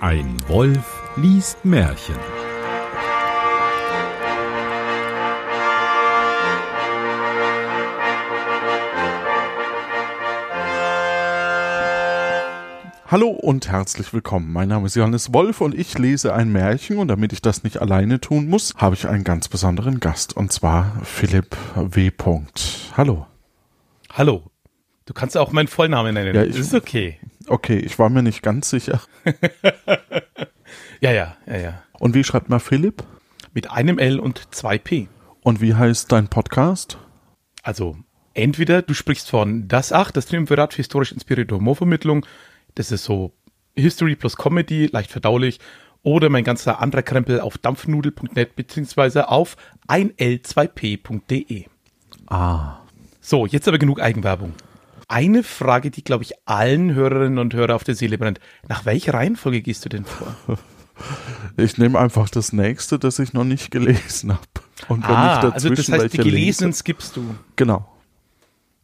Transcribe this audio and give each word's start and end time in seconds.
Ein 0.00 0.36
Wolf 0.48 1.02
liest 1.16 1.64
Märchen. 1.64 2.16
Hallo 13.06 13.28
und 13.30 13.68
herzlich 13.68 14.12
willkommen. 14.12 14.52
Mein 14.52 14.68
Name 14.68 14.86
ist 14.86 14.94
Johannes 14.94 15.34
Wolf 15.34 15.60
und 15.60 15.74
ich 15.74 15.98
lese 15.98 16.32
ein 16.32 16.52
Märchen 16.52 16.98
und 16.98 17.08
damit 17.08 17.32
ich 17.32 17.42
das 17.42 17.64
nicht 17.64 17.80
alleine 17.80 18.20
tun 18.20 18.48
muss, 18.48 18.72
habe 18.76 18.94
ich 18.94 19.08
einen 19.08 19.24
ganz 19.24 19.48
besonderen 19.48 19.98
Gast 19.98 20.36
und 20.36 20.52
zwar 20.52 20.92
Philipp 21.02 21.56
W. 21.74 22.12
Hallo. 22.96 23.26
Hallo. 24.12 24.44
Du 25.06 25.12
kannst 25.12 25.36
auch 25.36 25.50
meinen 25.50 25.66
Vollnamen 25.66 26.14
nennen. 26.14 26.36
Ja, 26.36 26.44
ich- 26.44 26.50
das 26.56 26.66
ist 26.68 26.74
okay. 26.74 27.18
Okay, 27.50 27.78
ich 27.78 27.98
war 27.98 28.10
mir 28.10 28.22
nicht 28.22 28.42
ganz 28.42 28.70
sicher. 28.70 29.00
Ja, 31.00 31.12
ja, 31.12 31.36
ja, 31.46 31.56
ja. 31.56 31.82
Und 31.98 32.14
wie 32.14 32.24
schreibt 32.24 32.50
man 32.50 32.60
Philipp? 32.60 33.02
Mit 33.54 33.70
einem 33.70 33.98
L 33.98 34.20
und 34.20 34.54
zwei 34.54 34.76
P. 34.76 35.08
Und 35.42 35.62
wie 35.62 35.74
heißt 35.74 36.12
dein 36.12 36.28
Podcast? 36.28 36.98
Also 37.62 37.96
entweder 38.34 38.82
du 38.82 38.92
sprichst 38.92 39.30
von 39.30 39.66
Das 39.66 39.92
Acht, 39.92 40.16
das 40.16 40.26
Triumvirat 40.26 40.74
für 40.74 40.82
historisch 40.82 41.12
inspirierte 41.12 41.56
Humorvermittlung. 41.56 42.26
Das 42.74 42.92
ist 42.92 43.04
so 43.04 43.32
History 43.74 44.14
plus 44.14 44.36
Comedy, 44.36 44.86
leicht 44.92 45.10
verdaulich. 45.10 45.58
Oder 46.02 46.28
mein 46.28 46.44
ganzer 46.44 46.80
anderer 46.80 47.02
Krempel 47.02 47.40
auf 47.40 47.56
dampfnudel.net 47.56 48.54
beziehungsweise 48.54 49.28
auf 49.28 49.56
1l2p.de. 49.88 51.64
Ah. 52.26 52.80
So, 53.22 53.46
jetzt 53.46 53.66
aber 53.66 53.78
genug 53.78 54.00
Eigenwerbung. 54.00 54.52
Eine 55.10 55.42
Frage, 55.42 55.90
die, 55.90 56.04
glaube 56.04 56.22
ich, 56.22 56.34
allen 56.44 56.94
Hörerinnen 56.94 57.38
und 57.38 57.52
Hörern 57.52 57.74
auf 57.74 57.82
der 57.82 57.96
Seele 57.96 58.16
brennt. 58.16 58.38
Nach 58.68 58.84
welcher 58.84 59.14
Reihenfolge 59.14 59.60
gehst 59.60 59.84
du 59.84 59.88
denn 59.88 60.04
vor? 60.04 60.36
Ich 61.56 61.78
nehme 61.78 61.98
einfach 61.98 62.28
das 62.28 62.52
nächste, 62.52 62.98
das 62.98 63.18
ich 63.18 63.32
noch 63.32 63.44
nicht 63.44 63.70
gelesen 63.70 64.32
habe. 64.32 64.42
Und 64.88 65.02
wenn 65.08 65.16
ah, 65.16 65.36
ich 65.36 65.40
dazwischen 65.40 65.72
also 65.72 65.92
das 65.92 66.02
heißt, 66.02 66.12
die 66.12 66.18
gelesenen 66.18 66.72
lese, 66.72 66.78
skippst 66.80 67.16
du. 67.16 67.24
Genau. 67.56 67.90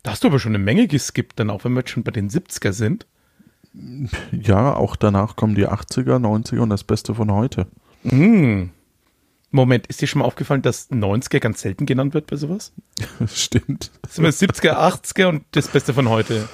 Da 0.03 0.13
hast 0.13 0.25
du 0.25 0.29
aber 0.29 0.39
schon 0.39 0.55
eine 0.55 0.65
Menge 0.65 0.89
geskippt, 0.89 1.39
dann 1.39 1.51
auch 1.51 1.67
wenn 1.67 1.75
wir 1.75 1.81
jetzt 1.81 1.91
schon 1.91 2.05
bei 2.05 2.13
den 2.13 2.31
70er 2.31 2.73
sind. 2.73 3.07
Ja, 4.33 4.75
auch 4.75 4.97
danach 4.97 5.37
kommen 5.37 5.55
die 5.55 5.69
80er, 5.69 6.17
90er 6.17 6.61
und 6.61 6.71
das 6.71 6.85
Beste 6.85 7.15
von 7.15 7.31
heute. 7.31 7.67
Hm. 8.05 8.71
Moment, 9.51 9.87
ist 9.87 10.01
dir 10.01 10.07
schon 10.07 10.21
mal 10.21 10.25
aufgefallen, 10.25 10.63
dass 10.63 10.91
90er 10.91 11.39
ganz 11.41 11.61
selten 11.61 11.87
genannt 11.87 12.15
wird 12.15 12.27
bei 12.27 12.37
sowas? 12.37 12.73
Stimmt. 13.29 13.91
Das 14.03 14.17
sind 14.17 14.25
wir 14.25 14.33
70er, 14.33 14.75
80er 14.75 15.27
und 15.27 15.45
das 15.53 15.69
Beste 15.69 15.95
von 15.95 16.09
heute. 16.09 16.49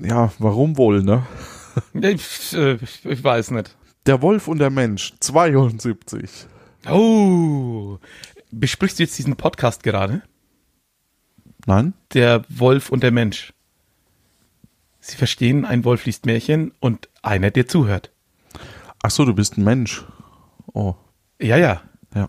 Ja, 0.00 0.32
warum 0.38 0.76
wohl, 0.76 1.02
ne? 1.02 1.26
Ich, 1.94 2.54
äh, 2.54 2.78
ich 3.04 3.24
weiß 3.24 3.50
nicht. 3.52 3.76
Der 4.06 4.22
Wolf 4.22 4.48
und 4.48 4.58
der 4.58 4.70
Mensch, 4.70 5.14
72. 5.20 6.46
Oh. 6.88 7.98
Besprichst 8.50 8.98
du 8.98 9.02
jetzt 9.02 9.18
diesen 9.18 9.36
Podcast 9.36 9.82
gerade? 9.82 10.22
Nein? 11.66 11.92
Der 12.14 12.44
Wolf 12.48 12.90
und 12.90 13.02
der 13.02 13.10
Mensch. 13.10 13.52
Sie 15.00 15.16
verstehen, 15.16 15.64
ein 15.64 15.84
Wolf 15.84 16.06
liest 16.06 16.26
Märchen 16.26 16.72
und 16.80 17.08
einer, 17.22 17.50
der 17.50 17.68
zuhört. 17.68 18.10
Ach 19.02 19.10
so, 19.10 19.24
du 19.24 19.34
bist 19.34 19.58
ein 19.58 19.64
Mensch. 19.64 20.04
Oh, 20.78 20.94
Ja, 21.40 21.56
ja. 21.56 21.82
ja. 22.14 22.28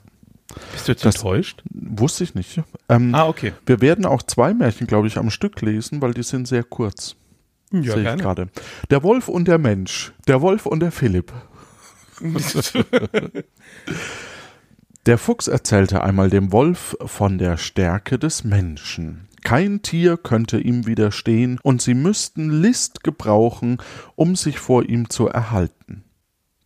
Bist 0.72 0.88
du 0.88 0.92
jetzt 0.94 1.06
Das- 1.06 1.16
enttäuscht? 1.18 1.62
Wusste 1.72 2.24
ich 2.24 2.34
nicht. 2.34 2.62
Ähm, 2.90 3.14
Ah, 3.14 3.28
okay. 3.28 3.54
Wir 3.68 3.82
werden 3.82 4.06
auch 4.06 4.24
zwei 4.24 4.54
Märchen, 4.54 4.88
glaube 4.88 5.06
ich, 5.08 5.18
am 5.18 5.30
Stück 5.30 5.62
lesen, 5.62 6.02
weil 6.02 6.14
die 6.16 6.24
sind 6.24 6.48
sehr 6.48 6.64
kurz. 6.64 7.16
Ja, 7.72 7.94
Sehe 7.94 8.12
ich 8.16 8.20
gerade. 8.22 8.48
Der 8.90 9.04
Wolf 9.04 9.28
und 9.28 9.48
der 9.48 9.60
Mensch. 9.60 10.12
Der 10.28 10.42
Wolf 10.42 10.66
und 10.66 10.80
der 10.80 10.92
Philipp. 10.92 11.32
Der 15.06 15.18
Fuchs 15.18 15.48
erzählte 15.48 16.04
einmal 16.04 16.30
dem 16.30 16.52
Wolf 16.52 16.98
von 17.06 17.38
der 17.38 17.58
Stärke 17.58 18.20
des 18.20 18.44
Menschen. 18.44 19.28
Kein 19.44 19.82
Tier 19.82 20.18
könnte 20.18 20.60
ihm 20.60 20.86
widerstehen, 20.86 21.60
und 21.64 21.82
sie 21.82 21.94
müssten 21.94 22.50
List 22.62 23.04
gebrauchen, 23.04 23.78
um 24.16 24.36
sich 24.36 24.60
vor 24.60 24.84
ihm 24.84 25.10
zu 25.10 25.28
erhalten. 25.28 26.04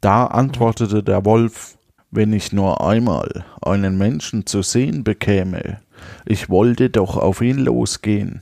Da 0.04 0.26
antwortete 0.26 1.02
der 1.02 1.24
Wolf 1.24 1.78
Wenn 2.12 2.34
ich 2.34 2.52
nur 2.52 2.86
einmal 2.86 3.46
einen 3.62 3.98
Menschen 3.98 4.46
zu 4.46 4.62
sehen 4.62 5.06
bekäme, 5.06 5.80
ich 6.26 6.50
wollte 6.50 6.90
doch 6.90 7.16
auf 7.16 7.40
ihn 7.40 7.58
losgehen. 7.58 8.42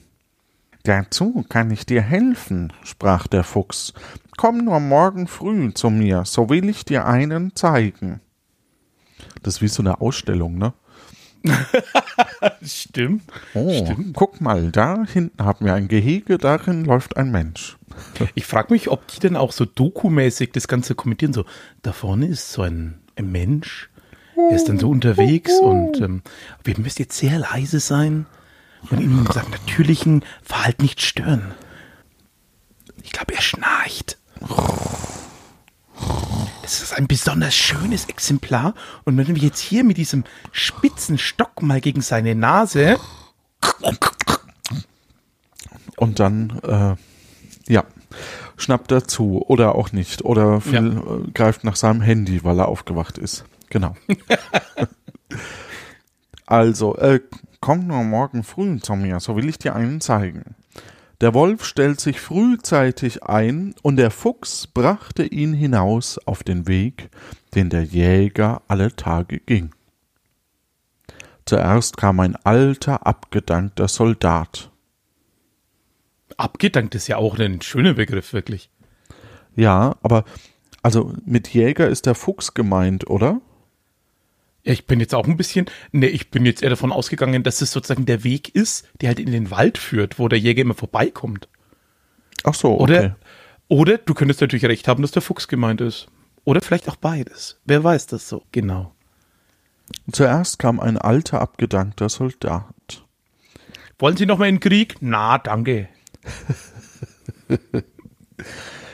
Dazu 0.85 1.45
kann 1.49 1.69
ich 1.69 1.85
dir 1.85 2.01
helfen, 2.01 2.73
sprach 2.83 3.27
der 3.27 3.43
Fuchs. 3.43 3.93
Komm 4.37 4.65
nur 4.65 4.79
morgen 4.79 5.27
früh 5.27 5.71
zu 5.71 5.91
mir, 5.91 6.25
so 6.25 6.49
will 6.49 6.67
ich 6.67 6.83
dir 6.83 7.05
einen 7.05 7.55
zeigen. 7.55 8.21
Das 9.43 9.57
ist 9.57 9.61
wie 9.61 9.67
so 9.67 9.83
eine 9.83 10.01
Ausstellung, 10.01 10.57
ne? 10.57 10.73
Stimmt. 12.63 13.23
Oh, 13.53 13.95
guck 14.13 14.41
mal, 14.41 14.71
da 14.71 15.03
hinten 15.05 15.43
haben 15.43 15.65
wir 15.65 15.73
ein 15.73 15.87
Gehege, 15.87 16.37
darin 16.37 16.85
läuft 16.85 17.17
ein 17.17 17.31
Mensch. 17.31 17.77
Ich 18.35 18.45
frage 18.45 18.73
mich, 18.73 18.89
ob 18.89 19.07
die 19.07 19.19
denn 19.19 19.35
auch 19.35 19.51
so 19.51 19.65
dokumäßig 19.65 20.51
das 20.53 20.67
Ganze 20.67 20.95
kommentieren. 20.95 21.33
So, 21.33 21.45
da 21.81 21.91
vorne 21.91 22.27
ist 22.27 22.51
so 22.51 22.61
ein, 22.61 22.99
ein 23.15 23.31
Mensch, 23.31 23.89
er 24.35 24.55
ist 24.55 24.69
dann 24.69 24.79
so 24.79 24.89
unterwegs 24.89 25.59
und 25.59 25.99
ähm, 26.01 26.21
wir 26.63 26.79
müssen 26.79 27.01
jetzt 27.01 27.17
sehr 27.17 27.37
leise 27.37 27.79
sein 27.79 28.25
und 28.89 28.99
ihn 28.99 29.19
in 29.19 29.25
seinem 29.31 29.51
natürlichen 29.51 30.23
Verhalten 30.41 30.83
nicht 30.83 31.01
stören. 31.01 31.53
Ich 33.03 33.11
glaube, 33.11 33.33
er 33.33 33.41
schnarcht. 33.41 34.17
Das 36.61 36.81
ist 36.81 36.93
ein 36.93 37.07
besonders 37.07 37.55
schönes 37.55 38.05
Exemplar. 38.05 38.73
Und 39.03 39.17
wenn 39.17 39.27
wir 39.27 39.41
jetzt 39.41 39.59
hier 39.59 39.83
mit 39.83 39.97
diesem 39.97 40.23
spitzen 40.51 41.17
Stock 41.17 41.61
mal 41.61 41.81
gegen 41.81 42.01
seine 42.01 42.35
Nase. 42.35 42.97
Und 45.97 46.19
dann, 46.19 46.59
äh, 46.63 46.95
ja, 47.71 47.83
schnappt 48.57 48.91
er 48.91 49.07
zu 49.07 49.43
oder 49.47 49.75
auch 49.75 49.91
nicht. 49.91 50.23
Oder 50.23 50.61
Phil 50.61 50.97
äh, 50.97 51.31
greift 51.31 51.63
nach 51.63 51.75
seinem 51.75 52.01
Handy, 52.01 52.43
weil 52.43 52.59
er 52.59 52.67
aufgewacht 52.67 53.17
ist. 53.17 53.45
Genau. 53.69 53.95
also, 56.45 56.95
äh, 56.97 57.21
komm 57.59 57.87
nur 57.87 58.03
morgen 58.03 58.43
früh 58.43 58.79
zu 58.79 58.95
mir, 58.95 59.19
so 59.19 59.35
will 59.35 59.47
ich 59.47 59.57
dir 59.57 59.75
einen 59.75 60.01
zeigen. 60.01 60.55
Der 61.21 61.35
Wolf 61.35 61.65
stellt 61.65 62.01
sich 62.01 62.19
frühzeitig 62.19 63.23
ein, 63.23 63.75
und 63.83 63.97
der 63.97 64.09
Fuchs 64.09 64.65
brachte 64.65 65.23
ihn 65.23 65.53
hinaus 65.53 66.17
auf 66.17 66.41
den 66.41 66.67
Weg, 66.67 67.11
den 67.53 67.69
der 67.69 67.83
Jäger 67.83 68.63
alle 68.67 68.95
Tage 68.95 69.39
ging. 69.39 69.69
Zuerst 71.45 71.97
kam 71.97 72.19
ein 72.19 72.35
alter, 72.35 73.05
abgedankter 73.05 73.87
Soldat. 73.87 74.71
Abgedankt 76.37 76.95
ist 76.95 77.07
ja 77.07 77.17
auch 77.17 77.37
ein 77.37 77.61
schöner 77.61 77.93
Begriff, 77.93 78.33
wirklich. 78.33 78.71
Ja, 79.55 79.97
aber 80.01 80.23
also 80.81 81.13
mit 81.25 81.49
Jäger 81.53 81.87
ist 81.87 82.07
der 82.07 82.15
Fuchs 82.15 82.55
gemeint, 82.55 83.07
oder? 83.07 83.41
Ja, 84.63 84.73
ich 84.73 84.85
bin 84.85 84.99
jetzt 84.99 85.15
auch 85.15 85.27
ein 85.27 85.37
bisschen, 85.37 85.65
ne, 85.91 86.07
ich 86.07 86.29
bin 86.29 86.45
jetzt 86.45 86.61
eher 86.61 86.69
davon 86.69 86.91
ausgegangen, 86.91 87.43
dass 87.43 87.61
es 87.61 87.71
sozusagen 87.71 88.05
der 88.05 88.23
Weg 88.23 88.53
ist, 88.53 88.87
der 89.01 89.09
halt 89.09 89.19
in 89.19 89.31
den 89.31 89.49
Wald 89.49 89.77
führt, 89.77 90.19
wo 90.19 90.27
der 90.27 90.39
Jäger 90.39 90.61
immer 90.61 90.75
vorbeikommt. 90.75 91.47
Ach 92.43 92.53
so, 92.53 92.79
okay. 92.79 92.81
Oder, 92.81 93.15
oder 93.67 93.97
du 93.97 94.13
könntest 94.13 94.41
natürlich 94.41 94.65
recht 94.65 94.87
haben, 94.87 95.01
dass 95.01 95.11
der 95.11 95.21
Fuchs 95.21 95.47
gemeint 95.47 95.81
ist. 95.81 96.07
Oder 96.43 96.61
vielleicht 96.61 96.89
auch 96.89 96.95
beides. 96.95 97.59
Wer 97.65 97.83
weiß 97.83 98.07
das 98.07 98.27
so 98.27 98.43
genau. 98.51 98.93
Zuerst 100.11 100.59
kam 100.59 100.79
ein 100.79 100.97
alter, 100.97 101.41
abgedankter 101.41 102.09
Soldat. 102.09 103.05
Wollen 103.99 104.17
Sie 104.17 104.25
noch 104.25 104.37
mal 104.37 104.47
in 104.47 104.55
den 104.55 104.61
Krieg? 104.61 104.95
Na, 105.01 105.37
danke. 105.37 105.89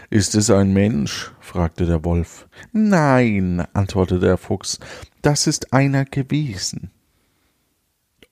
Ist 0.09 0.35
es 0.35 0.49
ein 0.49 0.73
Mensch? 0.73 1.31
Fragte 1.47 1.85
der 1.85 2.03
Wolf. 2.05 2.47
Nein, 2.71 3.65
antwortete 3.73 4.19
der 4.19 4.37
Fuchs, 4.37 4.79
das 5.21 5.47
ist 5.47 5.73
einer 5.73 6.05
gewesen. 6.05 6.91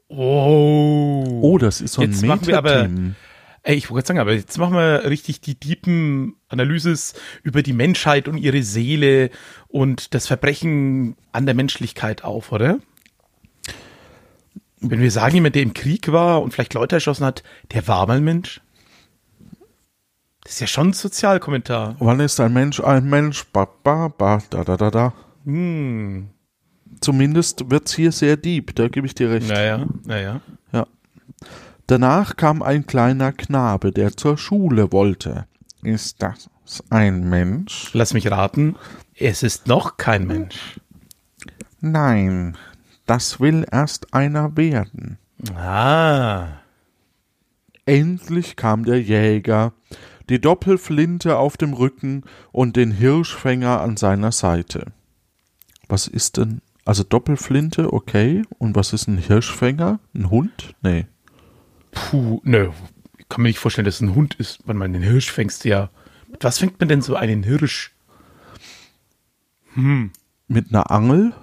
Oh. 0.07 1.23
Oh, 1.41 1.57
das 1.57 1.81
ist 1.81 1.93
so 1.93 2.01
ein 2.01 2.11
Jetzt 2.11 2.23
machen 2.23 2.45
wir 2.47 2.57
aber- 2.57 2.83
Metathemen. 2.83 3.15
Ey, 3.63 3.75
ich 3.77 3.89
wollte 3.89 4.07
sagen, 4.09 4.19
aber 4.19 4.33
jetzt 4.33 4.59
machen 4.59 4.75
wir 4.75 5.09
richtig 5.09 5.41
die 5.41 5.55
tiefen 5.55 6.35
Analyses 6.49 7.15
über 7.41 7.63
die 7.63 7.73
Menschheit 7.73 8.27
und 8.27 8.37
ihre 8.37 8.61
Seele 8.61 9.31
und 9.67 10.13
das 10.13 10.27
Verbrechen 10.27 11.15
an 11.31 11.47
der 11.47 11.55
Menschlichkeit 11.55 12.23
auf, 12.23 12.51
oder? 12.51 12.77
Wenn 14.81 15.01
wir 15.01 15.09
sagen, 15.09 15.33
jemand, 15.33 15.55
der 15.55 15.63
im 15.63 15.73
Krieg 15.73 16.11
war 16.11 16.43
und 16.43 16.51
vielleicht 16.53 16.75
Leute 16.75 16.97
erschossen 16.97 17.25
hat, 17.25 17.41
der 17.73 17.87
war 17.87 18.05
mal 18.05 18.21
Mensch. 18.21 18.61
Das 20.45 20.53
ist 20.53 20.59
ja 20.59 20.67
schon 20.67 20.89
ein 20.89 20.93
Sozialkommentar. 20.93 21.95
Wann 21.97 22.19
ist 22.19 22.39
ein 22.39 22.53
Mensch 22.53 22.79
ein 22.79 23.09
Mensch? 23.09 23.45
Ba, 23.45 23.65
ba, 23.65 24.09
ba, 24.09 24.43
da, 24.51 24.63
da, 24.63 24.77
da, 24.77 24.91
da. 24.91 25.13
Hm. 25.43 26.29
Zumindest 27.01 27.71
wird's 27.71 27.95
hier 27.95 28.11
sehr 28.11 28.37
deep, 28.37 28.75
da 28.75 28.87
gebe 28.87 29.07
ich 29.07 29.15
dir 29.15 29.31
recht. 29.31 29.49
Naja, 29.49 29.87
naja. 30.05 30.41
Ja. 30.71 30.85
Danach 31.87 32.35
kam 32.35 32.61
ein 32.61 32.85
kleiner 32.85 33.31
Knabe, 33.33 33.91
der 33.91 34.15
zur 34.15 34.37
Schule 34.37 34.91
wollte. 34.91 35.47
Ist 35.81 36.21
das, 36.21 36.47
ein 36.91 37.27
Mensch? 37.27 37.89
Lass 37.93 38.13
mich 38.13 38.29
raten, 38.29 38.75
es 39.15 39.41
ist 39.41 39.65
noch 39.65 39.97
kein 39.97 40.27
Mensch. 40.27 40.79
Nein, 41.81 42.55
das 43.07 43.39
will 43.39 43.65
erst 43.71 44.13
einer 44.13 44.55
werden. 44.55 45.17
Ah. 45.55 46.59
Endlich 47.87 48.55
kam 48.55 48.85
der 48.85 49.01
Jäger, 49.01 49.73
die 50.29 50.41
Doppelflinte 50.41 51.37
auf 51.37 51.57
dem 51.57 51.73
Rücken 51.73 52.23
und 52.51 52.75
den 52.75 52.91
Hirschfänger 52.91 53.81
an 53.81 53.97
seiner 53.97 54.31
Seite. 54.31 54.91
Was 55.87 56.07
ist 56.07 56.37
denn, 56.37 56.61
also 56.83 57.03
Doppelflinte, 57.03 57.93
okay, 57.93 58.43
und 58.57 58.75
was 58.75 58.93
ist 58.93 59.07
ein 59.07 59.17
Hirschfänger? 59.17 59.99
Ein 60.13 60.29
Hund? 60.29 60.75
Nee. 60.81 61.05
Puh, 61.91 62.41
nö. 62.43 62.71
Ich 63.17 63.29
kann 63.29 63.43
mir 63.43 63.49
nicht 63.49 63.59
vorstellen, 63.59 63.85
dass 63.85 63.95
es 63.95 64.01
ein 64.01 64.15
Hund 64.15 64.35
ist, 64.35 64.59
wenn 64.65 64.77
man 64.77 64.93
den 64.93 65.03
Hirsch 65.03 65.31
fängst, 65.31 65.65
ja. 65.65 65.89
Mit 66.27 66.43
was 66.43 66.59
fängt 66.59 66.79
man 66.79 66.89
denn 66.89 67.01
so 67.01 67.15
einen 67.15 67.43
Hirsch? 67.43 67.95
Mit 70.47 70.69
einer 70.69 70.91
Angel? 70.91 71.33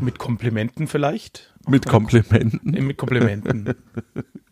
Mit 0.00 0.18
Komplimenten 0.18 0.86
vielleicht? 0.86 1.54
Mit 1.68 1.86
Komplimenten? 1.86 2.70
Mit 2.86 2.96
Komplimenten. 2.96 3.74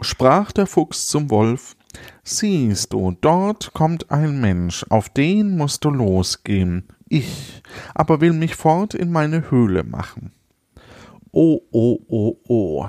sprach 0.00 0.52
der 0.52 0.66
Fuchs 0.66 1.08
zum 1.08 1.30
Wolf, 1.30 1.76
siehst 2.22 2.92
du, 2.92 3.16
dort 3.20 3.72
kommt 3.74 4.10
ein 4.10 4.40
Mensch, 4.40 4.84
auf 4.88 5.08
den 5.08 5.56
musst 5.56 5.84
du 5.84 5.90
losgehen. 5.90 6.88
Ich 7.08 7.62
aber 7.94 8.20
will 8.20 8.32
mich 8.32 8.54
fort 8.54 8.94
in 8.94 9.12
meine 9.12 9.50
Höhle 9.50 9.84
machen. 9.84 10.32
Oh, 11.32 11.60
oh, 11.70 11.98
oh, 12.08 12.36
oh. 12.48 12.88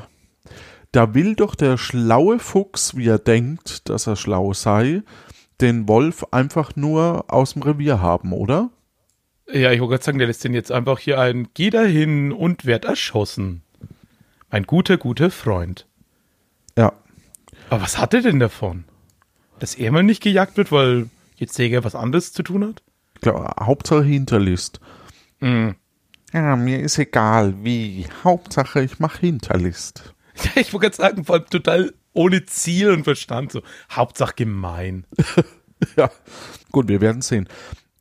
Da 0.91 1.13
will 1.13 1.35
doch 1.35 1.55
der 1.55 1.77
schlaue 1.77 2.39
Fuchs, 2.39 2.95
wie 2.95 3.07
er 3.07 3.19
denkt, 3.19 3.89
dass 3.89 4.07
er 4.07 4.15
schlau 4.15 4.53
sei, 4.53 5.01
den 5.61 5.87
Wolf 5.87 6.25
einfach 6.31 6.75
nur 6.75 7.25
aus 7.27 7.53
dem 7.53 7.63
Revier 7.63 7.99
haben, 8.01 8.31
oder? 8.33 8.69
ja, 9.51 9.71
ich 9.71 9.79
wollte 9.79 9.91
gerade 9.91 10.03
sagen, 10.03 10.17
der 10.17 10.27
lässt 10.27 10.43
den 10.43 10.53
jetzt 10.53 10.71
einfach 10.71 10.99
hier 10.99 11.19
ein 11.19 11.49
Geh 11.53 11.69
dahin 11.69 12.31
und 12.31 12.65
werd 12.65 12.85
erschossen. 12.85 13.61
Mein 14.49 14.63
guter, 14.63 14.97
guter 14.97 15.31
Freund. 15.31 15.85
Ja. 16.77 16.93
Aber 17.69 17.81
was 17.81 17.97
hat 17.97 18.13
er 18.13 18.21
denn 18.21 18.39
davon? 18.39 18.85
Dass 19.59 19.75
er 19.75 19.91
mal 19.91 20.03
nicht 20.03 20.21
gejagt 20.21 20.57
wird, 20.57 20.71
weil 20.71 21.09
jetzt 21.35 21.57
Jäger 21.57 21.83
was 21.83 21.95
anderes 21.95 22.33
zu 22.33 22.43
tun 22.43 22.65
hat? 22.65 22.83
Glaube, 23.21 23.49
Hauptsache 23.59 24.03
Hinterlist. 24.03 24.79
Mhm. 25.39 25.75
Ja, 26.33 26.55
mir 26.55 26.79
ist 26.81 26.97
egal, 26.97 27.53
wie. 27.63 28.07
Hauptsache, 28.23 28.81
ich 28.81 28.99
mache 28.99 29.21
Hinterlist. 29.21 30.13
Ja, 30.43 30.51
ich 30.61 30.73
wollte 30.73 30.87
gerade 30.87 30.95
sagen, 30.95 31.25
vor 31.25 31.35
allem 31.35 31.49
total 31.49 31.93
ohne 32.13 32.45
Ziel 32.45 32.91
und 32.91 33.03
Verstand. 33.03 33.51
So, 33.51 33.61
Hauptsache 33.91 34.33
gemein. 34.35 35.05
Ja, 35.97 36.09
gut, 36.71 36.87
wir 36.87 37.01
werden 37.01 37.21
sehen. 37.21 37.49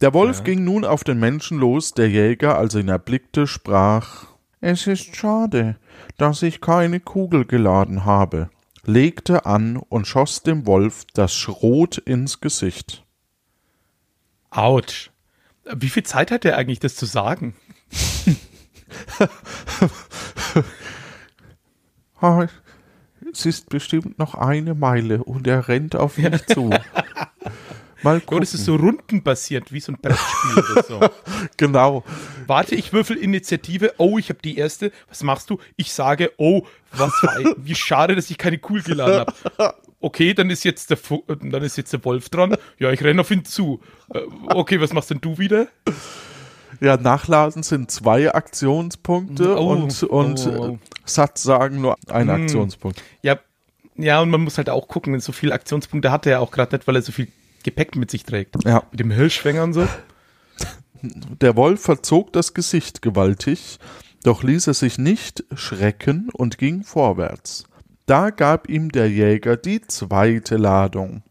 Der 0.00 0.15
Wolf 0.15 0.45
ging 0.45 0.65
nun 0.65 0.85
auf 0.85 1.05
den 1.05 1.19
Menschen 1.19 1.59
los, 1.59 1.93
der 1.93 2.09
Jäger, 2.09 2.57
als 2.57 2.75
er 2.75 2.83
ihn 2.83 2.89
erblickte, 2.89 3.47
sprach 3.47 4.27
Es 4.61 4.87
ist 4.87 5.17
schade, 5.17 5.77
dass 6.17 6.43
ich 6.43 6.61
keine 6.61 7.00
Kugel 7.00 7.45
geladen 7.45 8.05
habe, 8.05 8.49
legte 8.87 9.47
an 9.47 9.77
und 9.77 10.07
schoss 10.07 10.43
dem 10.43 10.67
Wolf 10.67 11.05
das 11.15 11.35
Schrot 11.35 11.99
ins 11.99 12.41
Gesicht. 12.41 13.05
Autsch. 14.51 15.11
Wie 15.75 15.89
viel 15.89 16.03
Zeit 16.03 16.31
hat 16.31 16.45
er 16.45 16.57
eigentlich, 16.57 16.81
das 16.81 16.97
zu 16.97 17.07
sagen? 17.07 17.55
Ah, 22.21 22.47
Es 23.33 23.45
ist 23.45 23.69
bestimmt 23.69 24.19
noch 24.19 24.35
eine 24.35 24.75
Meile 24.75 25.23
und 25.25 25.47
er 25.47 25.69
rennt 25.69 25.95
auf 25.95 26.17
mich 26.17 26.47
zu. 26.47 26.71
Mal 28.05 28.19
Oh, 28.19 28.21
gucken. 28.21 28.41
das 28.41 28.55
ist 28.55 28.65
so 28.67 28.77
rundenbasiert, 28.77 29.73
wie 29.73 29.81
so 29.81 29.91
ein 29.93 29.99
Brettspiel 30.01 30.65
oder 30.73 30.83
so. 30.85 31.01
genau. 31.56 32.05
Warte, 32.47 32.75
ich 32.77 32.93
würfel 32.93 33.17
Initiative. 33.17 33.95
Oh, 33.99 34.19
ich 34.19 34.29
habe 34.29 34.39
die 34.45 34.56
erste. 34.59 34.93
Was 35.09 35.23
machst 35.25 35.51
du? 35.51 35.59
Ich 35.77 35.93
sage, 35.93 36.31
oh, 36.37 36.62
was 36.93 37.11
war, 37.23 37.37
wie 37.56 37.75
schade, 37.75 38.15
dass 38.15 38.31
ich 38.31 38.39
keine 38.39 38.59
Kugel 38.59 38.83
geladen 38.83 39.27
habe. 39.59 39.75
Okay, 40.01 40.35
dann 40.35 40.51
ist 40.51 40.65
jetzt 40.65 40.91
der 40.91 40.99
Fu 40.99 41.23
äh, 41.29 41.37
dann 41.41 41.62
ist 41.62 41.77
jetzt 41.79 41.93
der 41.93 42.05
Wolf 42.05 42.29
dran. 42.29 42.56
Ja, 42.79 42.91
ich 42.93 43.03
renne 43.03 43.23
auf 43.23 43.31
ihn 43.31 43.45
zu. 43.45 43.81
Äh, 44.12 44.21
Okay, 44.50 44.81
was 44.81 44.93
machst 44.93 45.11
denn 45.11 45.21
du 45.23 45.39
wieder? 45.39 45.67
Ja, 46.81 46.97
Nachladen 46.99 47.62
sind 47.62 47.91
zwei 47.91 48.33
Aktionspunkte 48.35 49.57
Oh, 49.59 49.69
und, 49.73 50.03
und 50.03 50.47
oh. 50.47 50.67
äh, 50.75 50.79
Satz 51.07 51.43
sagen 51.43 51.81
nur 51.81 51.97
ein 52.09 52.29
Hm. 52.29 52.43
Aktionspunkt. 52.43 53.03
Ja, 53.23 53.39
ja, 53.97 54.21
und 54.21 54.29
man 54.31 54.41
muss 54.43 54.59
halt 54.59 54.69
auch 54.69 54.89
gucken, 54.89 55.19
so 55.21 55.31
viele 55.33 55.55
Aktionspunkte 55.55 56.11
hat 56.11 56.27
er 56.27 56.33
ja 56.33 56.39
auch 56.41 56.50
gerade 56.50 56.75
nicht, 56.77 56.87
weil 56.89 56.97
er 56.97 57.03
so 57.03 57.12
viel 57.12 57.29
Gepäck 57.64 57.96
mit 57.96 58.11
sich 58.11 58.22
trägt. 58.22 58.55
Ja. 58.64 58.84
Mit 58.93 59.00
dem 59.00 59.11
Hirschfänger 59.11 59.64
und 59.64 59.72
so. 59.72 59.88
Der 61.02 61.56
Wolf 61.56 61.82
verzog 61.82 62.32
das 62.32 62.55
Gesicht 62.55 63.02
gewaltig, 63.02 63.78
doch 64.22 64.43
ließ 64.43 64.69
er 64.69 64.75
sich 64.75 64.96
nicht 64.96 65.44
schrecken 65.55 66.31
und 66.32 66.56
ging 66.56 66.82
vorwärts. 66.84 67.64
Da 68.06 68.31
gab 68.31 68.69
ihm 68.69 68.93
der 68.93 69.11
Jäger 69.11 69.56
die 69.56 69.81
zweite 69.82 70.56
Ladung. 70.56 71.22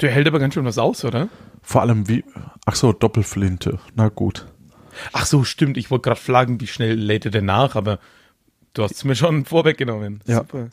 Der 0.00 0.10
hält 0.10 0.26
aber 0.26 0.40
ganz 0.40 0.54
schön 0.54 0.64
was 0.64 0.78
aus, 0.78 1.04
oder? 1.04 1.28
Vor 1.62 1.82
allem 1.82 2.08
wie. 2.08 2.24
Ach 2.66 2.74
so, 2.74 2.92
Doppelflinte. 2.92 3.78
Na 3.94 4.08
gut. 4.08 4.46
Ach 5.12 5.26
so, 5.26 5.44
stimmt. 5.44 5.76
Ich 5.76 5.90
wollte 5.90 6.08
gerade 6.08 6.20
fragen, 6.20 6.60
wie 6.60 6.66
schnell 6.66 6.94
lädt 6.94 7.24
er 7.24 7.30
denn 7.30 7.44
nach, 7.44 7.76
aber 7.76 7.98
du 8.74 8.82
hast 8.82 8.92
es 8.92 9.04
mir 9.04 9.14
schon 9.14 9.44
vorweggenommen. 9.44 10.20
Ja. 10.26 10.38
Super. 10.38 10.68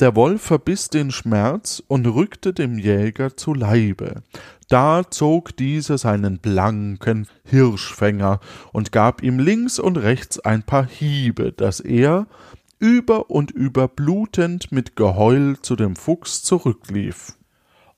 Der 0.00 0.16
Wolf 0.16 0.42
verbiss 0.42 0.88
den 0.88 1.10
Schmerz 1.10 1.82
und 1.86 2.06
rückte 2.06 2.52
dem 2.52 2.78
Jäger 2.78 3.36
zu 3.36 3.54
Leibe. 3.54 4.22
Da 4.68 5.02
zog 5.10 5.56
dieser 5.56 5.98
seinen 5.98 6.38
blanken 6.38 7.28
Hirschfänger 7.44 8.40
und 8.72 8.92
gab 8.92 9.22
ihm 9.22 9.38
links 9.38 9.78
und 9.78 9.98
rechts 9.98 10.40
ein 10.40 10.62
paar 10.62 10.86
Hiebe, 10.86 11.52
dass 11.52 11.80
er 11.80 12.26
über 12.78 13.30
und 13.30 13.50
über 13.50 13.88
blutend 13.88 14.72
mit 14.72 14.96
Geheul 14.96 15.58
zu 15.60 15.76
dem 15.76 15.96
Fuchs 15.96 16.42
zurücklief. 16.42 17.34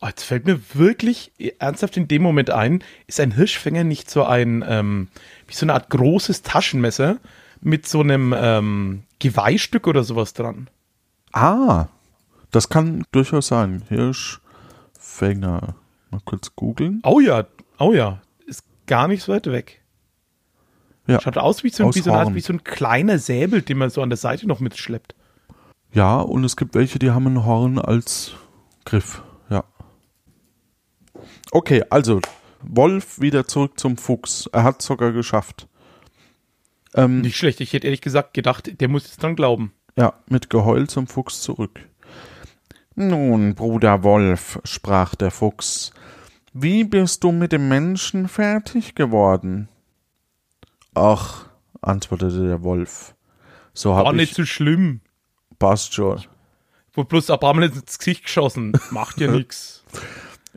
Oh, 0.00 0.06
jetzt 0.06 0.24
fällt 0.24 0.44
mir 0.44 0.60
wirklich 0.74 1.32
ernsthaft 1.58 1.96
in 1.96 2.08
dem 2.08 2.22
Moment 2.22 2.50
ein, 2.50 2.84
ist 3.06 3.18
ein 3.18 3.32
Hirschfänger 3.32 3.84
nicht 3.84 4.10
so 4.10 4.24
ein, 4.24 4.62
ähm, 4.68 5.08
wie 5.46 5.54
so 5.54 5.64
eine 5.64 5.72
Art 5.72 5.88
großes 5.88 6.42
Taschenmesser 6.42 7.18
mit 7.62 7.88
so 7.88 8.00
einem 8.00 8.34
ähm, 8.36 9.02
Geweihstück 9.18 9.86
oder 9.86 10.04
sowas 10.04 10.34
dran? 10.34 10.68
Ah, 11.32 11.86
das 12.50 12.68
kann 12.68 13.04
durchaus 13.12 13.48
sein. 13.48 13.82
Hirschfänger. 13.88 15.74
Mal 16.10 16.20
kurz 16.24 16.54
googeln. 16.54 17.00
Oh 17.04 17.20
ja, 17.20 17.44
oh 17.78 17.92
ja, 17.92 18.20
ist 18.46 18.62
gar 18.86 19.08
nicht 19.08 19.22
so 19.22 19.32
weit 19.32 19.46
weg. 19.46 19.82
Ja. 21.06 21.20
Schaut 21.20 21.38
aus 21.38 21.62
wie 21.64 21.70
so, 21.70 21.84
ein- 21.86 21.94
wie, 21.94 22.00
so 22.00 22.12
Horn. 22.12 22.34
wie 22.34 22.40
so 22.40 22.52
ein 22.52 22.64
kleiner 22.64 23.18
Säbel, 23.18 23.62
den 23.62 23.78
man 23.78 23.90
so 23.90 24.02
an 24.02 24.10
der 24.10 24.16
Seite 24.16 24.46
noch 24.48 24.60
mitschleppt. 24.60 25.14
Ja, 25.92 26.18
und 26.20 26.44
es 26.44 26.56
gibt 26.56 26.74
welche, 26.74 26.98
die 26.98 27.10
haben 27.10 27.26
ein 27.26 27.44
Horn 27.44 27.78
als 27.78 28.32
Griff. 28.84 29.22
Ja. 29.48 29.64
Okay, 31.52 31.84
also 31.90 32.20
Wolf 32.62 33.20
wieder 33.20 33.46
zurück 33.46 33.78
zum 33.78 33.96
Fuchs. 33.96 34.46
Er 34.52 34.64
hat 34.64 34.82
sogar 34.82 35.12
geschafft. 35.12 35.68
Ähm, 36.96 37.20
Nicht 37.20 37.36
schlecht, 37.36 37.60
ich 37.60 37.72
hätte 37.72 37.86
ehrlich 37.86 38.00
gesagt 38.00 38.34
gedacht, 38.34 38.80
der 38.80 38.88
muss 38.88 39.04
jetzt 39.04 39.22
dran 39.22 39.36
glauben. 39.36 39.72
ja, 39.96 40.14
mit 40.28 40.50
Geheul 40.50 40.88
zum 40.88 41.06
Fuchs 41.06 41.42
zurück. 41.42 41.80
Nun, 42.94 43.54
Bruder 43.54 44.02
Wolf, 44.02 44.58
sprach 44.64 45.14
der 45.14 45.30
Fuchs, 45.30 45.92
wie 46.54 46.84
bist 46.84 47.22
du 47.24 47.32
mit 47.32 47.52
dem 47.52 47.68
Menschen 47.68 48.28
fertig 48.28 48.94
geworden? 48.94 49.68
Ach, 50.94 51.46
antwortete 51.82 52.46
der 52.48 52.62
Wolf, 52.62 53.14
so 53.74 53.90
War 53.90 54.06
hab 54.06 54.14
nicht 54.14 54.30
ich, 54.30 54.36
so 54.36 54.44
schlimm. 54.46 55.00
passt 55.58 55.92
schon. 55.94 56.22
Wurde 56.94 57.08
bloß 57.08 57.28
ein 57.30 57.38
paar 57.38 57.52
Mal 57.52 57.64
ins 57.64 57.98
Gesicht 57.98 58.24
geschossen. 58.24 58.72
Macht 58.90 59.20
ja 59.20 59.30
nix. 59.30 59.84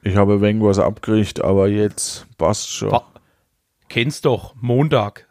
Ich 0.02 0.16
habe 0.16 0.40
wenig 0.40 0.64
was 0.64 0.80
abgekriegt, 0.80 1.42
aber 1.44 1.68
jetzt 1.68 2.26
passt 2.38 2.70
schon. 2.72 2.92
Wa- 2.94 3.12
Kennst 3.90 4.24
doch, 4.24 4.56
Montag. 4.62 5.28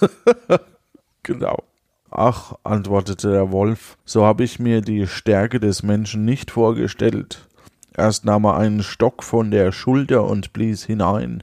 Genau. 1.24 1.64
Ach, 2.10 2.54
antwortete 2.62 3.32
der 3.32 3.50
Wolf, 3.50 3.96
so 4.04 4.24
habe 4.24 4.44
ich 4.44 4.60
mir 4.60 4.82
die 4.82 5.06
Stärke 5.06 5.58
des 5.58 5.82
Menschen 5.82 6.24
nicht 6.24 6.52
vorgestellt. 6.52 7.48
Erst 7.96 8.24
nahm 8.24 8.44
er 8.44 8.56
einen 8.56 8.82
Stock 8.82 9.24
von 9.24 9.50
der 9.50 9.72
Schulter 9.72 10.24
und 10.24 10.52
blies 10.52 10.84
hinein. 10.84 11.42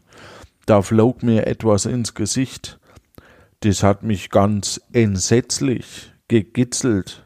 Da 0.66 0.82
flog 0.82 1.24
mir 1.24 1.48
etwas 1.48 1.86
ins 1.86 2.14
Gesicht. 2.14 2.80
Das 3.62 3.84
hat 3.84 4.04
mich 4.04 4.30
ganz 4.30 4.80
entsetzlich 4.94 6.14
gegitzelt. 6.28 7.26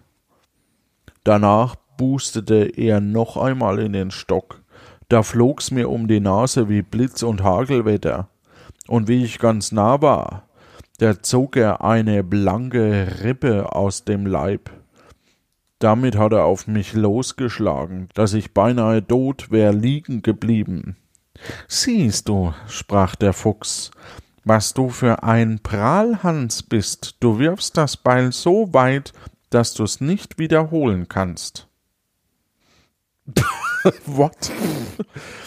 Danach 1.24 1.76
bustete 1.98 2.66
er 2.78 3.02
noch 3.02 3.36
einmal 3.38 3.80
in 3.80 3.94
den 3.94 4.12
Stock. 4.12 4.62
Da 5.10 5.24
flog's 5.24 5.72
mir 5.72 5.90
um 5.90 6.08
die 6.08 6.20
Nase 6.20 6.70
wie 6.70 6.82
Blitz 6.82 7.22
und 7.22 7.44
Hagelwetter. 7.44 8.30
Und 8.88 9.08
wie 9.08 9.24
ich 9.24 9.40
ganz 9.40 9.72
nah 9.72 10.02
war, 10.02 10.48
da 10.98 11.22
zog 11.22 11.56
er 11.58 11.84
eine 11.84 12.24
blanke 12.24 13.20
Rippe 13.24 13.74
aus 13.74 14.06
dem 14.06 14.26
Leib. 14.26 14.70
Damit 15.80 16.18
hat 16.18 16.32
er 16.32 16.46
auf 16.46 16.68
mich 16.68 16.94
losgeschlagen, 16.94 18.10
dass 18.14 18.34
ich 18.34 18.54
beinahe 18.54 19.06
tot 19.06 19.52
wär 19.52 19.74
liegen 19.74 20.22
geblieben. 20.22 20.96
Siehst 21.68 22.30
du, 22.30 22.54
sprach 22.68 23.16
der 23.16 23.34
Fuchs, 23.34 23.92
was 24.46 24.74
du 24.74 24.90
für 24.90 25.24
ein 25.24 25.60
Prahlhans 25.60 26.64
bist, 26.64 27.18
du 27.20 27.40
wirfst 27.40 27.78
das 27.78 27.98
Beil 27.98 28.32
so 28.32 28.74
weit, 28.74 29.12
dass 29.50 29.74
du's 29.74 30.02
nicht 30.02 30.38
wiederholen 30.38 31.08
kannst. 31.10 31.68
What? 34.06 34.52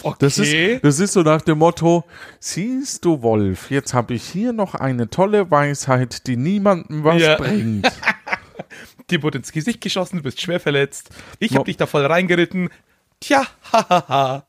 Okay. 0.03 0.15
Das 0.19 0.37
ist, 0.37 0.83
das 0.83 0.99
ist 0.99 1.13
so 1.13 1.21
nach 1.23 1.41
dem 1.41 1.57
Motto, 1.59 2.03
siehst 2.39 3.03
du, 3.05 3.21
Wolf, 3.21 3.69
jetzt 3.71 3.93
habe 3.93 4.13
ich 4.13 4.23
hier 4.23 4.53
noch 4.53 4.75
eine 4.75 5.09
tolle 5.09 5.49
Weisheit, 5.51 6.27
die 6.27 6.37
niemandem 6.37 7.03
was 7.03 7.21
Ja. 7.21 7.35
bringt. 7.37 7.89
Dir 9.09 9.23
wurde 9.23 9.39
ins 9.39 9.51
Gesicht 9.51 9.81
geschossen, 9.81 10.17
du 10.17 10.23
bist 10.23 10.39
schwer 10.41 10.59
verletzt. 10.59 11.09
Ich 11.39 11.51
No. 11.51 11.59
hab 11.59 11.65
dich 11.65 11.77
da 11.77 11.85
voll 11.85 12.05
reingeritten. 12.05 12.69
Tja, 13.19 13.45
hahaha. 13.73 14.45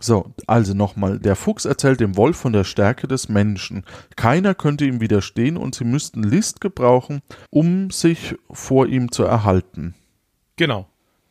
So, 0.00 0.32
also 0.46 0.74
nochmal, 0.74 1.18
der 1.18 1.34
Fuchs 1.34 1.64
erzählt 1.64 1.98
dem 2.00 2.16
Wolf 2.16 2.36
von 2.36 2.52
der 2.52 2.62
Stärke 2.64 3.08
des 3.08 3.28
Menschen. 3.28 3.84
Keiner 4.14 4.54
könnte 4.54 4.84
ihm 4.84 5.00
widerstehen 5.00 5.56
und 5.56 5.74
sie 5.74 5.84
müssten 5.84 6.22
List 6.22 6.60
gebrauchen, 6.60 7.20
um 7.50 7.90
sich 7.90 8.36
vor 8.50 8.86
ihm 8.86 9.10
zu 9.10 9.24
erhalten. 9.24 9.94
Genau. 10.56 10.86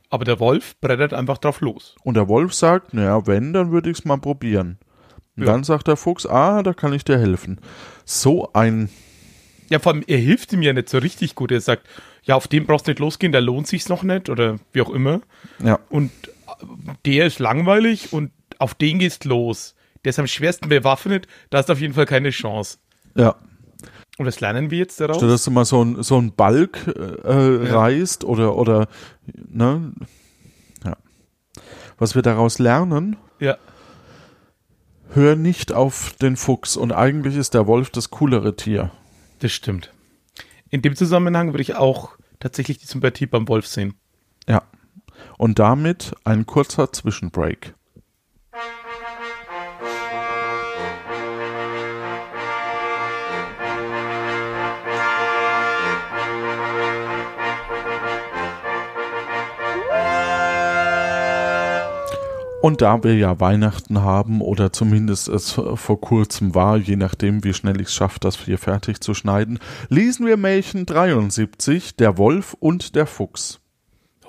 Aber 0.09 0.23
der 0.25 0.39
Wolf 0.39 0.79
brettert 0.79 1.13
einfach 1.13 1.37
drauf 1.37 1.61
los. 1.61 1.95
Und 2.03 2.15
der 2.15 2.27
Wolf 2.27 2.53
sagt, 2.53 2.93
naja, 2.93 3.27
wenn, 3.27 3.51
dann 3.53 3.71
würde 3.71 3.89
ich's 3.89 4.05
mal 4.05 4.17
probieren. 4.17 4.77
Und 5.35 5.43
Ja. 5.43 5.51
dann 5.51 5.63
sagt 5.63 5.87
der 5.87 5.97
Fuchs, 5.97 6.25
ah, 6.25 6.63
da 6.63 6.73
kann 6.73 6.93
ich 6.93 7.03
dir 7.03 7.19
helfen. 7.19 7.59
So 8.05 8.51
ein, 8.53 8.89
Ja, 9.69 9.79
vor 9.79 9.91
allem, 9.93 10.03
er 10.07 10.17
hilft 10.17 10.53
ihm 10.53 10.61
ja 10.61 10.71
nicht 10.71 10.87
so 10.87 10.97
richtig 10.97 11.35
gut. 11.35 11.51
Er 11.51 11.59
sagt, 11.59 11.85
ja, 12.23 12.35
auf 12.35 12.47
den 12.47 12.65
brauchst 12.65 12.87
du 12.87 12.91
nicht 12.91 12.99
losgehen, 12.99 13.33
der 13.33 13.41
lohnt 13.41 13.67
sich's 13.67 13.89
noch 13.89 14.03
nicht 14.03 14.29
oder 14.29 14.57
wie 14.71 14.81
auch 14.81 14.89
immer. 14.89 15.19
ja, 15.61 15.77
Und 15.89 16.11
äh, 16.61 16.93
der 17.05 17.25
ist 17.27 17.39
langweilig 17.39 18.13
und 18.13 18.31
auf 18.59 18.73
den 18.75 18.99
gehst 18.99 19.25
los. 19.25 19.75
Der 20.05 20.11
ist 20.11 20.19
am 20.19 20.27
schwersten 20.27 20.69
bewaffnet, 20.69 21.27
da 21.49 21.57
hast 21.57 21.67
du 21.67 21.73
auf 21.73 21.81
jeden 21.81 21.93
Fall 21.93 22.05
keine 22.05 22.29
Chance. 22.29 22.77
ja. 23.15 23.35
Und 24.17 24.25
was 24.25 24.39
lernen 24.39 24.71
wir 24.71 24.79
jetzt 24.79 24.99
daraus? 24.99 25.17
Statt 25.17 25.29
dass 25.29 25.43
du 25.43 25.51
mal 25.51 25.65
so 25.65 25.83
ein, 25.83 26.01
so 26.03 26.17
ein 26.19 26.33
Balk 26.33 26.87
äh, 26.87 27.21
reißt 27.23 28.23
oder, 28.23 28.55
oder, 28.55 28.87
ne, 29.35 29.93
ja. 30.83 30.97
Was 31.97 32.15
wir 32.15 32.21
daraus 32.23 32.57
lernen, 32.59 33.15
Ja, 33.39 33.57
hör 35.13 35.35
nicht 35.35 35.71
auf 35.71 36.13
den 36.21 36.35
Fuchs 36.35 36.77
und 36.77 36.91
eigentlich 36.91 37.35
ist 37.35 37.53
der 37.53 37.67
Wolf 37.67 37.89
das 37.89 38.09
coolere 38.09 38.55
Tier. 38.55 38.91
das 39.39 39.51
stimmt. 39.51 39.93
In 40.69 40.81
dem 40.81 40.95
Zusammenhang 40.95 41.53
würde 41.53 41.61
ich 41.61 41.75
auch 41.75 42.17
tatsächlich 42.39 42.77
die 42.79 42.87
Sympathie 42.87 43.25
beim 43.25 43.47
Wolf 43.47 43.67
sehen. 43.67 43.93
Ja. 44.47 44.63
Und 45.37 45.59
damit 45.59 46.13
ein 46.23 46.45
kurzer 46.45 46.91
Zwischenbreak. 46.91 47.73
Und 62.59 62.81
da 62.81 63.03
wir 63.03 63.15
ja 63.15 63.39
Weihnachten 63.39 64.01
haben 64.01 64.41
oder 64.41 64.73
zumindest 64.73 65.27
es 65.27 65.51
vor 65.51 66.01
kurzem 66.01 66.55
war, 66.55 66.77
je 66.77 66.95
nachdem 66.95 67.43
wie 67.43 67.53
schnell 67.53 67.79
ich 67.79 67.87
es 67.87 67.93
schaffe, 67.93 68.19
das 68.19 68.37
hier 68.37 68.57
fertig 68.57 68.99
zu 68.99 69.13
schneiden, 69.13 69.59
lesen 69.89 70.25
wir 70.25 70.37
Märchen 70.37 70.87
73, 70.87 71.95
der 71.95 72.17
Wolf 72.17 72.55
und 72.59 72.95
der 72.95 73.05
Fuchs. 73.05 73.61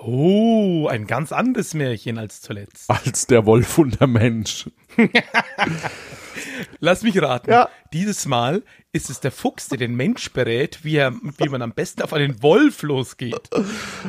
Oh, 0.00 0.86
ein 0.88 1.06
ganz 1.06 1.32
anderes 1.32 1.74
Märchen 1.74 2.18
als 2.18 2.40
zuletzt. 2.40 2.88
Als 3.04 3.26
der 3.26 3.46
Wolf 3.46 3.78
und 3.78 4.00
der 4.00 4.06
Mensch. 4.06 4.70
Lass 6.80 7.02
mich 7.02 7.20
raten. 7.20 7.50
Ja. 7.50 7.68
Dieses 7.92 8.26
Mal 8.26 8.62
ist 8.92 9.10
es 9.10 9.20
der 9.20 9.32
Fuchs, 9.32 9.68
der 9.68 9.78
den 9.78 9.94
Mensch 9.96 10.32
berät, 10.32 10.84
wie, 10.84 10.96
er, 10.96 11.12
wie 11.38 11.48
man 11.48 11.62
am 11.62 11.72
besten 11.72 12.02
auf 12.02 12.12
einen 12.12 12.42
Wolf 12.42 12.82
losgeht. 12.82 13.50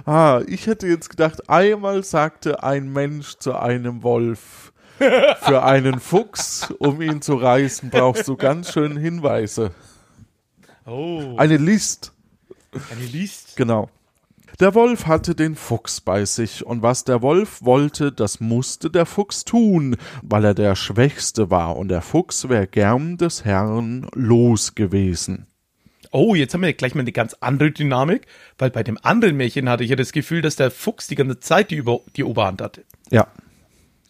Ah, 0.06 0.42
ich 0.48 0.68
hätte 0.68 0.88
jetzt 0.88 1.10
gedacht, 1.10 1.50
einmal 1.50 2.04
sagte 2.04 2.62
ein 2.64 2.92
Mensch 2.94 3.36
zu 3.38 3.56
einem 3.56 4.04
Wolf, 4.04 4.72
für 5.00 5.64
einen 5.64 6.00
Fuchs, 6.00 6.72
um 6.80 7.02
ihn 7.02 7.22
zu 7.22 7.36
reißen, 7.36 7.90
brauchst 7.90 8.28
du 8.28 8.36
ganz 8.36 8.74
schön 8.74 8.98
Hinweise. 8.98 9.72
Oh, 10.86 11.36
Eine 11.38 11.58
List. 11.58 12.12
eine 12.92 13.06
List. 13.06 13.56
Genau. 13.56 13.90
Der 14.60 14.76
Wolf 14.76 15.08
hatte 15.08 15.36
den 15.36 15.56
Fuchs 15.56 16.02
bei 16.02 16.26
sich, 16.26 16.66
und 16.66 16.82
was 16.82 17.06
der 17.06 17.22
Wolf 17.22 17.64
wollte, 17.64 18.12
das 18.12 18.42
musste 18.42 18.90
der 18.90 19.06
Fuchs 19.06 19.46
tun, 19.46 19.96
weil 20.22 20.44
er 20.44 20.54
der 20.54 20.76
Schwächste 20.76 21.50
war, 21.50 21.78
und 21.78 21.88
der 21.88 22.02
Fuchs 22.02 22.50
wär 22.50 22.68
gern 22.68 23.16
des 23.16 23.46
Herrn 23.46 24.06
los 24.14 24.76
gewesen. 24.76 25.48
Oh, 26.12 26.36
jetzt 26.36 26.54
haben 26.54 26.64
wir 26.64 26.74
gleich 26.74 26.94
mal 26.94 27.02
eine 27.02 27.14
ganz 27.14 27.38
andere 27.40 27.72
Dynamik, 27.72 28.28
weil 28.58 28.70
bei 28.70 28.84
dem 28.84 28.98
anderen 29.02 29.38
Märchen 29.38 29.70
hatte 29.70 29.86
ich 29.86 29.92
ja 29.92 29.96
das 29.96 30.12
Gefühl, 30.12 30.42
dass 30.42 30.58
der 30.58 30.72
Fuchs 30.72 31.08
die 31.08 31.16
ganze 31.16 31.40
Zeit 31.40 31.72
die, 31.72 31.76
Über 31.76 32.02
die 32.18 32.26
Oberhand 32.26 32.62
hatte. 32.62 32.84
Ja, 33.12 33.28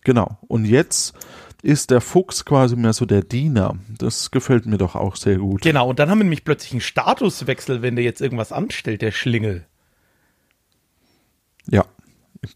genau. 0.04 0.40
Und 0.48 0.66
jetzt 0.66 1.14
ist 1.62 1.92
der 1.92 2.02
Fuchs 2.02 2.44
quasi 2.44 2.76
mehr 2.76 2.94
so 2.94 3.06
der 3.06 3.22
Diener. 3.22 3.78
Das 4.00 4.32
gefällt 4.32 4.66
mir 4.66 4.80
doch 4.80 4.96
auch 4.96 5.16
sehr 5.16 5.38
gut. 5.38 5.62
Genau, 5.62 5.90
und 5.90 6.00
dann 6.00 6.10
haben 6.10 6.18
wir 6.18 6.24
nämlich 6.24 6.44
plötzlich 6.44 6.72
einen 6.72 6.82
Statuswechsel, 6.82 7.84
wenn 7.84 7.96
der 7.96 8.06
jetzt 8.06 8.22
irgendwas 8.22 8.52
anstellt, 8.52 9.04
der 9.04 9.12
Schlingel. 9.12 9.68
Ja. 11.72 11.86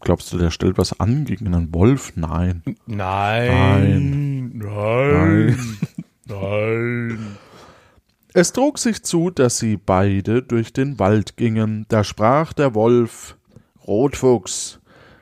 Glaubst 0.00 0.32
du, 0.32 0.38
der 0.38 0.50
stellt 0.50 0.78
was 0.78 0.98
an 0.98 1.24
gegen 1.24 1.46
einen 1.46 1.74
Wolf? 1.74 2.12
Nein. 2.16 2.62
Nein. 2.86 4.52
Nein. 4.54 5.58
Nein. 6.26 7.36
Es 8.36 8.52
trug 8.52 8.80
sich 8.80 9.04
zu, 9.04 9.30
dass 9.30 9.58
sie 9.58 9.76
beide 9.76 10.42
durch 10.42 10.72
den 10.72 10.98
Wald 10.98 11.36
gingen. 11.36 11.86
Da 11.88 12.02
sprach 12.02 12.52
der 12.52 12.74
Wolf: 12.74 13.36
Rotfuchs, 13.86 14.80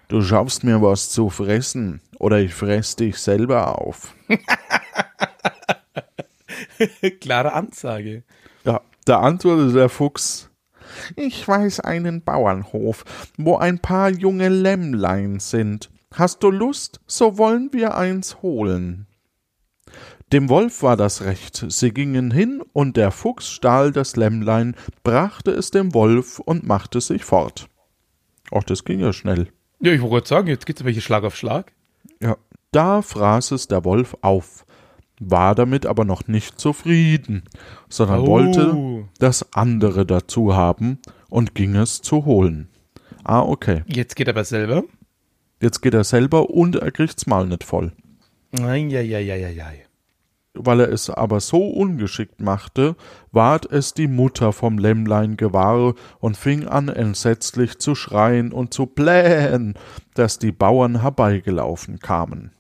du 0.08 0.22
schaffst 0.22 0.64
mir 0.64 0.80
was 0.80 1.10
zu 1.10 1.28
fressen, 1.28 2.00
oder 2.18 2.40
ich 2.40 2.54
fress 2.54 2.96
dich 2.96 3.18
selber 3.18 3.78
auf. 3.78 4.14
Klare 7.20 7.52
Ansage. 7.52 8.22
Ja, 8.64 8.80
da 9.04 9.20
antwortete 9.20 9.74
der 9.74 9.90
Fuchs: 9.90 10.48
Ich 11.16 11.46
weiß 11.46 11.80
einen 11.80 12.22
Bauernhof, 12.22 13.04
wo 13.36 13.56
ein 13.56 13.78
paar 13.78 14.10
junge 14.10 14.48
Lämmlein 14.48 15.40
sind. 15.40 15.90
Hast 16.14 16.42
du 16.42 16.50
Lust, 16.50 17.00
so 17.06 17.38
wollen 17.38 17.70
wir 17.72 17.96
eins 17.96 18.42
holen. 18.42 19.06
Dem 20.32 20.48
Wolf 20.48 20.82
war 20.82 20.96
das 20.96 21.22
recht. 21.22 21.66
Sie 21.68 21.90
gingen 21.90 22.30
hin, 22.30 22.62
und 22.72 22.96
der 22.96 23.10
Fuchs 23.10 23.50
stahl 23.50 23.92
das 23.92 24.16
Lämmlein, 24.16 24.74
brachte 25.04 25.50
es 25.50 25.70
dem 25.70 25.92
Wolf 25.92 26.38
und 26.38 26.66
machte 26.66 27.00
sich 27.00 27.24
fort. 27.24 27.68
Ach, 28.50 28.64
das 28.64 28.84
ging 28.84 29.00
ja 29.00 29.12
schnell. 29.12 29.48
Ja, 29.80 29.92
ich 29.92 30.00
wollte 30.00 30.14
gerade 30.14 30.28
sagen, 30.28 30.48
jetzt 30.48 30.64
geht's 30.64 30.80
aber 30.80 30.90
hier 30.90 31.02
Schlag 31.02 31.24
auf 31.24 31.36
Schlag. 31.36 31.72
Ja. 32.20 32.36
Da 32.70 33.02
fraß 33.02 33.50
es 33.50 33.68
der 33.68 33.84
Wolf 33.84 34.16
auf, 34.22 34.64
war 35.30 35.54
damit 35.54 35.86
aber 35.86 36.04
noch 36.04 36.26
nicht 36.28 36.58
zufrieden, 36.60 37.42
sondern 37.88 38.20
Oh. 38.20 38.26
wollte 38.26 39.04
das 39.18 39.52
andere 39.52 40.04
dazu 40.06 40.54
haben 40.54 40.98
und 41.28 41.54
ging 41.54 41.74
es 41.76 42.02
zu 42.02 42.24
holen. 42.24 42.68
Ah, 43.24 43.40
okay. 43.40 43.82
Jetzt 43.86 44.16
geht 44.16 44.28
er 44.28 44.34
aber 44.34 44.44
selber. 44.44 44.82
Jetzt 45.60 45.80
geht 45.80 45.94
er 45.94 46.04
selber 46.04 46.50
und 46.50 46.76
er 46.76 46.90
kriegt's 46.90 47.26
mal 47.26 47.46
nicht 47.46 47.62
voll. 47.64 47.92
Nein, 48.50 48.90
ja, 48.90 49.00
ja, 49.00 49.18
ja, 49.18 49.36
ja, 49.36 49.48
ja. 49.48 49.64
Weil 50.54 50.80
er 50.80 50.92
es 50.92 51.08
aber 51.08 51.40
so 51.40 51.66
ungeschickt 51.68 52.40
machte, 52.40 52.94
ward 53.30 53.64
es 53.72 53.94
die 53.94 54.08
Mutter 54.08 54.52
vom 54.52 54.76
Lämmlein 54.76 55.38
gewahr 55.38 55.94
und 56.18 56.36
fing 56.36 56.66
an 56.66 56.88
entsetzlich 56.88 57.78
zu 57.78 57.94
schreien 57.94 58.52
und 58.52 58.74
zu 58.74 58.84
plähen, 58.84 59.74
dass 60.14 60.38
die 60.38 60.52
Bauern 60.52 61.00
herbeigelaufen 61.00 62.00
kamen. 62.00 62.52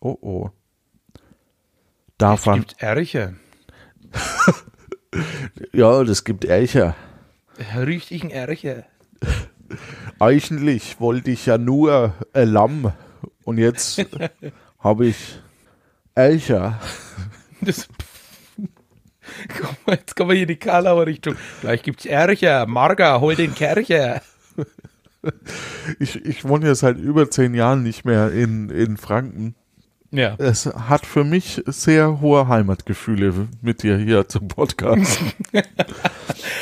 Oh 0.00 0.16
oh. 0.20 0.50
Da 2.22 2.34
Es 2.34 2.44
fand, 2.44 2.68
gibt 2.68 2.80
Ärcher. 2.80 3.32
ja, 5.72 6.04
das 6.04 6.22
gibt 6.22 6.44
Ärcher. 6.44 6.94
Richtigen 7.74 8.30
Ärcher. 8.30 8.84
Eigentlich 10.20 11.00
wollte 11.00 11.32
ich 11.32 11.46
ja 11.46 11.58
nur 11.58 12.14
ein 12.32 12.48
Lamm 12.48 12.92
und 13.42 13.58
jetzt 13.58 14.06
habe 14.78 15.06
ich 15.06 15.40
Ärcher. 16.14 16.78
Das, 17.60 17.88
Guck 19.58 19.84
mal, 19.84 19.96
jetzt 19.96 20.14
kommen 20.14 20.30
wir 20.30 20.34
hier 20.34 20.42
in 20.42 20.48
die 20.48 20.56
Karlauer 20.60 21.06
Richtung. 21.06 21.34
Gleich 21.60 21.82
gibt's 21.82 22.06
Ärcher. 22.06 22.66
Marga, 22.66 23.20
hol 23.20 23.34
den 23.34 23.52
Kercher. 23.52 24.22
Ich, 25.98 26.24
ich 26.24 26.44
wohne 26.44 26.68
jetzt 26.68 26.80
seit 26.80 26.98
über 26.98 27.28
zehn 27.32 27.52
Jahren 27.54 27.82
nicht 27.82 28.04
mehr 28.04 28.30
in, 28.30 28.70
in 28.70 28.96
Franken. 28.96 29.56
Ja. 30.12 30.34
Es 30.38 30.66
hat 30.66 31.06
für 31.06 31.24
mich 31.24 31.62
sehr 31.66 32.20
hohe 32.20 32.46
Heimatgefühle 32.46 33.48
mit 33.62 33.82
dir 33.82 33.96
hier 33.96 34.28
zum 34.28 34.48
Podcast. 34.48 35.18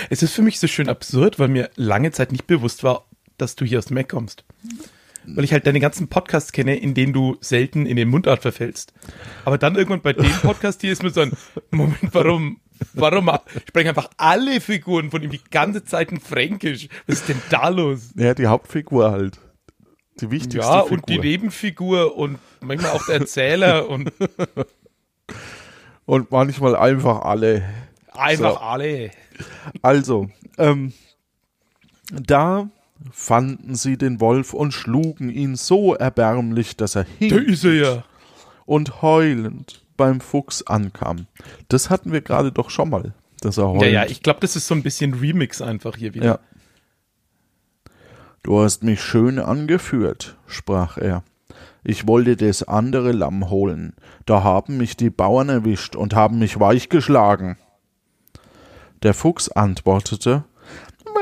Es 0.09 0.23
ist 0.23 0.35
für 0.35 0.43
mich 0.43 0.59
so 0.59 0.67
schön 0.67 0.89
absurd, 0.89 1.39
weil 1.39 1.49
mir 1.49 1.71
lange 1.77 2.11
Zeit 2.11 2.33
nicht 2.33 2.47
bewusst 2.47 2.83
war, 2.83 3.07
dass 3.39 3.55
du 3.55 3.65
hier 3.65 3.79
aus 3.79 3.87
dem 3.87 3.97
Eck 3.97 4.09
kommst. 4.09 4.45
Weil 5.25 5.45
ich 5.45 5.53
halt 5.53 5.67
deine 5.67 5.79
ganzen 5.79 6.09
Podcasts 6.09 6.53
kenne, 6.53 6.77
in 6.77 6.95
denen 6.95 7.13
du 7.13 7.37
selten 7.41 7.87
in 7.87 7.97
den 7.97 8.09
Mundart 8.09 8.43
verfällst. 8.43 8.93
Aber 9.45 9.57
dann 9.59 9.77
irgendwann 9.77 10.01
bei 10.01 10.13
dem 10.13 10.33
Podcast 10.43 10.81
hier 10.81 10.93
ist 10.93 11.03
mir 11.03 11.11
so 11.11 11.21
ein 11.21 11.33
Moment, 11.71 11.99
warum, 12.13 12.61
warum 12.93 13.31
sprechen 13.69 13.89
einfach 13.89 14.11
alle 14.17 14.61
Figuren 14.61 15.11
von 15.11 15.23
ihm 15.23 15.31
die 15.31 15.41
ganze 15.51 15.85
Zeit 15.85 16.11
in 16.11 16.21
Fränkisch? 16.21 16.89
Was 17.07 17.21
ist 17.21 17.29
denn 17.29 17.41
da 17.51 17.69
los? 17.69 18.11
ja, 18.17 18.35
die 18.35 18.49
Hauptfigur 18.49 19.13
halt. 19.13 19.39
Die 20.21 20.31
wichtigste 20.31 20.59
Ja, 20.59 20.83
Figur. 20.83 20.99
und 20.99 21.09
die 21.09 21.19
Nebenfigur 21.19 22.17
und 22.17 22.39
manchmal 22.61 22.93
auch 22.93 23.05
der 23.07 23.17
Erzähler 23.21 23.89
und 23.91 24.13
und 26.07 26.31
manchmal 26.31 26.77
einfach 26.77 27.23
alle. 27.23 27.63
einfach 28.13 28.55
So. 28.55 28.59
alle. 28.59 29.11
Also, 29.83 30.29
ähm, 30.59 30.93
da 32.13 32.69
fanden 33.13 33.75
sie 33.77 33.97
den 33.97 34.21
Wolf 34.21 34.53
und 34.53 34.73
schlugen 34.73 35.31
ihn 35.31 35.57
so 35.57 35.95
erbärmlich, 35.95 36.77
dass 36.77 36.97
er 36.97 37.05
Da 37.05 37.11
hing 37.19 37.39
ist 37.47 37.65
er 37.65 37.73
ja. 37.75 38.05
und 38.67 39.01
heulend 39.03 39.85
beim 39.97 40.21
Fuchs 40.21 40.63
ankam. 40.67 41.27
Das 41.69 41.89
hatten 41.89 42.13
wir 42.13 42.21
gerade 42.21 42.53
doch 42.53 42.69
schon 42.71 42.91
mal, 42.91 43.15
dass 43.41 43.57
er 43.59 43.69
heulend. 43.69 43.83
Ja, 43.85 43.89
ja, 43.89 44.07
ich 44.07 44.23
glaube, 44.23 44.41
das 44.41 44.57
ist 44.57 44.67
so 44.67 44.75
ein 44.75 44.83
bisschen 44.83 45.15
Remix 45.15 45.63
einfach 45.63 45.97
hier 45.97 46.13
wieder. 46.15 46.27
Ja. 46.27 46.39
Du 48.43 48.61
hast 48.61 48.83
mich 48.83 49.03
schön 49.03 49.39
angeführt, 49.39 50.37
sprach 50.47 50.97
er. 50.97 51.23
Ich 51.85 52.07
wollte 52.07 52.37
das 52.37 52.63
andere 52.63 53.13
Lamm 53.13 53.51
holen. 53.51 53.95
Da 54.27 54.43
haben 54.43 54.77
mich 54.77 54.97
die 54.97 55.11
Bauern 55.11 55.49
erwischt 55.49 55.97
und 55.97 56.15
haben 56.15 56.39
mich 56.39 56.59
weichgeschlagen. 56.61 57.57
Der 59.03 59.15
Fuchs 59.15 59.49
antwortete, 59.49 60.45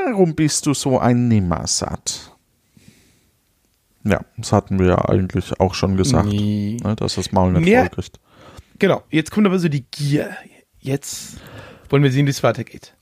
Warum 0.05 0.35
bist 0.35 0.65
du 0.65 0.73
so 0.73 0.99
ein 0.99 1.27
Nimmersatt? 1.27 2.35
Ja, 4.03 4.21
das 4.37 4.51
hatten 4.51 4.79
wir 4.79 4.87
ja 4.87 5.05
eigentlich 5.09 5.59
auch 5.59 5.73
schon 5.73 5.97
gesagt, 5.97 6.27
Nee. 6.29 6.77
ne, 6.83 6.95
dass 6.95 7.15
das 7.15 7.31
Maul 7.31 7.51
nicht 7.53 7.65
Nee. 7.65 7.77
voll 7.79 7.89
kriegt. 7.89 8.19
Genau, 8.79 9.03
jetzt 9.09 9.31
kommt 9.31 9.45
aber 9.47 9.59
so 9.59 9.67
die 9.67 9.83
Gier. 9.91 10.35
Jetzt 10.79 11.37
wollen 11.89 12.03
wir 12.03 12.11
sehen, 12.11 12.25
wie 12.25 12.31
es 12.31 12.43
weitergeht. 12.43 12.95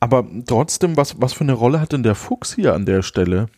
Aber 0.00 0.26
trotzdem, 0.46 0.96
was, 0.96 1.20
was 1.20 1.32
für 1.32 1.44
eine 1.44 1.54
Rolle 1.54 1.80
hat 1.80 1.92
denn 1.92 2.02
der 2.02 2.14
Fuchs 2.14 2.54
hier 2.54 2.74
an 2.74 2.86
der 2.86 3.02
Stelle? 3.02 3.48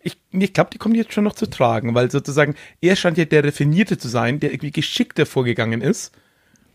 Ich, 0.00 0.18
ich 0.30 0.52
glaube, 0.52 0.70
die 0.72 0.78
kommt 0.78 0.96
jetzt 0.96 1.12
schon 1.12 1.24
noch 1.24 1.34
zu 1.34 1.46
tragen, 1.46 1.94
weil 1.94 2.10
sozusagen 2.10 2.54
er 2.80 2.96
scheint 2.96 3.18
ja 3.18 3.24
der 3.24 3.44
Raffinierte 3.44 3.98
zu 3.98 4.08
sein, 4.08 4.38
der 4.38 4.52
irgendwie 4.52 4.70
geschickter 4.70 5.26
vorgegangen 5.26 5.80
ist. 5.80 6.14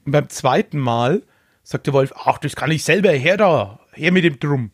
Und 0.05 0.11
beim 0.11 0.29
zweiten 0.29 0.79
Mal 0.79 1.21
sagt 1.63 1.87
der 1.87 1.93
Wolf, 1.93 2.11
ach, 2.15 2.39
das 2.39 2.55
kann 2.55 2.71
ich 2.71 2.83
selber, 2.83 3.11
her 3.11 3.37
da, 3.37 3.79
her 3.93 4.11
mit 4.11 4.23
dem 4.23 4.39
Drum. 4.39 4.71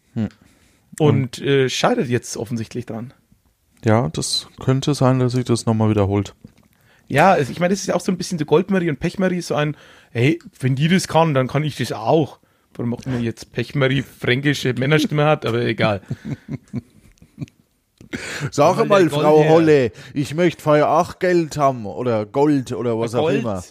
Und 0.99 1.39
äh, 1.39 1.69
scheitert 1.69 2.07
jetzt 2.07 2.37
offensichtlich 2.37 2.85
dran. 2.85 3.13
Ja, 3.85 4.09
das 4.09 4.47
könnte 4.59 4.95
sein, 4.95 5.19
dass 5.19 5.33
sich 5.33 5.45
das 5.45 5.65
nochmal 5.65 5.89
wiederholt. 5.89 6.33
Ja, 7.07 7.31
also 7.31 7.51
ich 7.51 7.59
meine, 7.59 7.73
das 7.73 7.81
ist 7.81 7.87
ja 7.87 7.95
auch 7.95 8.01
so 8.01 8.11
ein 8.11 8.17
bisschen 8.17 8.39
so 8.39 8.45
Goldmarie 8.45 8.89
und 8.89 8.99
Pechmarie, 8.99 9.41
so 9.41 9.55
ein, 9.55 9.77
hey, 10.11 10.39
wenn 10.59 10.75
die 10.75 10.87
das 10.87 11.07
kann, 11.07 11.33
dann 11.33 11.47
kann 11.47 11.63
ich 11.63 11.75
das 11.77 11.91
auch. 11.91 12.39
Warum 12.77 12.93
auch 12.93 13.05
immer 13.05 13.19
jetzt 13.19 13.51
Pechmarie 13.51 14.03
fränkische 14.03 14.73
Männerstimme 14.73 15.25
hat, 15.25 15.45
aber 15.45 15.61
egal. 15.61 16.01
Sag 18.51 18.87
mal, 18.87 19.09
Frau 19.09 19.41
her- 19.43 19.49
Holle, 19.51 19.91
ich 20.13 20.33
möchte 20.33 20.61
für 20.61 20.87
auch 20.87 21.19
Geld 21.19 21.57
haben 21.57 21.85
oder 21.85 22.25
Gold 22.25 22.71
oder 22.71 22.97
was 22.97 23.15
auch 23.15 23.21
Gold. 23.23 23.41
immer. 23.41 23.63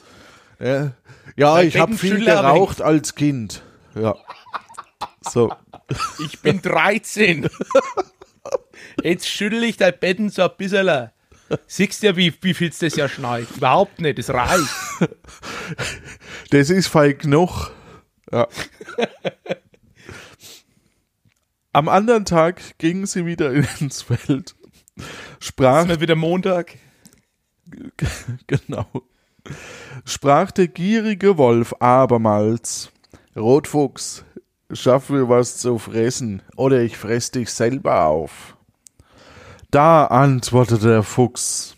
Ja, 0.61 0.93
ja 1.37 1.61
ich 1.63 1.79
habe 1.79 1.95
viel 1.97 2.25
geraucht 2.25 2.83
als 2.83 3.15
Kind. 3.15 3.63
Ja. 3.95 4.15
So. 5.29 5.53
Ich 6.25 6.41
bin 6.41 6.61
13. 6.61 7.49
Jetzt 9.03 9.29
schüttel 9.29 9.63
ich 9.65 9.77
dein 9.77 9.95
Betten 9.99 10.31
so 10.31 10.43
ein 10.43 10.51
bisschen. 10.59 11.11
Siehst 11.67 12.03
du 12.03 12.09
ja, 12.09 12.17
wie, 12.17 12.35
wie 12.41 12.55
viel 12.55 12.71
das 12.71 12.97
ja 12.97 13.09
schneit? 13.09 13.47
Überhaupt 13.57 14.01
nicht, 14.01 14.19
das 14.19 14.31
reicht. 14.31 14.69
Das 16.51 16.71
ist 16.71 16.89
feig 16.89 17.21
genug. 17.21 17.71
Ja. 18.33 18.49
Am 21.73 21.89
anderen 21.89 22.25
Tag 22.25 22.79
gingen 22.79 23.07
sie 23.07 23.27
wieder 23.27 23.53
ins 23.81 24.03
Feld, 24.03 24.55
sprach 25.41 25.89
Ist 25.89 26.01
wieder 26.01 26.17
Montag. 26.17 26.77
Genau. 28.47 28.87
Sprach 30.05 30.51
der 30.51 30.69
gierige 30.69 31.37
Wolf 31.37 31.75
abermals: 31.81 32.91
Rotfuchs, 33.37 34.25
schaff 34.73 35.11
mir 35.11 35.29
was 35.29 35.59
zu 35.59 35.79
fressen, 35.79 36.43
oder 36.57 36.81
ich 36.81 36.97
fress 36.97 37.31
dich 37.31 37.51
selber 37.51 38.05
auf. 38.07 38.57
Da 39.71 40.07
antwortete 40.07 40.89
der 40.89 41.03
Fuchs: 41.03 41.77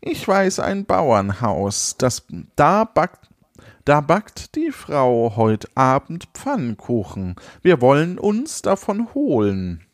Ich 0.00 0.26
weiß 0.26 0.60
ein 0.60 0.86
Bauernhaus, 0.86 1.96
das 1.98 2.24
da 2.56 2.84
backt. 2.84 3.28
Da 3.84 4.00
backt 4.00 4.54
die 4.56 4.70
Frau 4.70 5.34
heut 5.36 5.68
Abend 5.74 6.28
Pfannkuchen. 6.32 7.36
Wir 7.60 7.82
wollen 7.82 8.18
uns 8.18 8.62
davon 8.62 9.12
holen. 9.12 9.84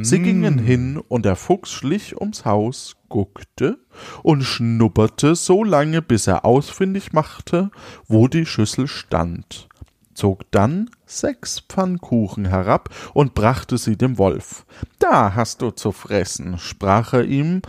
Sie 0.00 0.20
gingen 0.20 0.58
hin 0.58 0.98
und 0.98 1.24
der 1.24 1.34
Fuchs 1.34 1.70
schlich 1.70 2.20
ums 2.20 2.44
Haus, 2.44 2.96
guckte 3.08 3.78
und 4.22 4.42
schnupperte 4.42 5.34
so 5.34 5.64
lange, 5.64 6.02
bis 6.02 6.26
er 6.28 6.44
ausfindig 6.44 7.12
machte, 7.12 7.70
wo 8.06 8.28
die 8.28 8.46
Schüssel 8.46 8.86
stand, 8.86 9.68
zog 10.14 10.50
dann 10.50 10.90
sechs 11.06 11.60
Pfannkuchen 11.60 12.44
herab 12.44 12.90
und 13.14 13.34
brachte 13.34 13.78
sie 13.78 13.96
dem 13.96 14.18
Wolf. 14.18 14.64
Da 14.98 15.34
hast 15.34 15.62
du 15.62 15.70
zu 15.70 15.90
fressen, 15.92 16.58
sprach 16.58 17.12
er 17.12 17.24
ihm 17.24 17.62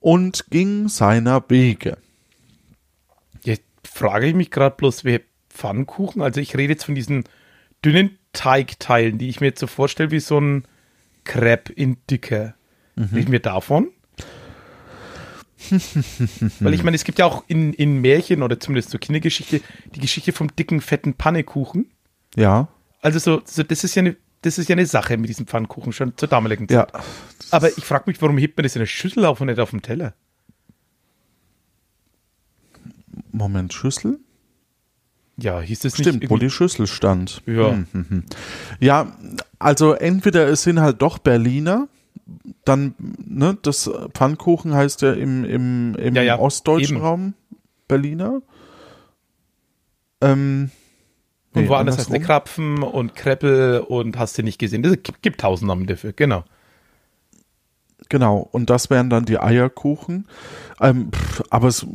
und 0.00 0.50
ging 0.50 0.88
seiner 0.88 1.42
Wege. 1.48 1.96
Frage 3.86 4.26
ich 4.26 4.34
mich 4.34 4.50
gerade 4.50 4.76
bloß, 4.76 5.04
wer 5.04 5.20
Pfannkuchen, 5.50 6.22
also 6.22 6.40
ich 6.40 6.56
rede 6.56 6.74
jetzt 6.74 6.84
von 6.84 6.94
diesen 6.94 7.24
dünnen 7.84 8.18
Teigteilen, 8.32 9.18
die 9.18 9.28
ich 9.28 9.40
mir 9.40 9.46
jetzt 9.48 9.60
so 9.60 9.66
vorstelle 9.66 10.10
wie 10.10 10.20
so 10.20 10.38
ein 10.38 10.66
Crepe 11.24 11.72
in 11.72 11.96
dicker. 12.10 12.54
Reden 12.96 13.32
wir 13.32 13.40
davon? 13.40 13.88
Weil 16.60 16.74
ich 16.74 16.82
meine, 16.82 16.94
es 16.94 17.04
gibt 17.04 17.18
ja 17.18 17.26
auch 17.26 17.44
in, 17.48 17.72
in 17.72 18.00
Märchen 18.00 18.42
oder 18.42 18.60
zumindest 18.60 18.90
zur 18.90 19.00
Kindergeschichte 19.00 19.60
die 19.94 20.00
Geschichte 20.00 20.32
vom 20.32 20.54
dicken, 20.54 20.80
fetten 20.80 21.14
Pannekuchen. 21.14 21.90
Ja, 22.36 22.68
Also 23.00 23.18
so, 23.18 23.42
so 23.44 23.62
das 23.62 23.84
ist 23.84 23.94
ja 23.94 24.00
eine, 24.00 24.16
das 24.42 24.58
ist 24.58 24.68
ja 24.68 24.74
eine 24.74 24.86
Sache 24.86 25.16
mit 25.16 25.28
diesem 25.28 25.46
Pfannkuchen 25.46 25.92
schon 25.92 26.16
zur 26.16 26.28
damaligen 26.28 26.68
Zeit. 26.68 26.92
ja. 26.92 27.00
Aber 27.50 27.68
ich 27.76 27.84
frage 27.84 28.04
mich, 28.06 28.20
warum 28.20 28.38
hebt 28.38 28.56
man 28.56 28.62
das 28.64 28.76
in 28.76 28.80
der 28.80 28.86
Schüssel 28.86 29.24
auf 29.24 29.40
und 29.40 29.46
nicht 29.48 29.58
auf 29.60 29.70
dem 29.70 29.82
Teller? 29.82 30.14
Moment, 33.36 33.72
Schüssel? 33.72 34.18
Ja, 35.38 35.60
hieß 35.60 35.80
Stimmt, 35.80 35.96
nicht 36.22 36.30
wo 36.30 36.34
irgendwie- 36.34 36.46
die 36.46 36.50
Schüssel 36.50 36.86
stand. 36.86 37.42
Ja. 37.46 37.72
Mhm. 37.92 38.24
Ja, 38.80 39.12
also 39.58 39.92
entweder 39.92 40.48
es 40.48 40.62
sind 40.62 40.80
halt 40.80 41.02
doch 41.02 41.18
Berliner, 41.18 41.88
dann, 42.64 42.94
ne, 42.98 43.56
das 43.62 43.90
Pfannkuchen 44.14 44.74
heißt 44.74 45.02
ja 45.02 45.12
im, 45.12 45.44
im, 45.44 45.94
im 45.96 46.14
Ja, 46.14 46.22
ja, 46.22 46.38
ostdeutschen 46.38 46.96
eben. 46.96 47.04
Raum 47.04 47.34
Berliner. 47.86 48.40
Ähm, 50.22 50.70
Und 51.52 51.62
nee, 51.62 51.68
woanders 51.68 51.98
heißt 51.98 52.10
der. 52.10 52.20
Krapfen 52.20 52.82
und 52.82 53.14
Kreppel 53.14 53.80
und 53.80 54.18
hast 54.18 54.38
du 54.38 54.42
nicht 54.42 54.58
gesehen. 54.58 54.82
Es 54.84 55.02
gibt, 55.02 55.22
gibt 55.22 55.40
tausend 55.42 55.68
Namen 55.68 55.86
dafür, 55.86 56.12
genau. 56.12 56.44
Genau, 58.08 58.48
und 58.52 58.70
das 58.70 58.88
wären 58.88 59.10
dann 59.10 59.24
die 59.24 59.38
Eierkuchen. 59.38 60.26
Ähm, 60.80 61.10
pff, 61.12 61.42
aber 61.50 61.68
es, 61.68 61.86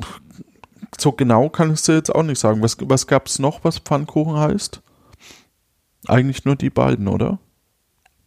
so 1.01 1.11
genau 1.11 1.49
kann 1.49 1.73
ich 1.73 1.81
dir 1.81 1.95
jetzt 1.95 2.13
auch 2.13 2.23
nicht 2.23 2.39
sagen. 2.39 2.61
Was, 2.61 2.77
was 2.81 3.07
gab 3.07 3.27
es 3.27 3.39
noch, 3.39 3.63
was 3.63 3.79
Pfannkuchen 3.79 4.37
heißt? 4.37 4.81
Eigentlich 6.07 6.45
nur 6.45 6.55
die 6.55 6.69
beiden, 6.69 7.07
oder? 7.07 7.39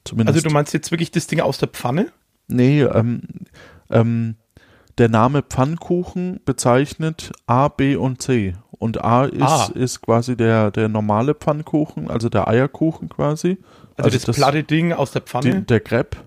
Zumindest. 0.05 0.37
Also 0.37 0.49
du 0.49 0.53
meinst 0.53 0.75
jetzt 0.75 0.91
wirklich 0.91 1.11
das 1.11 1.27
Ding 1.27 1.41
aus 1.41 1.59
der 1.59 1.69
Pfanne? 1.69 2.13
Nee, 2.47 2.83
ähm, 2.83 3.23
ähm, 3.91 4.37
der 4.99 5.09
Name 5.09 5.43
Pfannkuchen 5.43 6.41
bezeichnet 6.45 7.33
A, 7.47 7.69
B 7.69 7.97
und 7.97 8.23
C. 8.23 8.55
Und 8.71 9.03
A 9.03 9.25
ist, 9.25 9.43
Ah. 9.43 9.71
ist 9.75 10.03
quasi 10.03 10.37
der, 10.37 10.71
der 10.71 10.89
normale 10.89 11.35
Pfannkuchen, 11.35 12.11
also 12.11 12.29
der 12.29 12.49
Eierkuchen 12.49 13.09
quasi. 13.09 13.59
Also, 13.97 14.19
das, 14.19 14.37
platte 14.37 14.63
Ding 14.63 14.93
aus 14.93 15.13
der 15.13 15.23
Pfanne? 15.23 15.61
die, 15.61 15.67
der 15.67 15.81
Crepe. 15.81 16.19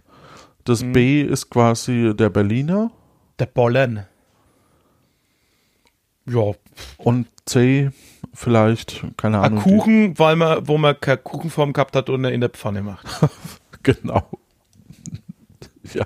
Das 0.64 0.82
Mhm. 0.84 0.94
B 0.94 1.22
ist 1.22 1.50
quasi 1.50 2.14
der 2.18 2.30
Berliner. 2.30 2.92
der 3.40 3.46
Bollen. 3.46 4.06
Ja, 6.30 6.52
Und 6.98 7.28
C 7.46 7.90
vielleicht, 8.34 9.04
keine 9.18 9.40
ein 9.42 9.54
Ahnung. 9.54 9.64
die- 9.64 9.70
Kuchen, 9.72 10.20
weil 10.20 10.36
man, 10.36 10.68
wo 10.68 10.78
man 10.78 11.00
keine 11.00 11.18
Kuchenform 11.18 11.74
gehabt 11.74 11.96
hat 11.96 12.10
und 12.10 12.24
er 12.26 12.32
in 12.32 12.42
der 12.42 12.50
Pfanne 12.50 12.82
macht. 12.84 13.08
Genau. 13.84 14.28
ja. 15.94 16.06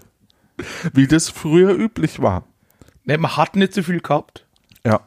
Wie 0.93 1.07
das 1.07 1.29
früher 1.29 1.71
üblich 1.73 2.21
war. 2.21 2.43
Ne, 3.05 3.17
man 3.17 3.35
hat 3.37 3.55
nicht 3.55 3.73
so 3.73 3.81
viel 3.81 4.01
gehabt. 4.01 4.45
Ja. 4.85 4.99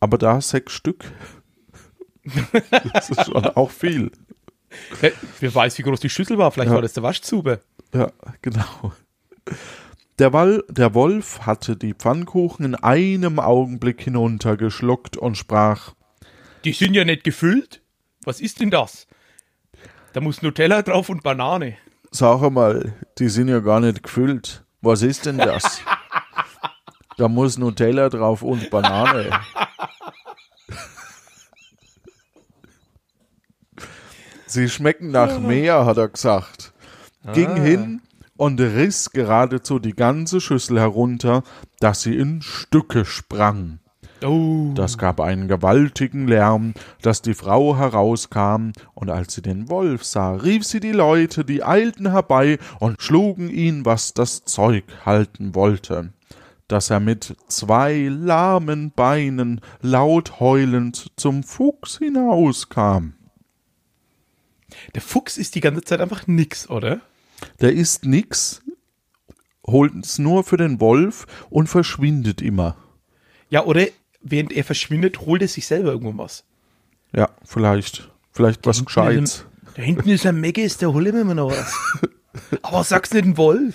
Aber 0.00 0.18
da 0.18 0.40
sechs 0.42 0.72
Stück. 0.74 1.10
das 2.92 3.08
ist 3.08 3.24
schon 3.24 3.36
auch 3.46 3.70
viel. 3.70 4.10
Ja, 5.00 5.08
wer 5.40 5.54
weiß, 5.54 5.78
wie 5.78 5.82
groß 5.82 6.00
die 6.00 6.10
Schüssel 6.10 6.36
war. 6.36 6.50
Vielleicht 6.50 6.68
Ja. 6.68 6.74
war 6.74 6.82
das 6.82 6.92
der 6.92 7.02
Waschzube. 7.02 7.62
Ja, 7.94 8.12
genau. 8.42 8.92
Der, 10.18 10.32
Wal 10.32 10.64
der 10.68 10.94
Wolf 10.94 11.46
hatte 11.46 11.76
die 11.76 11.94
Pfannkuchen 11.94 12.64
in 12.64 12.74
einem 12.74 13.38
Augenblick 13.38 14.02
hinuntergeschluckt 14.02 15.16
und 15.16 15.36
sprach, 15.36 15.94
Die 16.64 16.72
sind 16.72 16.94
ja 16.94 17.04
nicht 17.04 17.22
gefüllt. 17.22 17.82
Was 18.24 18.40
ist 18.40 18.58
denn 18.60 18.70
das? 18.70 19.06
Da 20.12 20.20
muss 20.20 20.42
Nutella 20.42 20.82
drauf 20.82 21.08
und 21.08 21.22
Banane. 21.22 21.76
Sag 22.10 22.50
mal, 22.50 22.94
die 23.18 23.28
sind 23.28 23.46
ja 23.46 23.60
gar 23.60 23.78
nicht 23.78 24.02
gefüllt. 24.02 24.64
Was 24.80 25.02
ist 25.02 25.26
denn 25.26 25.38
das? 25.38 25.82
da 27.16 27.28
muss 27.28 27.56
Nutella 27.56 28.08
drauf 28.08 28.42
und 28.42 28.70
Banane. 28.70 29.30
Sie 34.46 34.68
schmecken 34.68 35.12
nach 35.12 35.38
Meer, 35.38 35.86
hat 35.86 35.98
er 35.98 36.08
gesagt. 36.08 36.72
Ging 37.34 37.54
hin 37.54 38.00
und 38.38 38.60
riss 38.60 39.10
geradezu 39.10 39.78
die 39.78 39.94
ganze 39.94 40.40
Schüssel 40.40 40.80
herunter, 40.80 41.42
dass 41.80 42.02
sie 42.02 42.16
in 42.16 42.40
Stücke 42.40 43.04
sprang. 43.04 43.80
Oh. 44.24 44.72
Das 44.74 44.96
gab 44.96 45.20
einen 45.20 45.48
gewaltigen 45.48 46.26
Lärm, 46.26 46.74
dass 47.02 47.20
die 47.20 47.34
Frau 47.34 47.76
herauskam, 47.76 48.70
und 48.94 49.10
als 49.10 49.34
sie 49.34 49.42
den 49.42 49.68
Wolf 49.68 50.04
sah, 50.04 50.34
rief 50.34 50.64
sie 50.64 50.80
die 50.80 50.92
Leute, 50.92 51.44
die 51.44 51.62
eilten 51.62 52.10
herbei 52.10 52.58
und 52.80 53.02
schlugen 53.02 53.50
ihn, 53.50 53.84
was 53.84 54.14
das 54.14 54.44
Zeug 54.44 54.84
halten 55.04 55.54
wollte, 55.54 56.12
dass 56.68 56.90
er 56.90 57.00
mit 57.00 57.36
zwei 57.48 58.08
lahmen 58.08 58.92
Beinen 58.94 59.60
laut 59.82 60.38
heulend 60.38 61.10
zum 61.16 61.42
Fuchs 61.42 61.98
hinauskam. 61.98 63.14
Der 64.94 65.02
Fuchs 65.02 65.38
ist 65.38 65.54
die 65.56 65.60
ganze 65.60 65.82
Zeit 65.82 66.00
einfach 66.00 66.26
nix, 66.26 66.70
oder? 66.70 67.00
Der 67.60 67.72
isst 67.72 68.04
nix, 68.04 68.62
holt 69.66 69.92
es 70.04 70.18
nur 70.18 70.44
für 70.44 70.56
den 70.56 70.80
Wolf 70.80 71.26
und 71.50 71.68
verschwindet 71.68 72.42
immer. 72.42 72.76
Ja, 73.50 73.64
oder 73.64 73.86
während 74.20 74.52
er 74.52 74.64
verschwindet, 74.64 75.20
holt 75.20 75.42
er 75.42 75.48
sich 75.48 75.66
selber 75.66 75.92
irgendwo 75.92 76.22
was. 76.22 76.44
Ja, 77.14 77.30
vielleicht, 77.44 78.10
vielleicht 78.32 78.66
was 78.66 78.84
Gescheites. 78.84 79.46
Da 79.74 79.82
hinten 79.82 80.08
ist 80.08 80.26
ein 80.26 80.40
Meggis, 80.40 80.76
der 80.76 80.92
holt 80.92 81.06
immer 81.06 81.34
noch 81.34 81.50
was. 81.50 81.74
Aber 82.62 82.84
sag's 82.84 83.12
nicht 83.12 83.24
ein 83.24 83.36
Wolf. 83.36 83.74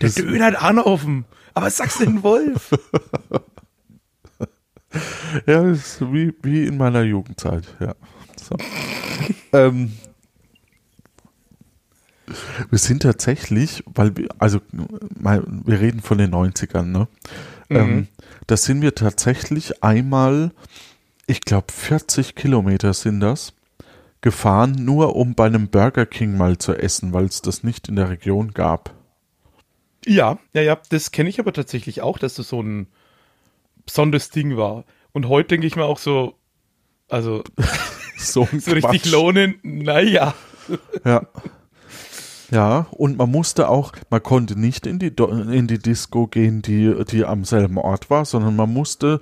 Der 0.00 0.10
Döner 0.10 0.44
hat 0.46 0.56
auch 0.56 0.72
noch 0.72 0.86
offen. 0.86 1.24
Aber 1.54 1.70
sag's 1.70 1.98
nicht 1.98 2.08
ein 2.08 2.22
Wolf. 2.22 2.70
Ja, 5.46 5.62
das 5.62 5.78
ist 5.78 6.00
wie, 6.12 6.32
wie 6.42 6.66
in 6.66 6.78
meiner 6.78 7.02
Jugendzeit, 7.02 7.64
ja. 7.78 7.94
So. 8.48 8.56
ähm, 9.52 9.92
wir 12.70 12.78
sind 12.78 13.02
tatsächlich, 13.02 13.82
weil 13.86 14.16
wir, 14.16 14.28
also 14.38 14.60
mal, 15.18 15.42
wir 15.46 15.80
reden 15.80 16.00
von 16.00 16.18
den 16.18 16.32
90ern, 16.32 16.84
ne? 16.84 17.08
Ähm, 17.70 18.08
da 18.46 18.56
sind 18.56 18.80
wir 18.80 18.94
tatsächlich 18.94 19.82
einmal, 19.84 20.52
ich 21.26 21.42
glaube 21.42 21.70
40 21.70 22.34
Kilometer 22.34 22.94
sind 22.94 23.20
das, 23.20 23.52
gefahren, 24.22 24.72
nur 24.72 25.16
um 25.16 25.34
bei 25.34 25.46
einem 25.46 25.68
Burger 25.68 26.06
King 26.06 26.36
mal 26.36 26.56
zu 26.56 26.74
essen, 26.74 27.12
weil 27.12 27.26
es 27.26 27.42
das 27.42 27.62
nicht 27.62 27.88
in 27.88 27.96
der 27.96 28.08
Region 28.08 28.52
gab. 28.52 28.94
Ja, 30.06 30.38
ja, 30.54 30.62
ja, 30.62 30.78
das 30.88 31.10
kenne 31.10 31.28
ich 31.28 31.38
aber 31.38 31.52
tatsächlich 31.52 32.00
auch, 32.00 32.18
dass 32.18 32.34
das 32.34 32.48
so 32.48 32.62
ein 32.62 32.86
besonderes 33.84 34.30
Ding 34.30 34.56
war. 34.56 34.84
Und 35.12 35.28
heute 35.28 35.48
denke 35.48 35.66
ich 35.66 35.76
mir 35.76 35.84
auch 35.84 35.98
so, 35.98 36.34
also 37.08 37.44
So, 38.18 38.48
so 38.58 38.72
richtig 38.72 39.10
lohnen, 39.10 39.54
naja. 39.62 40.34
Ja. 41.04 41.22
Ja, 42.50 42.86
und 42.92 43.18
man 43.18 43.30
musste 43.30 43.68
auch, 43.68 43.92
man 44.08 44.22
konnte 44.22 44.58
nicht 44.58 44.86
in 44.86 44.98
die, 44.98 45.12
in 45.52 45.66
die 45.66 45.78
Disco 45.78 46.26
gehen, 46.26 46.62
die, 46.62 46.94
die 47.10 47.24
am 47.24 47.44
selben 47.44 47.76
Ort 47.76 48.08
war, 48.10 48.24
sondern 48.24 48.56
man 48.56 48.72
musste 48.72 49.20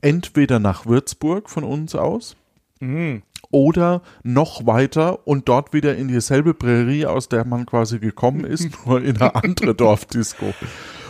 entweder 0.00 0.58
nach 0.58 0.86
Würzburg 0.86 1.50
von 1.50 1.64
uns 1.64 1.94
aus 1.94 2.36
Mhm. 2.80 3.22
oder 3.50 4.02
noch 4.24 4.66
weiter 4.66 5.26
und 5.26 5.48
dort 5.48 5.72
wieder 5.72 5.94
in 5.94 6.08
dieselbe 6.08 6.54
Prärie, 6.54 7.06
aus 7.06 7.28
der 7.28 7.44
man 7.44 7.66
quasi 7.66 7.98
gekommen 7.98 8.44
ist, 8.44 8.68
nur 8.86 9.00
in 9.02 9.16
eine 9.20 9.34
andere 9.34 9.74
Dorfdisco. 9.74 10.52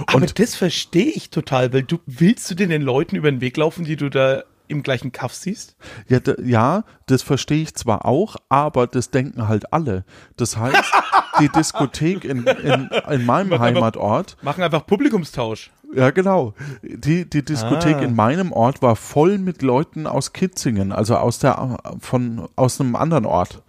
Aber 0.07 0.17
Und 0.17 0.39
das 0.39 0.55
verstehe 0.57 1.11
ich 1.11 1.31
total, 1.31 1.73
weil 1.73 1.85
du 1.85 1.99
willst 2.07 2.51
du 2.51 2.55
denn 2.55 2.69
den 2.69 2.83
Leuten 2.83 3.17
über 3.17 3.31
den 3.31 3.41
Weg 3.41 3.57
laufen, 3.57 3.85
die 3.85 3.97
du 3.97 4.11
da 4.11 4.43
im 4.75 4.83
gleichen 4.83 5.13
Kaff 5.13 5.35
siehst? 5.35 5.77
ja, 6.09 6.19
ja, 6.45 6.85
das 7.07 7.23
verstehe 7.23 7.63
ich 7.63 7.75
zwar 7.75 8.05
auch, 8.05 8.37
aber 8.49 8.87
das 8.87 9.11
denken 9.11 9.49
halt 9.49 9.73
alle. 9.73 10.05
Das 10.37 10.57
heißt, 10.57 10.93
die 11.41 11.49
Diskothek 11.49 12.25
in, 12.25 12.45
in, 12.47 12.91
in 13.11 13.25
meinem 13.27 13.49
Mach 13.49 13.61
einfach- 13.61 13.61
Heimatort 13.61 14.37
Machen 14.43 14.63
einfach 14.63 14.87
Publikumstausch. 14.87 15.71
Ja, 15.95 16.11
genau. 16.11 16.55
Die, 16.83 17.29
die 17.29 17.45
Diskothek 17.45 17.97
Ah. 17.99 18.03
in 18.03 18.17
meinem 18.17 18.51
Ort 18.53 18.83
war 18.83 18.97
voll 18.97 19.39
mit 19.39 19.63
Leuten 19.63 20.07
aus 20.09 20.33
Kitzingen, 20.33 20.91
also 20.91 21.17
aus 21.17 21.39
der 21.39 21.79
von 22.01 22.49
aus 22.57 22.81
einem 22.81 22.97
anderen 22.97 23.27
Ort. 23.27 23.63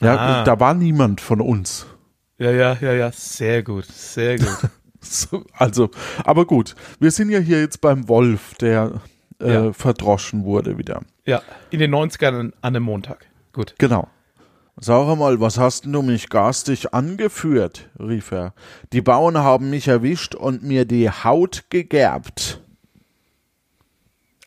Ja, 0.00 0.16
Ah. 0.16 0.44
da 0.44 0.60
war 0.60 0.74
niemand 0.74 1.20
von 1.20 1.40
uns. 1.40 1.86
Ja, 2.38 2.50
ja, 2.50 2.76
ja, 2.80 2.92
ja, 2.92 3.10
sehr 3.12 3.62
gut, 3.62 3.86
sehr 3.86 4.38
gut. 4.38 4.48
So, 5.04 5.42
Also, 5.54 5.90
aber 6.24 6.46
gut, 6.46 6.76
wir 7.00 7.10
sind 7.10 7.28
ja 7.30 7.40
hier 7.40 7.58
jetzt 7.60 7.80
beim 7.80 8.08
Wolf, 8.08 8.54
der 8.60 9.00
äh, 9.42 9.52
Ja. 9.52 9.72
verdroschen 9.72 10.44
wurde 10.44 10.78
wieder. 10.78 11.02
ja, 11.26 11.42
in 11.70 11.78
den 11.80 11.94
90ern 11.94 12.34
an 12.38 12.52
einem 12.62 12.82
Montag. 12.84 13.26
Gut. 13.52 13.74
Genau. 13.78 14.08
Sag 14.80 15.16
mal, 15.18 15.38
was 15.40 15.58
hast 15.58 15.84
denn 15.84 15.92
du 15.92 16.00
mich 16.02 16.30
garstig 16.30 16.94
angeführt? 16.94 17.90
rief 17.98 18.30
er. 18.32 18.54
Die 18.94 19.02
Bauern 19.02 19.36
haben 19.38 19.68
mich 19.70 19.86
erwischt 19.88 20.34
und 20.34 20.62
mir 20.62 20.86
die 20.86 21.10
Haut 21.10 21.64
gegerbt. 21.68 22.60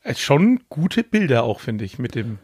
Äh, 0.03 0.15
Schon 0.15 0.61
gute 0.69 1.03
Bilder 1.03 1.43
auch, 1.43 1.59
finde 1.59 1.85
ich, 1.85 1.99
mit 1.99 2.15
dem, 2.15 2.39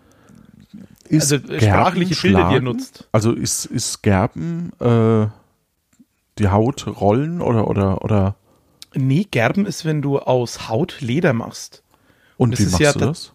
Ist 1.09 1.31
also 1.33 1.35
äh, 1.47 1.57
Gerben 1.57 1.61
sprachliche 1.61 2.21
Bilder, 2.21 2.37
die 2.37 2.43
er 2.43 2.49
schlagen? 2.49 2.65
nutzt. 2.65 3.07
Also 3.11 3.31
ist, 3.33 3.65
ist 3.65 4.03
Gerben 4.03 4.71
äh, 4.79 5.27
die 6.37 6.47
Haut 6.49 6.87
rollen 6.87 7.41
oder 7.41 7.67
oder 7.67 8.03
oder 8.03 8.35
Nee, 8.93 9.25
Gerben 9.29 9.65
ist, 9.65 9.85
wenn 9.85 10.01
du 10.01 10.19
aus 10.19 10.67
Haut 10.69 10.99
Leder 11.01 11.33
machst. 11.33 11.80
Und 12.41 12.58
wie 12.58 12.63
ist 12.63 12.71
machst 12.71 12.82
ja 12.82 12.93
du 12.93 12.99
das? 12.99 13.34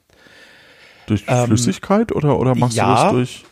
Durch 1.06 1.24
Ähm, 1.28 1.46
Flüssigkeit 1.46 2.12
oder 2.12 2.38
oder 2.38 2.54
machst 2.54 2.76
du 2.76 2.80
ja. 2.80 3.04
das 3.04 3.12
durch? 3.12 3.44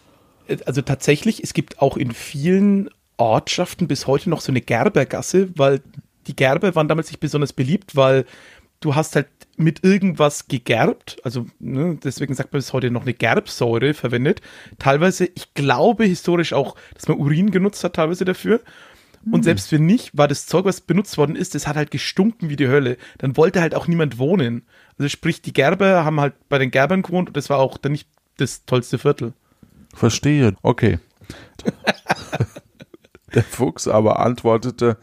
Äh, 0.48 0.58
Also 0.66 0.82
tatsächlich, 0.82 1.42
es 1.42 1.54
gibt 1.54 1.80
auch 1.80 1.96
in 1.96 2.12
vielen 2.12 2.90
Ortschaften 3.16 3.86
bis 3.86 4.06
heute 4.06 4.28
noch 4.30 4.40
so 4.40 4.50
eine 4.50 4.60
Gerbergasse, 4.60 5.48
weil 5.56 5.80
die 6.26 6.34
Gerber 6.34 6.74
waren 6.74 6.88
damals 6.88 7.08
nicht 7.08 7.20
besonders 7.20 7.52
beliebt, 7.52 7.94
weil 7.94 8.24
du 8.80 8.94
hast 8.94 9.14
halt 9.14 9.28
mit 9.56 9.84
irgendwas 9.84 10.48
gegerbt, 10.48 11.18
also 11.22 11.46
ne, 11.60 11.96
deswegen 12.02 12.34
sagt 12.34 12.52
man 12.52 12.58
bis 12.58 12.72
heute 12.72 12.90
noch 12.90 13.02
eine 13.02 13.14
Gerbsäure 13.14 13.94
verwendet. 13.94 14.40
Teilweise, 14.80 15.26
ich 15.36 15.54
glaube 15.54 16.04
historisch 16.04 16.52
auch, 16.52 16.74
dass 16.94 17.06
man 17.06 17.18
Urin 17.18 17.52
genutzt 17.52 17.84
hat, 17.84 17.94
teilweise 17.94 18.24
dafür. 18.24 18.60
Und 19.30 19.44
selbst 19.44 19.72
wenn 19.72 19.86
nicht, 19.86 20.10
war 20.18 20.28
das 20.28 20.46
Zeug, 20.46 20.66
was 20.66 20.82
benutzt 20.82 21.16
worden 21.16 21.36
ist, 21.36 21.54
das 21.54 21.66
hat 21.66 21.76
halt 21.76 21.90
gestunken 21.90 22.50
wie 22.50 22.56
die 22.56 22.68
Hölle. 22.68 22.98
Dann 23.18 23.36
wollte 23.38 23.60
halt 23.62 23.74
auch 23.74 23.86
niemand 23.86 24.18
wohnen. 24.18 24.64
Also 24.98 25.08
sprich, 25.08 25.42
die 25.42 25.52
Gerber 25.52 26.04
haben 26.04 26.20
halt 26.20 26.34
bei 26.48 26.58
den 26.58 26.70
Gerbern 26.70 27.02
gewohnt 27.02 27.28
und 27.28 27.36
das 27.36 27.50
war 27.50 27.58
auch 27.58 27.78
dann 27.78 27.92
nicht 27.92 28.08
das 28.36 28.64
tollste 28.64 28.98
Viertel. 28.98 29.32
Verstehe. 29.94 30.54
Okay. 30.62 30.98
Der 33.34 33.42
Fuchs 33.42 33.88
aber 33.88 34.20
antwortete, 34.20 34.98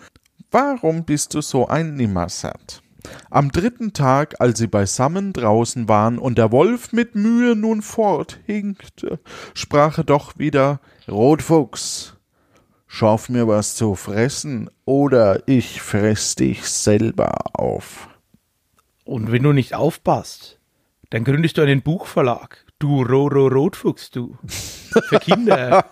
Warum 0.52 1.06
bist 1.06 1.34
du 1.34 1.42
so 1.42 1.68
ein 1.68 1.96
Nimmersatt? 1.96 2.82
Am 3.30 3.52
dritten 3.52 3.94
Tag, 3.94 4.36
als 4.40 4.60
sie 4.60 4.68
beisammen 4.68 5.34
draußen 5.34 5.88
waren 5.88 6.20
und 6.20 6.38
der 6.38 6.52
Wolf 6.52 6.92
mit 6.92 7.16
Mühe 7.16 7.56
nun 7.56 7.82
forthinkte, 7.82 9.20
sprach 9.54 9.98
er 9.98 10.04
doch 10.04 10.38
wieder, 10.38 10.82
Rotfuchs, 11.08 12.18
schaff 12.86 13.30
mir 13.30 13.48
was 13.48 13.76
zu 13.76 13.96
fressen, 13.96 14.70
oder 14.86 15.48
ich 15.48 15.82
fress 15.82 16.36
dich 16.36 16.68
selber 16.68 17.34
auf. 17.54 18.10
Und 19.04 19.32
wenn 19.32 19.44
du 19.44 19.52
nicht 19.54 19.74
aufpasst, 19.74 20.60
dann 21.10 21.24
gründest 21.24 21.58
du 21.58 21.62
einen 21.62 21.82
Buchverlag. 21.82 22.66
Du 22.80 23.04
Roro 23.04 23.48
Rotfuchs, 23.48 24.12
du. 24.12 24.38
Für 24.48 25.20
Kinder. 25.20 25.86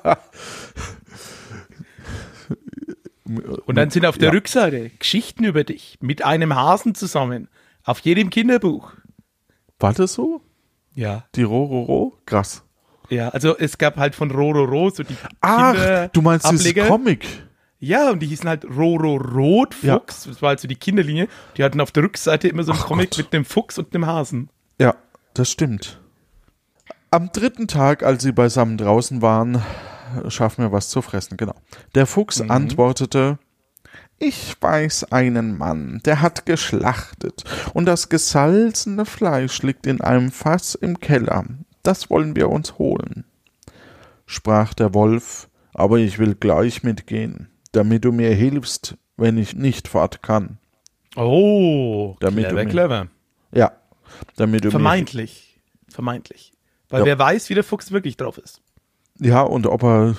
Und 3.66 3.76
dann 3.76 3.90
sind 3.92 4.06
auf 4.06 4.18
der 4.18 4.30
Ja. 4.30 4.34
Rückseite 4.34 4.90
Geschichten 4.98 5.44
über 5.44 5.64
dich 5.64 5.98
mit 6.02 6.26
einem 6.26 6.56
Hasen 6.56 6.96
zusammen. 6.96 7.48
Auf 7.84 8.00
jedem 8.00 8.30
Kinderbuch. 8.30 8.92
War 9.80 9.94
das 9.94 10.14
so? 10.14 10.42
Ja. 10.96 11.26
Die 11.36 11.44
Rororo? 11.44 12.18
Krass. 12.26 12.64
Ja, 13.10 13.30
also 13.30 13.58
es 13.58 13.78
gab 13.78 13.98
halt 13.98 14.16
von 14.16 14.32
Rororo 14.32 14.90
so 14.90 15.04
die 15.04 15.16
Ach, 15.42 15.74
Kinder- 15.74 16.08
du 16.10 16.22
meinst 16.22 16.50
dieses 16.52 16.66
Ableger. 16.68 16.88
Comic. 16.88 17.26
Ja, 17.80 18.12
und 18.12 18.20
die 18.20 18.28
hießen 18.28 18.48
halt 18.48 18.66
Roro 18.66 19.16
Rotfuchs. 19.16 20.24
Das 20.26 20.42
war 20.42 20.50
halt 20.50 20.60
so 20.60 20.68
die 20.68 20.76
Kinderlinie. 20.76 21.28
Die 21.58 21.64
hatten 21.64 21.80
auf 21.80 21.92
der 21.92 22.04
Rückseite 22.04 22.48
immer 22.48 22.64
so 22.64 22.74
ein 22.74 22.78
Ach 22.80 22.88
Comic 22.88 23.12
Gott. 23.12 23.18
mit 23.20 23.34
dem 23.34 23.46
Fuchs 23.46 23.78
und 23.78 23.94
dem 23.94 24.06
Hasen. 24.06 24.50
Ja, 24.80 24.96
das 25.34 25.50
stimmt. 25.50 26.02
Am 27.12 27.32
dritten 27.32 27.68
Tag, 27.68 28.04
als 28.04 28.22
sie 28.24 28.34
beisammen 28.34 28.78
draußen 28.78 29.22
waren, 29.22 29.64
schaffen 30.28 30.64
wir 30.64 30.72
was 30.72 30.90
zu 30.90 31.02
fressen, 31.02 31.38
genau. 31.38 31.56
Der 31.96 32.06
Fuchs 32.06 32.42
antwortete, 32.42 33.40
ich 34.20 34.56
weiß 34.62 35.12
einen 35.12 35.58
Mann, 35.58 36.02
der 36.06 36.22
hat 36.22 36.46
geschlachtet, 36.46 37.46
und 37.74 37.86
das 37.86 38.10
gesalzene 38.10 39.06
Fleisch 39.06 39.62
liegt 39.64 39.88
in 39.88 40.02
einem 40.02 40.32
Fass 40.32 40.76
im 40.76 41.00
Keller. 41.00 41.46
Das 41.84 42.10
wollen 42.10 42.36
wir 42.36 42.50
uns 42.50 42.78
holen. 42.78 43.26
Sprach 44.26 44.74
der 44.74 44.94
Wolf, 44.94 45.48
aber 45.74 45.98
ich 45.98 46.20
will 46.20 46.36
gleich 46.36 46.84
mitgehen, 46.84 47.49
damit 47.72 48.06
du 48.06 48.12
mir 48.12 48.34
hilfst, 48.34 48.96
wenn 49.18 49.38
ich 49.38 49.56
nicht 49.56 49.88
fort 49.88 50.22
kann. 50.22 50.58
Oh, 51.16 52.16
Damit 52.20 52.46
clever, 52.46 52.64
mir- 52.64 52.70
clever. 52.70 53.08
Ja, 53.52 53.72
damit 54.36 54.64
du 54.64 54.68
mir 54.68 54.72
Vermeintlich. 54.72 55.60
Vermeintlich. 55.90 56.54
Weil 56.90 57.02
Ja. 57.02 57.06
wer 57.06 57.20
weiß, 57.20 57.50
wie 57.50 57.56
der 57.56 57.64
Fuchs 57.64 57.92
wirklich 57.92 58.18
drauf 58.18 58.38
ist. 58.38 58.62
Ja, 59.20 59.42
und 59.42 59.68
ob 59.68 59.84
er, 59.84 60.16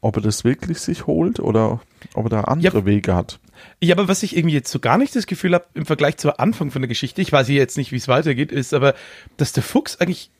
ob 0.00 0.16
er 0.16 0.22
das 0.22 0.44
wirklich 0.44 0.80
sich 0.80 1.06
holt 1.06 1.38
oder 1.40 1.80
ob 2.14 2.26
er 2.26 2.30
da 2.30 2.40
andere 2.42 2.78
Ja. 2.80 2.84
Wege 2.86 3.14
hat. 3.14 3.38
Ja, 3.80 3.94
aber 3.94 4.08
was 4.08 4.22
ich 4.22 4.36
irgendwie 4.36 4.54
jetzt 4.54 4.72
so 4.72 4.80
gar 4.80 4.98
nicht 4.98 5.14
das 5.14 5.26
Gefühl 5.26 5.54
habe, 5.54 5.66
im 5.74 5.86
Vergleich 5.86 6.16
zum 6.16 6.32
Anfang 6.36 6.70
von 6.70 6.82
der 6.82 6.88
Geschichte, 6.88 7.20
ich 7.22 7.30
weiß 7.30 7.46
hier 7.46 7.56
jetzt 7.56 7.76
nicht, 7.76 7.92
wie 7.92 7.96
es 7.96 8.08
weitergeht, 8.08 8.50
ist 8.50 8.72
aber, 8.74 8.94
dass 9.36 9.52
der 9.52 9.62
Fuchs 9.62 9.96
eigentlich 9.96 10.30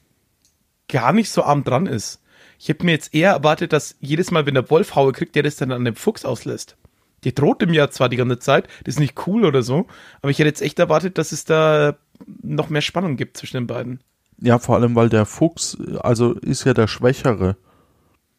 gar 0.89 1.13
nicht 1.13 1.31
so 1.31 1.43
arm 1.45 1.63
dran 1.63 1.87
ist. 1.87 2.20
Ich 2.63 2.69
hätte 2.69 2.85
mir 2.85 2.93
jetzt 2.93 3.15
eher 3.15 3.31
erwartet, 3.31 3.73
dass 3.73 3.97
jedes 4.01 4.31
Mal, 4.31 4.45
wenn 4.45 4.53
der 4.53 4.69
Wolf 4.69 4.95
Haue 4.95 5.13
kriegt, 5.13 5.35
der 5.35 5.43
das 5.43 5.57
dann 5.57 5.73
an 5.73 5.83
dem 5.87 5.97
Fuchs 5.97 6.27
auslässt. 6.27 6.77
Der 7.25 7.33
droht 7.33 7.63
ihm 7.63 7.73
ja 7.73 7.89
zwar 7.91 8.11
die 8.11 8.17
ganze 8.17 8.39
Zeit, 8.39 8.69
das 8.85 8.97
ist 8.97 9.01
nicht 9.01 9.27
cool 9.27 9.47
oder 9.47 9.63
so, 9.63 9.87
aber 10.21 10.31
ich 10.31 10.39
hätte 10.39 10.49
jetzt 10.49 10.61
echt 10.61 10.79
erwartet, 10.79 11.17
dass 11.17 11.33
es 11.33 11.47
da 11.47 11.97
noch 12.43 12.69
mehr 12.69 12.83
Spannung 12.83 13.17
gibt 13.17 13.39
zwischen 13.39 13.57
den 13.57 13.67
beiden. 13.67 14.01
Ja, 14.43 14.59
vor 14.59 14.75
allem, 14.77 14.95
weil 14.95 15.09
der 15.09 15.25
Fuchs, 15.25 15.79
also 16.01 16.35
ist 16.35 16.65
ja 16.65 16.75
der 16.75 16.87
Schwächere 16.87 17.57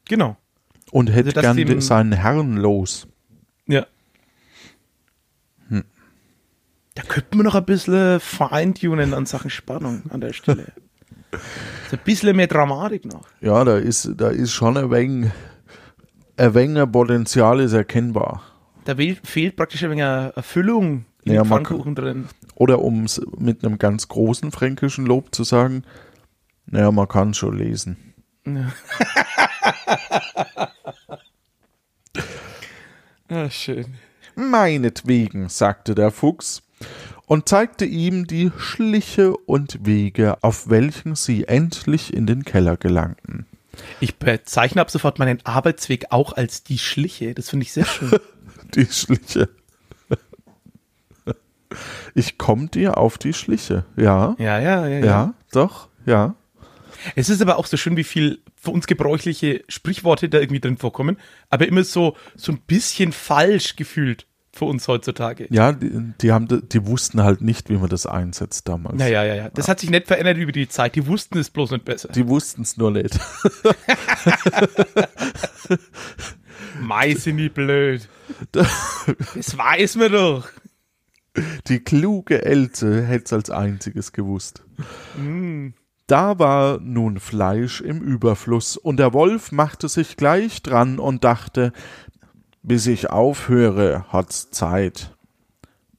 Genau. 0.07 0.37
und 0.91 1.07
hätte 1.07 1.29
Also, 1.29 1.41
gern 1.41 1.57
dem- 1.57 1.81
seinen 1.81 2.11
Herrn 2.11 2.57
los. 2.57 3.07
Ja. 3.67 3.85
Da 6.93 7.03
könnte 7.03 7.37
man 7.37 7.45
noch 7.45 7.55
ein 7.55 7.65
bisschen 7.65 8.19
feintunen 8.19 9.13
an 9.13 9.25
Sachen 9.25 9.49
Spannung 9.49 10.03
an 10.09 10.21
der 10.21 10.33
Stelle. 10.33 10.73
so 11.91 11.97
ein 11.97 12.03
bisschen 12.05 12.35
mehr 12.37 12.47
Dramatik 12.47 13.03
noch. 13.05 13.27
Ja, 13.41 13.65
da 13.65 13.77
ist, 13.77 14.09
da 14.15 14.29
ist 14.29 14.53
schon 14.53 14.77
ein 14.77 14.89
wenig, 14.89 15.29
ein 16.37 16.53
wenig 16.53 16.89
Potenzial 16.89 17.59
ist 17.59 17.73
erkennbar. 17.73 18.41
Da 18.85 18.95
fehlt 18.95 19.57
praktisch 19.57 19.83
ein 19.83 19.91
wenig 19.91 20.03
eine 20.05 20.33
Erfüllung 20.33 21.03
in 21.23 21.33
Ja, 21.33 21.43
Pfannkuchen 21.43 21.93
drin. 21.93 22.29
Oder 22.55 22.79
um 22.79 23.03
es 23.03 23.21
mit 23.37 23.65
einem 23.65 23.77
ganz 23.77 24.07
großen 24.07 24.51
fränkischen 24.51 25.05
Lob 25.05 25.35
zu 25.35 25.43
sagen, 25.43 25.83
naja, 26.65 26.91
man 26.91 27.09
kann 27.09 27.33
schon 27.33 27.57
lesen. 27.57 27.97
Ah, 33.33 33.49
schön. 33.49 33.95
Meinetwegen, 34.35 35.47
sagte 35.47 35.95
der 35.95 36.11
Fuchs 36.11 36.63
und 37.31 37.47
zeigte 37.47 37.85
ihm 37.85 38.27
die 38.27 38.51
Schliche 38.57 39.37
und 39.37 39.85
Wege, 39.85 40.43
auf 40.43 40.69
welchen 40.69 41.15
sie 41.15 41.45
endlich 41.47 42.13
in 42.13 42.27
den 42.27 42.43
Keller 42.43 42.75
gelangten. 42.75 43.45
Ich 44.01 44.17
bezeichne 44.17 44.81
ab 44.81 44.91
sofort 44.91 45.17
meinen 45.17 45.39
Arbeitsweg 45.45 46.07
auch 46.09 46.33
als 46.33 46.65
die 46.65 46.77
Schliche. 46.77 47.33
Das 47.33 47.49
finde 47.49 47.63
ich 47.63 47.71
sehr 47.71 47.85
schön. 47.85 48.11
Die 48.75 48.85
Schliche. 48.85 49.47
Ich 52.15 52.37
komm 52.37 52.69
dir 52.69 52.97
auf 52.97 53.17
die 53.17 53.31
Schliche. 53.31 53.85
Ja, 53.95 54.35
ja, 54.37 54.59
ja, 54.59 54.85
ja, 54.85 54.99
ja, 54.99 55.05
ja. 55.05 55.33
doch, 55.53 55.87
ja. 56.05 56.35
Es 57.15 57.29
ist 57.29 57.41
aber 57.41 57.57
auch 57.57 57.65
so 57.65 57.77
schön, 57.77 57.95
wie 57.95 58.03
viel 58.03 58.41
für 58.57 58.71
uns 58.71 58.87
gebräuchliche 58.87 59.63
Sprichworte 59.69 60.27
da 60.27 60.39
irgendwie 60.39 60.59
drin 60.59 60.77
vorkommen, 60.77 61.17
aber 61.49 61.65
immer 61.65 61.85
so, 61.85 62.17
so 62.35 62.51
ein 62.51 62.59
bisschen 62.59 63.13
falsch 63.13 63.77
gefühlt 63.77 64.27
für 64.53 64.65
uns 64.65 64.87
heutzutage. 64.87 65.47
Ja, 65.49 65.71
die, 65.71 66.13
die, 66.21 66.31
haben, 66.31 66.67
die 66.67 66.85
wussten 66.85 67.23
halt 67.23 67.41
nicht, 67.41 67.69
wie 67.69 67.77
man 67.77 67.89
das 67.89 68.05
einsetzt 68.05 68.67
damals. 68.67 68.97
Naja, 68.97 69.23
ja, 69.23 69.35
ja. 69.35 69.49
Das 69.49 69.67
hat 69.67 69.79
sich 69.79 69.89
nicht 69.89 70.07
verändert 70.07 70.37
über 70.37 70.51
die 70.51 70.67
Zeit. 70.67 70.95
Die 70.95 71.07
wussten 71.07 71.37
es 71.37 71.49
bloß 71.49 71.71
nicht 71.71 71.85
besser. 71.85 72.09
Die 72.09 72.27
wussten 72.27 72.63
es 72.63 72.75
nur 72.77 72.91
nicht. 72.91 73.17
Mei, 76.81 77.15
sind 77.15 77.37
die 77.37 77.49
blöd. 77.49 78.07
Das 78.51 79.57
weiß 79.57 79.95
man 79.95 80.11
doch. 80.11 80.49
Die 81.67 81.79
kluge 81.79 82.43
Else 82.43 83.05
hätte 83.05 83.25
es 83.25 83.33
als 83.33 83.49
einziges 83.49 84.11
gewusst. 84.11 84.63
Da 86.07 86.39
war 86.39 86.79
nun 86.81 87.21
Fleisch 87.21 87.79
im 87.79 88.01
Überfluss, 88.01 88.75
und 88.75 88.97
der 88.97 89.13
Wolf 89.13 89.53
machte 89.53 89.87
sich 89.87 90.17
gleich 90.17 90.61
dran 90.61 90.99
und 90.99 91.23
dachte, 91.23 91.71
bis 92.63 92.87
ich 92.87 93.09
aufhöre, 93.09 94.05
hat's 94.09 94.51
Zeit. 94.51 95.15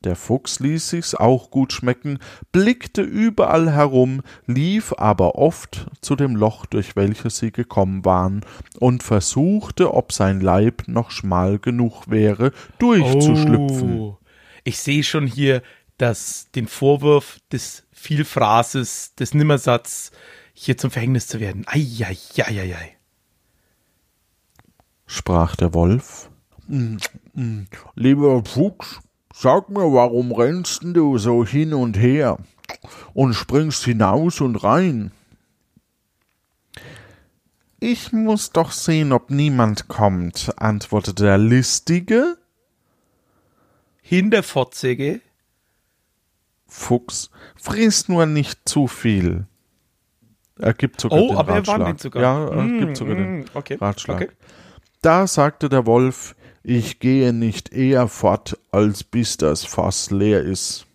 Der 0.05 0.17
Fuchs 0.17 0.59
ließ 0.59 0.91
sich's 0.91 1.15
auch 1.15 1.51
gut 1.51 1.73
schmecken, 1.73 2.19
blickte 2.51 3.03
überall 3.03 3.71
herum, 3.71 4.23
lief 4.47 4.93
aber 4.97 5.37
oft 5.37 5.87
zu 6.01 6.17
dem 6.17 6.35
Loch, 6.35 6.67
durch 6.67 6.97
welches 6.97 7.39
sie 7.39 7.53
gekommen 7.53 8.05
waren, 8.05 8.45
und 8.81 9.05
versuchte, 9.05 9.95
ob 9.95 10.13
sein 10.13 10.41
Leib 10.41 10.89
noch 10.89 11.13
schmal 11.13 11.61
genug 11.61 12.11
wäre, 12.11 12.51
durchzuschlüpfen. 12.81 14.01
Oh. 14.01 14.19
Ich 14.65 14.81
sehe 14.81 15.05
schon 15.05 15.27
hier 15.27 15.63
dass 16.03 16.51
den 16.51 16.67
Vorwurf 16.67 17.39
des 17.53 17.85
Vielphrases, 17.93 19.15
des 19.15 19.35
Nimmersatz 19.35 20.11
hier 20.53 20.77
zum 20.77 20.91
Verhängnis 20.91 21.29
zu 21.29 21.39
werden. 21.39 21.65
Eieieiei. 21.69 22.97
sprach 25.07 25.55
der 25.55 25.75
Wolf. 25.75 26.29
"Mm, 26.73 26.97
mm, 27.35 27.67
Lieber 27.97 28.43
Fuchs, 28.45 29.01
sag 29.35 29.69
mir, 29.69 29.93
warum 29.93 30.33
rennst 30.33 30.81
du 30.85 31.19
so 31.19 31.45
hin 31.45 31.75
und 31.75 31.99
her 31.99 32.39
und 33.13 33.35
springst 33.35 33.85
hinaus 33.85 34.41
und 34.41 34.57
rein? 34.57 35.13
Ich 37.79 38.13
muss 38.13 38.53
doch 38.53 38.71
sehen, 38.73 39.13
ob 39.13 39.31
niemand 39.31 39.89
kommt, 39.89 40.53
antwortete 40.57 41.25
der 41.25 41.37
Listige. 41.39 42.39
Hinterfotzige. 44.03 45.21
Fuchs, 46.67 47.31
friss 47.57 48.09
nur 48.09 48.25
nicht 48.27 48.67
zu 48.69 48.87
viel. 48.87 49.47
Er 50.59 50.75
gibt 50.75 51.01
sogar 51.01 51.19
Oh, 51.21 51.29
den 51.29 51.37
aber 51.37 51.53
er 51.53 51.59
Ratschlag. 51.59 51.81
warnt 51.81 51.99
ihn 51.99 51.99
sogar. 51.99 52.23
Ja, 52.23 52.49
er 52.55 52.63
Mm, 52.63 52.79
gibt 52.79 52.97
sogar 52.97 53.15
den 53.17 53.41
mm, 53.41 53.45
okay, 53.55 53.75
Ratschlag. 53.75 54.17
okay. 54.23 54.31
Da 55.03 55.27
sagte 55.27 55.69
der 55.69 55.85
Wolf, 55.87 56.35
ich 56.63 57.01
gehe 57.01 57.33
nicht 57.33 57.73
eher 57.73 58.09
fort, 58.09 58.59
als 58.71 59.05
bis 59.05 59.37
das 59.37 59.65
Fass 59.65 60.11
leer 60.11 60.43
ist. 60.43 60.87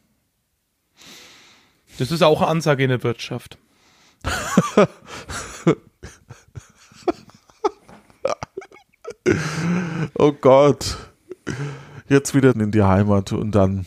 Das 1.98 2.12
ist 2.12 2.22
auch 2.22 2.42
eine 2.42 2.50
Ansage 2.50 2.84
in 2.84 2.90
der 2.90 3.04
Wirtschaft. 3.04 3.58
Oh 10.18 10.32
Gott. 10.32 10.98
Jetzt 12.10 12.34
wieder 12.34 12.56
in 12.56 12.72
die 12.72 12.84
Heimat 12.84 13.32
und 13.34 13.52
dann. 13.52 13.86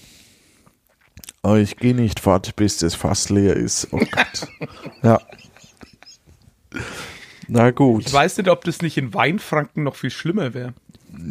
Oh, 1.42 1.54
ich 1.54 1.76
gehe 1.76 1.94
nicht 1.94 2.20
fort, 2.20 2.54
bis 2.56 2.78
das 2.78 2.94
Fass 2.94 3.30
leer 3.30 3.56
ist. 3.56 3.88
Oh 3.92 3.98
Gott. 3.98 4.48
ja. 5.02 5.20
Na 7.48 7.70
gut. 7.70 8.06
Ich 8.06 8.12
weiß 8.12 8.38
nicht, 8.38 8.48
ob 8.48 8.64
das 8.64 8.82
nicht 8.82 8.96
in 8.98 9.14
Weinfranken 9.14 9.82
noch 9.82 9.96
viel 9.96 10.10
schlimmer 10.10 10.54
wäre. 10.54 10.74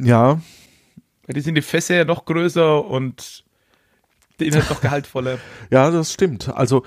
Ja, 0.04 0.39
Weil 1.28 1.34
die 1.34 1.41
sind 1.41 1.56
die 1.56 1.62
Fässer 1.62 1.95
ja 1.95 2.06
noch 2.06 2.25
größer 2.25 2.84
und 2.86 3.43
der 4.39 4.47
Inhalt 4.47 4.69
noch 4.69 4.82
gehaltvoller. 4.82 5.38
ja, 5.69 5.91
das 5.91 6.13
stimmt. 6.13 6.49
Also, 6.49 6.84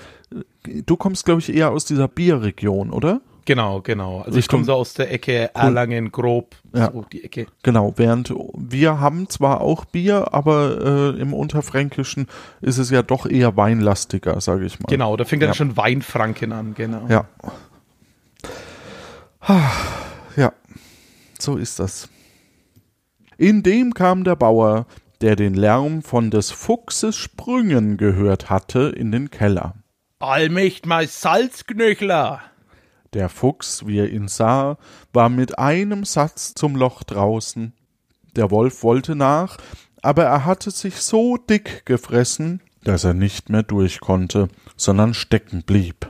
du 0.63 0.97
kommst, 0.97 1.25
glaube 1.25 1.39
ich, 1.41 1.53
eher 1.53 1.71
aus 1.71 1.85
dieser 1.85 2.07
Bierregion, 2.07 2.89
oder? 2.91 3.21
Genau, 3.45 3.81
genau. 3.81 4.21
Also 4.21 4.39
ich 4.39 4.47
komme 4.47 4.63
so 4.63 4.71
aus 4.73 4.93
der 4.93 5.11
Ecke 5.11 5.53
Erlangen, 5.53 6.13
grob, 6.13 6.55
Ja. 6.73 6.91
so 6.93 7.03
die 7.11 7.25
Ecke. 7.25 7.47
Genau, 7.61 7.93
während 7.97 8.33
wir 8.55 9.01
haben 9.01 9.27
zwar 9.27 9.59
auch 9.59 9.83
Bier, 9.83 10.33
aber 10.33 11.13
äh, 11.15 11.19
im 11.19 11.33
Unterfränkischen 11.33 12.27
ist 12.61 12.77
es 12.77 12.89
ja 12.89 13.01
doch 13.03 13.25
eher 13.25 13.57
weinlastiger, 13.57 14.39
sage 14.39 14.65
ich 14.65 14.79
mal. 14.79 14.87
Genau, 14.87 15.17
da 15.17 15.25
fängt 15.25 15.41
dann 15.41 15.49
Ja. 15.49 15.55
schon 15.55 15.75
Weinfranken 15.75 16.53
an, 16.53 16.73
genau. 16.73 17.05
Ja. 17.09 17.27
Ah, 19.41 19.71
Ja, 20.37 20.53
so 21.37 21.57
ist 21.57 21.79
das. 21.79 22.07
Indem 23.43 23.93
kam 23.93 24.23
der 24.23 24.37
Bauer, 24.37 24.87
der 25.19 25.35
den 25.35 25.53
Lärm 25.53 26.01
von 26.01 26.31
des 26.31 26.51
Fuchses 26.51 27.17
Sprüngen 27.17 27.97
gehört 27.97 28.49
hatte, 28.49 28.93
in 28.95 29.11
den 29.11 29.31
Keller. 29.31 29.75
Allmächt 30.19 30.85
mein 30.85 31.09
Salzknöchler. 31.09 32.39
Der 33.11 33.27
Fuchs, 33.27 33.85
wie 33.85 33.99
er 33.99 34.09
ihn 34.09 34.29
sah, 34.29 34.77
war 35.11 35.27
mit 35.27 35.59
einem 35.59 36.05
Satz 36.05 36.53
zum 36.53 36.77
Loch 36.77 37.03
draußen. 37.03 37.73
Der 38.37 38.49
Wolf 38.49 38.81
wollte 38.81 39.13
nach, 39.13 39.57
aber 40.01 40.23
er 40.23 40.45
hatte 40.45 40.71
sich 40.71 40.95
so 40.95 41.35
dick 41.35 41.85
gefressen, 41.85 42.61
dass 42.85 43.03
er 43.03 43.13
nicht 43.13 43.49
mehr 43.49 43.63
durch 43.63 43.99
konnte, 43.99 44.47
sondern 44.77 45.13
stecken 45.13 45.63
blieb. 45.63 46.09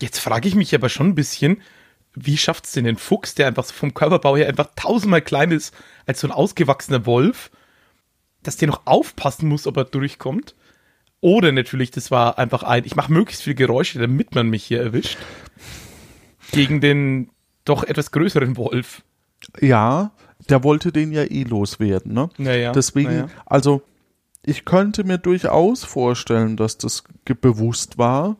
Jetzt 0.00 0.18
frage 0.18 0.48
ich 0.48 0.56
mich 0.56 0.74
aber 0.74 0.88
schon 0.88 1.10
ein 1.10 1.14
bisschen, 1.14 1.62
wie 2.14 2.36
schafft 2.36 2.64
es 2.64 2.72
denn 2.72 2.86
den 2.86 2.96
Fuchs, 2.96 3.36
der 3.36 3.46
einfach 3.46 3.66
vom 3.66 3.94
Körperbau 3.94 4.36
her 4.36 4.48
einfach 4.48 4.70
tausendmal 4.74 5.22
kleiner 5.22 5.54
ist 5.54 5.72
als 6.06 6.20
so 6.20 6.28
ein 6.28 6.32
ausgewachsener 6.32 7.06
Wolf, 7.06 7.50
dass 8.42 8.56
der 8.56 8.68
noch 8.68 8.82
aufpassen 8.86 9.48
muss, 9.48 9.66
ob 9.66 9.76
er 9.76 9.84
durchkommt? 9.84 10.54
Oder 11.20 11.52
natürlich, 11.52 11.90
das 11.92 12.10
war 12.10 12.38
einfach 12.38 12.64
ein, 12.64 12.84
ich 12.84 12.96
mache 12.96 13.12
möglichst 13.12 13.44
viele 13.44 13.54
Geräusche, 13.54 14.00
damit 14.00 14.34
man 14.34 14.48
mich 14.48 14.64
hier 14.64 14.80
erwischt. 14.82 15.18
Gegen 16.50 16.80
den 16.80 17.30
doch 17.64 17.84
etwas 17.84 18.10
größeren 18.10 18.56
Wolf. 18.56 19.02
Ja, 19.60 20.10
der 20.48 20.64
wollte 20.64 20.90
den 20.92 21.12
ja 21.12 21.22
eh 21.22 21.44
loswerden, 21.44 22.12
ne? 22.12 22.28
Naja, 22.38 22.72
Deswegen, 22.72 23.10
naja. 23.10 23.26
also 23.46 23.82
ich 24.44 24.64
könnte 24.64 25.04
mir 25.04 25.18
durchaus 25.18 25.84
vorstellen, 25.84 26.56
dass 26.56 26.78
das 26.78 27.04
bewusst 27.40 27.98
war 27.98 28.36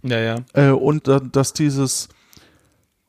Naja. 0.00 0.36
äh, 0.54 0.70
und 0.70 1.08
da, 1.08 1.20
dass 1.20 1.52
dieses 1.52 2.08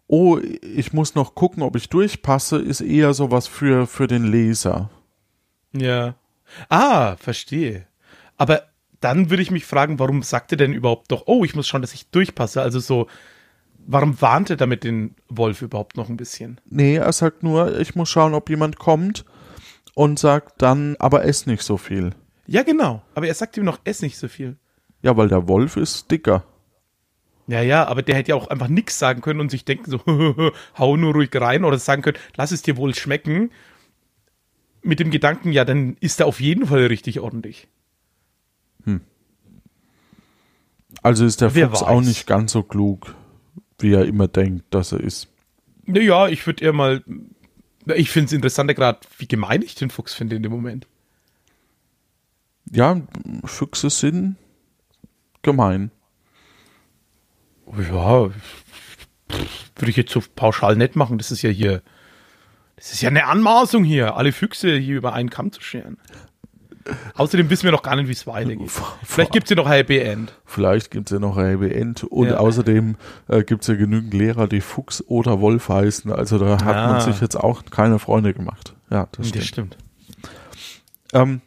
Oh, 0.07 0.37
ich 0.39 0.93
muss 0.93 1.15
noch 1.15 1.35
gucken, 1.35 1.63
ob 1.63 1.75
ich 1.75 1.89
durchpasse, 1.89 2.57
ist 2.57 2.81
eher 2.81 3.13
sowas 3.13 3.47
für, 3.47 3.87
für 3.87 4.07
den 4.07 4.25
Leser. 4.25 4.89
Ja. 5.71 6.15
Ah, 6.69 7.15
verstehe. 7.15 7.87
Aber 8.37 8.63
dann 8.99 9.29
würde 9.29 9.43
ich 9.43 9.51
mich 9.51 9.65
fragen, 9.65 9.99
warum 9.99 10.23
sagt 10.23 10.51
er 10.51 10.57
denn 10.57 10.73
überhaupt 10.73 11.11
doch, 11.11 11.23
oh, 11.25 11.43
ich 11.43 11.55
muss 11.55 11.67
schauen, 11.67 11.81
dass 11.81 11.93
ich 11.93 12.09
durchpasse? 12.09 12.61
Also 12.61 12.79
so, 12.79 13.07
warum 13.85 14.21
warnt 14.21 14.49
er 14.49 14.55
damit 14.55 14.83
den 14.83 15.15
Wolf 15.29 15.61
überhaupt 15.61 15.97
noch 15.97 16.09
ein 16.09 16.17
bisschen? 16.17 16.59
Nee, 16.69 16.95
er 16.95 17.11
sagt 17.11 17.43
nur, 17.43 17.79
ich 17.79 17.95
muss 17.95 18.09
schauen, 18.09 18.33
ob 18.33 18.49
jemand 18.49 18.79
kommt 18.79 19.25
und 19.95 20.19
sagt 20.19 20.61
dann, 20.61 20.95
aber 20.99 21.25
ess 21.25 21.45
nicht 21.45 21.63
so 21.63 21.77
viel. 21.77 22.11
Ja, 22.47 22.63
genau. 22.63 23.01
Aber 23.15 23.27
er 23.27 23.33
sagt 23.33 23.57
ihm 23.57 23.65
noch, 23.65 23.79
ess 23.83 24.01
nicht 24.01 24.17
so 24.17 24.27
viel. 24.27 24.57
Ja, 25.01 25.17
weil 25.17 25.27
der 25.27 25.47
Wolf 25.47 25.77
ist 25.77 26.09
dicker. 26.11 26.43
Ja, 27.47 27.61
ja, 27.61 27.85
aber 27.85 28.01
der 28.03 28.15
hätte 28.15 28.29
ja 28.29 28.35
auch 28.35 28.47
einfach 28.47 28.69
nichts 28.69 28.97
sagen 28.99 29.21
können 29.21 29.41
und 29.41 29.51
sich 29.51 29.65
denken 29.65 29.91
so, 29.91 29.99
hau 30.77 30.95
nur 30.95 31.13
ruhig 31.13 31.29
rein 31.33 31.65
oder 31.65 31.77
sagen 31.77 32.01
können, 32.01 32.17
lass 32.35 32.51
es 32.51 32.61
dir 32.61 32.77
wohl 32.77 32.95
schmecken. 32.95 33.51
Mit 34.81 34.99
dem 34.99 35.11
Gedanken, 35.11 35.51
ja, 35.51 35.63
dann 35.65 35.95
ist 35.99 36.19
er 36.19 36.25
auf 36.25 36.41
jeden 36.41 36.67
Fall 36.67 36.85
richtig 36.87 37.19
ordentlich. 37.19 37.67
Also 41.01 41.25
ist 41.25 41.41
der 41.41 41.53
Wer 41.53 41.67
Fuchs 41.69 41.81
weiß. 41.81 41.87
auch 41.87 42.01
nicht 42.01 42.27
ganz 42.27 42.51
so 42.51 42.63
klug, 42.63 43.15
wie 43.79 43.93
er 43.93 44.05
immer 44.05 44.27
denkt, 44.27 44.73
dass 44.73 44.91
er 44.91 45.01
ist. 45.01 45.27
Naja, 45.85 46.27
ich 46.27 46.45
würde 46.45 46.63
eher 46.63 46.73
mal, 46.73 47.03
ich 47.93 48.09
finde 48.09 48.27
es 48.27 48.33
interessanter 48.33 48.73
gerade, 48.73 48.99
wie 49.17 49.27
gemein 49.27 49.61
ich 49.61 49.75
den 49.75 49.89
Fuchs 49.89 50.13
finde 50.13 50.35
in 50.35 50.43
dem 50.43 50.51
Moment. 50.51 50.87
Ja, 52.71 53.01
Füchse 53.43 53.89
sind 53.89 54.37
gemein. 55.41 55.91
Ja, 57.77 58.29
würde 59.75 59.89
ich 59.89 59.95
jetzt 59.97 60.11
so 60.11 60.21
pauschal 60.35 60.75
nicht 60.75 60.95
machen. 60.95 61.17
Das 61.17 61.31
ist 61.31 61.41
ja 61.41 61.49
hier, 61.49 61.81
das 62.75 62.93
ist 62.93 63.01
ja 63.01 63.09
eine 63.09 63.25
Anmaßung 63.25 63.83
hier, 63.83 64.15
alle 64.17 64.31
Füchse 64.31 64.75
hier 64.77 64.95
über 64.97 65.13
einen 65.13 65.29
Kamm 65.29 65.51
zu 65.51 65.61
scheren. 65.61 65.97
Außerdem 67.15 67.49
wissen 67.49 67.63
wir 67.63 67.71
noch 67.71 67.81
gar 67.81 67.95
nicht, 67.95 68.09
wie 68.09 68.11
es 68.13 68.27
weitergeht. 68.27 68.69
Vielleicht 69.03 69.31
gibt 69.31 69.45
es 69.45 69.51
ja 69.51 69.55
noch 69.55 69.67
ein 69.67 69.71
Happy 69.71 69.99
End. 69.99 70.33
Vielleicht 70.45 70.91
gibt 70.91 71.07
es 71.09 71.13
ja 71.13 71.19
noch 71.19 71.37
ein 71.37 71.45
Happy 71.47 71.71
End 71.73 72.03
und 72.03 72.27
Ja. 72.27 72.37
außerdem 72.37 72.97
äh, 73.29 73.43
gibt 73.43 73.61
es 73.61 73.67
ja 73.69 73.75
genügend 73.75 74.13
Lehrer, 74.13 74.47
die 74.47 74.59
Fuchs 74.59 75.01
oder 75.07 75.39
Wolf 75.39 75.69
heißen. 75.69 76.11
Also 76.11 76.37
da 76.39 76.57
hat 76.63 76.75
Ah. 76.75 76.87
man 76.91 77.01
sich 77.01 77.21
jetzt 77.21 77.35
auch 77.37 77.63
keine 77.71 77.99
Freunde 77.99 78.33
gemacht. 78.33 78.73
Ja, 78.89 79.07
das 79.13 79.31
Das 79.31 79.45
stimmt. 79.45 79.45
stimmt. 79.45 79.77
Ähm, 81.13 81.41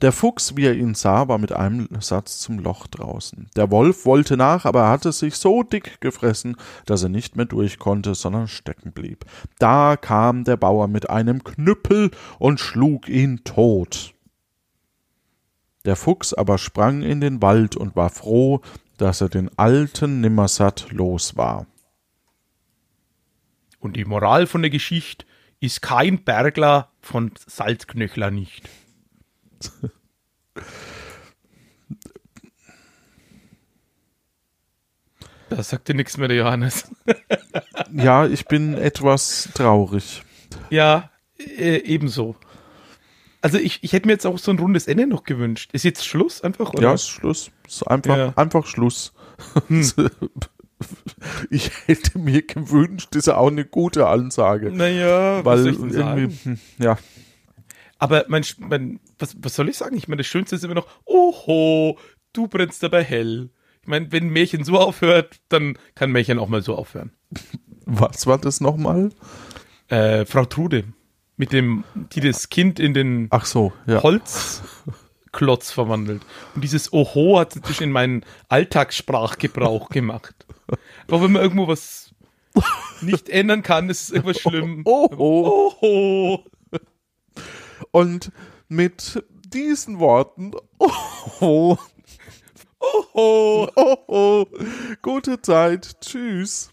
der 0.00 0.12
Fuchs, 0.12 0.56
wie 0.56 0.66
er 0.66 0.74
ihn 0.74 0.94
sah, 0.94 1.28
war 1.28 1.38
mit 1.38 1.52
einem 1.52 1.88
Satz 2.00 2.38
zum 2.38 2.58
Loch 2.58 2.86
draußen. 2.86 3.48
Der 3.56 3.70
Wolf 3.70 4.06
wollte 4.06 4.36
nach, 4.36 4.64
aber 4.64 4.82
er 4.82 4.90
hatte 4.90 5.12
sich 5.12 5.36
so 5.36 5.62
dick 5.62 6.00
gefressen, 6.00 6.56
dass 6.86 7.02
er 7.02 7.08
nicht 7.08 7.36
mehr 7.36 7.46
durch 7.46 7.78
konnte, 7.78 8.14
sondern 8.14 8.48
stecken 8.48 8.92
blieb. 8.92 9.24
Da 9.58 9.96
kam 9.96 10.44
der 10.44 10.56
Bauer 10.56 10.88
mit 10.88 11.10
einem 11.10 11.42
Knüppel 11.42 12.10
und 12.38 12.60
schlug 12.60 13.08
ihn 13.08 13.42
tot. 13.44 14.14
Der 15.84 15.96
Fuchs 15.96 16.34
aber 16.34 16.58
sprang 16.58 17.02
in 17.02 17.20
den 17.20 17.40
Wald 17.42 17.76
und 17.76 17.96
war 17.96 18.10
froh, 18.10 18.60
dass 18.98 19.20
er 19.20 19.28
den 19.28 19.50
alten 19.58 20.20
Nimmersatt 20.20 20.88
los 20.90 21.36
war. 21.36 21.66
Und 23.80 23.96
die 23.96 24.04
Moral 24.04 24.46
von 24.46 24.62
der 24.62 24.70
Geschichte 24.70 25.24
ist 25.60 25.82
kein 25.82 26.24
Bergler 26.24 26.90
von 27.00 27.32
Salzknöchler 27.46 28.30
nicht. 28.30 28.68
Da 35.50 35.62
sagt 35.62 35.88
dir 35.88 35.94
nichts 35.94 36.16
mehr, 36.18 36.28
der 36.28 36.36
Johannes. 36.36 36.90
Ja, 37.92 38.26
ich 38.26 38.44
bin 38.46 38.74
etwas 38.74 39.48
traurig. 39.54 40.22
Ja, 40.68 41.10
äh, 41.38 41.76
ebenso. 41.78 42.36
Also 43.40 43.56
ich, 43.56 43.82
ich 43.82 43.92
hätte 43.94 44.06
mir 44.06 44.12
jetzt 44.12 44.26
auch 44.26 44.36
so 44.36 44.50
ein 44.50 44.58
rundes 44.58 44.86
Ende 44.88 45.06
noch 45.06 45.24
gewünscht. 45.24 45.70
Ist 45.72 45.84
jetzt 45.84 46.04
Schluss 46.04 46.42
einfach? 46.42 46.74
Oder? 46.74 46.82
Ja, 46.82 46.92
ist 46.94 47.08
Schluss. 47.08 47.50
Ist 47.66 47.82
einfach, 47.84 48.16
Ja. 48.16 48.32
einfach 48.36 48.66
Schluss. 48.66 49.14
Ich 51.50 51.70
hätte 51.86 52.18
mir 52.18 52.42
gewünscht, 52.42 53.14
ist 53.16 53.26
ja 53.26 53.36
auch 53.36 53.48
eine 53.48 53.64
gute 53.64 54.06
Ansage. 54.06 54.70
Naja, 54.70 55.44
weil 55.44 55.58
sagen? 55.64 55.92
irgendwie, 55.92 56.36
hm, 56.44 56.58
ja, 56.78 56.98
Aber 57.98 58.24
mein, 58.28 58.44
mein 58.58 59.00
was, 59.18 59.36
was 59.40 59.54
soll 59.54 59.68
ich 59.68 59.76
sagen? 59.76 59.96
Ich 59.96 60.08
meine, 60.08 60.18
das 60.18 60.26
Schönste 60.26 60.56
ist 60.56 60.64
immer 60.64 60.74
noch, 60.74 60.86
oho, 61.04 61.98
du 62.32 62.48
brennst 62.48 62.82
dabei 62.82 63.02
hell. 63.02 63.50
Ich 63.82 63.88
meine, 63.88 64.12
wenn 64.12 64.26
ein 64.26 64.30
Märchen 64.30 64.64
so 64.64 64.78
aufhört, 64.78 65.40
dann 65.48 65.78
kann 65.94 66.10
ein 66.10 66.12
Märchen 66.12 66.38
auch 66.38 66.48
mal 66.48 66.62
so 66.62 66.76
aufhören. 66.76 67.12
was 67.84 68.26
war 68.26 68.38
das 68.38 68.60
nochmal? 68.60 69.10
Äh, 69.88 70.26
Frau 70.26 70.44
Trude, 70.44 70.84
mit 71.36 71.52
dem, 71.52 71.84
die 72.12 72.20
das 72.20 72.50
Kind 72.50 72.78
in 72.78 72.94
den 72.94 73.28
Ach 73.30 73.46
so, 73.46 73.72
ja. 73.86 74.02
Holzklotz 74.02 75.70
verwandelt. 75.70 76.22
Und 76.54 76.62
dieses 76.62 76.92
Oho 76.92 77.38
hat 77.38 77.56
inzwischen 77.56 77.84
in 77.84 77.92
meinen 77.92 78.24
Alltagssprachgebrauch 78.48 79.88
gemacht. 79.88 80.46
Aber 81.06 81.22
wenn 81.22 81.32
man 81.32 81.42
irgendwo 81.42 81.66
was 81.66 82.14
nicht 83.00 83.28
ändern 83.28 83.62
kann, 83.62 83.88
ist 83.88 84.02
es 84.02 84.10
irgendwas 84.10 84.40
schlimm. 84.40 84.82
Oh, 84.84 85.08
oh. 85.16 85.72
Oho. 85.80 86.44
Und 87.90 88.32
mit 88.68 89.24
diesen 89.52 89.98
Worten, 89.98 90.52
oh, 90.78 91.76
oh, 92.80 93.68
oh, 93.74 93.96
oh, 94.06 94.46
gute 95.02 95.40
Zeit, 95.40 96.00
tschüss. 96.00 96.70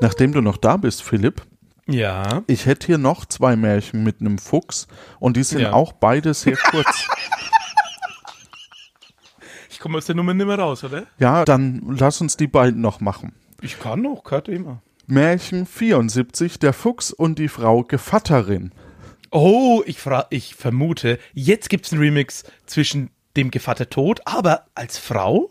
Nachdem 0.00 0.32
du 0.32 0.40
noch 0.40 0.56
da 0.56 0.76
bist, 0.76 1.02
Philipp, 1.02 1.42
Ja. 1.88 2.42
ich 2.46 2.66
hätte 2.66 2.86
hier 2.86 2.98
noch 2.98 3.24
zwei 3.26 3.56
Märchen 3.56 4.04
mit 4.04 4.20
einem 4.20 4.38
Fuchs 4.38 4.86
und 5.20 5.36
die 5.36 5.42
sind 5.42 5.60
Ja. 5.60 5.72
auch 5.72 5.92
beide 5.92 6.34
sehr 6.34 6.56
kurz. 6.70 7.08
Ich 9.70 9.78
komme 9.78 9.98
aus 9.98 10.06
der 10.06 10.14
Nummer 10.14 10.34
nicht 10.34 10.46
mehr 10.46 10.58
raus, 10.58 10.82
oder? 10.84 11.06
ja, 11.18 11.44
dann 11.44 11.82
lass 11.98 12.20
uns 12.20 12.36
die 12.36 12.46
beiden 12.46 12.80
noch 12.80 13.00
machen. 13.00 13.32
Ich 13.60 13.78
kann 13.78 14.02
noch, 14.02 14.22
gehört 14.24 14.48
immer. 14.48 14.82
Märchen 15.06 15.66
74, 15.66 16.58
der 16.58 16.72
Fuchs 16.72 17.12
und 17.12 17.38
die 17.38 17.48
Frau 17.48 17.82
Gevatterin. 17.84 18.72
Oh, 19.30 19.82
ich, 19.86 19.98
ich 20.30 20.54
vermute, 20.54 21.18
jetzt 21.32 21.70
gibt's 21.70 21.92
einen 21.92 22.02
Remix 22.02 22.44
zwischen 22.66 23.10
dem 23.36 23.50
Gevatter 23.50 23.88
Tod, 23.88 24.20
aber 24.26 24.66
als 24.74 24.98
Frau 24.98 25.50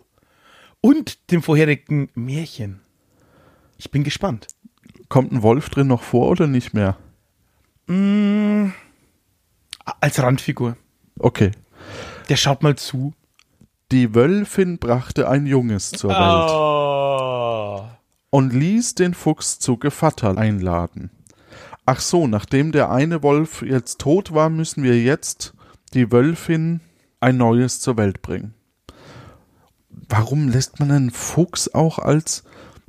und 0.82 1.32
dem 1.32 1.42
vorherigen 1.42 2.10
Märchen. 2.14 2.82
Ich 3.78 3.92
bin 3.92 4.04
gespannt. 4.04 4.48
Kommt 5.10 5.32
ein 5.32 5.42
Wolf 5.42 5.70
drin 5.70 5.88
noch 5.88 6.04
vor 6.04 6.28
oder 6.30 6.48
nicht 6.48 6.74
mehr? 6.74 6.98
Als 10.02 10.22
Randfigur. 10.22 10.76
Okay. 11.20 11.52
Der 12.30 12.36
schaut 12.36 12.62
mal 12.64 12.76
zu. 12.76 13.14
Die 13.92 14.14
Wölfin 14.14 14.80
brachte 14.80 15.30
ein 15.30 15.46
Junges 15.46 15.92
zur 15.92 16.10
Welt 16.10 16.50
Oh. 16.52 17.84
und 18.32 18.52
ließ 18.52 18.96
den 18.96 19.14
Fuchs 19.14 19.60
zu 19.60 19.78
Gevatter 19.78 20.38
einladen. 20.38 21.10
Ach 21.86 22.02
so, 22.02 22.28
nachdem 22.28 22.74
der 22.74 22.92
eine 22.92 23.24
Wolf 23.24 23.62
jetzt 23.62 24.00
tot 24.00 24.34
war, 24.34 24.50
müssen 24.50 24.84
wir 24.84 25.02
jetzt 25.02 25.54
die 25.94 26.12
Wölfin 26.12 26.82
ein 27.22 27.38
neues 27.38 27.80
zur 27.80 27.96
Welt 27.96 28.22
bringen. 28.22 28.54
Warum 29.90 30.50
lässt 30.50 30.82
man 30.82 30.92
einen 30.92 31.12
Fuchs 31.12 31.70
auch 31.74 31.98
als. 31.98 32.44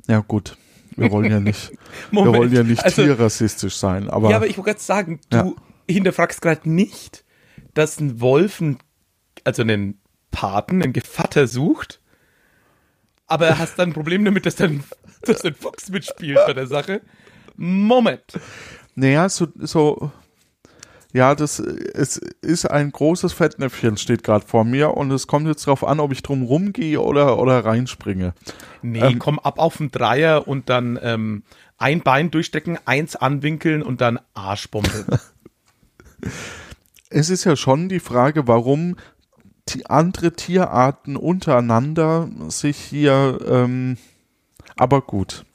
Ja, 0.07 0.19
gut. 0.19 0.57
Wir 0.99 1.11
wollen 1.11 1.31
ja 1.31 1.39
nicht, 1.39 1.71
wir 2.11 2.21
Moment, 2.23 2.37
wollen 2.37 2.53
ja 2.53 2.63
nicht 2.63 2.83
also- 2.83 3.03
tierrassistisch 3.03 3.75
sein, 3.75 4.09
aber. 4.09 4.29
Ja, 4.29 4.35
aber 4.37 4.47
ich 4.47 4.57
wollte 4.57 4.71
gerade 4.71 4.79
sagen, 4.81 5.19
du, 5.29 5.37
Ja. 5.37 5.53
hinterfragst 5.89 6.41
gerade 6.41 6.69
nicht, 6.69 7.23
dass 7.73 7.99
ein 7.99 8.19
Wolf, 8.21 8.61
einen, 8.61 8.79
also 9.43 9.61
einen 9.61 9.99
Paten, 10.31 10.81
einen 10.83 10.93
Gevatter 10.93 11.47
sucht, 11.47 12.01
aber 13.27 13.47
er 13.47 13.59
hast 13.59 13.77
dann 13.79 13.89
ein 13.89 13.93
Problem 13.93 14.25
damit, 14.25 14.45
dass 14.45 14.55
dann, 14.55 14.83
dass 15.23 15.43
ein 15.45 15.53
Fuchs 15.55 15.89
mitspielt 15.89 16.39
bei 16.45 16.53
der 16.53 16.67
Sache. 16.67 17.01
Moment. 17.55 18.39
Naja, 18.95 19.29
so, 19.29 19.47
so 19.55 20.11
ja, 21.13 21.33
das 21.33 21.59
es 21.59 22.17
ist 22.17 22.65
ein 22.65 22.91
großes 22.91 23.33
Fettnäpfchen, 23.33 23.97
steht 23.97 24.23
gerade 24.23 24.45
vor 24.45 24.63
mir 24.63 24.95
und 24.95 25.11
es 25.11 25.27
kommt 25.27 25.47
jetzt 25.47 25.65
darauf 25.65 25.83
an, 25.83 25.99
ob 25.99 26.11
ich 26.11 26.21
drum 26.21 26.43
rumgehe 26.43 27.01
oder, 27.01 27.39
oder 27.39 27.65
reinspringe. 27.65 28.33
Nee, 28.81 28.99
ähm, 28.99 29.19
komm 29.19 29.39
ab 29.39 29.57
auf 29.57 29.77
den 29.77 29.91
Dreier 29.91 30.47
und 30.47 30.69
dann 30.69 30.99
ähm, 31.01 31.43
ein 31.77 32.01
Bein 32.01 32.29
durchstecken, 32.29 32.77
eins 32.85 33.15
anwinkeln 33.15 33.81
und 33.81 34.01
dann 34.01 34.19
Arschbombe. 34.33 35.05
es 37.09 37.29
ist 37.29 37.43
ja 37.43 37.55
schon 37.55 37.89
die 37.89 37.99
Frage, 37.99 38.47
warum 38.47 38.95
die 39.69 39.85
andere 39.85 40.33
Tierarten 40.33 41.15
untereinander 41.15 42.29
sich 42.49 42.77
hier, 42.77 43.39
ähm, 43.47 43.97
aber 44.75 45.01
gut. 45.01 45.45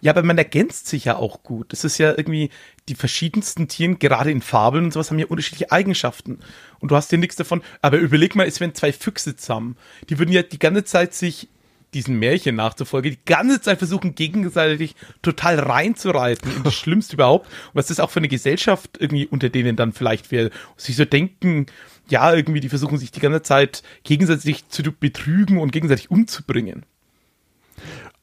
Ja, 0.00 0.12
aber 0.12 0.22
man 0.22 0.38
ergänzt 0.38 0.86
sich 0.86 1.04
ja 1.04 1.16
auch 1.16 1.42
gut. 1.42 1.72
Das 1.72 1.84
ist 1.84 1.98
ja 1.98 2.10
irgendwie, 2.16 2.50
die 2.88 2.94
verschiedensten 2.94 3.68
Tieren, 3.68 3.98
gerade 3.98 4.30
in 4.30 4.42
Fabeln 4.42 4.84
und 4.84 4.92
sowas, 4.92 5.10
haben 5.10 5.18
ja 5.18 5.26
unterschiedliche 5.26 5.72
Eigenschaften. 5.72 6.40
Und 6.80 6.90
du 6.90 6.96
hast 6.96 7.12
ja 7.12 7.18
nichts 7.18 7.36
davon. 7.36 7.62
Aber 7.82 7.98
überleg 7.98 8.34
mal, 8.34 8.46
es 8.46 8.60
wären 8.60 8.74
zwei 8.74 8.92
Füchse 8.92 9.36
zusammen. 9.36 9.76
Die 10.08 10.18
würden 10.18 10.32
ja 10.32 10.42
die 10.42 10.58
ganze 10.58 10.84
Zeit 10.84 11.14
sich 11.14 11.48
diesen 11.94 12.18
Märchen 12.18 12.56
nachzufolgen, 12.56 13.12
die 13.12 13.24
ganze 13.24 13.60
Zeit 13.60 13.78
versuchen, 13.78 14.14
gegenseitig 14.14 14.94
total 15.22 15.58
reinzureiten 15.58 16.54
in 16.54 16.62
das 16.62 16.74
Schlimmste 16.78 17.14
überhaupt. 17.14 17.46
Und 17.46 17.74
was 17.74 17.86
das 17.86 18.00
auch 18.00 18.10
für 18.10 18.20
eine 18.20 18.28
Gesellschaft 18.28 18.98
irgendwie 18.98 19.26
unter 19.26 19.48
denen 19.48 19.76
dann 19.76 19.92
vielleicht 19.92 20.30
wäre. 20.30 20.50
Sich 20.76 20.96
so 20.96 21.04
denken, 21.04 21.66
ja, 22.08 22.34
irgendwie, 22.34 22.60
die 22.60 22.68
versuchen 22.68 22.98
sich 22.98 23.10
die 23.10 23.20
ganze 23.20 23.42
Zeit 23.42 23.82
gegenseitig 24.04 24.68
zu 24.68 24.82
betrügen 24.92 25.58
und 25.58 25.72
gegenseitig 25.72 26.10
umzubringen. 26.10 26.84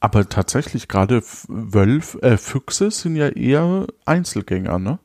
Aber 0.05 0.29
tatsächlich, 0.29 0.87
gerade 0.87 1.23
Wölf, 1.47 2.15
äh, 2.21 2.37
Füchse 2.37 2.91
sind 2.91 3.15
ja 3.15 3.29
eher 3.29 3.87
Einzelgänger, 4.05 4.77
ne? 4.77 4.99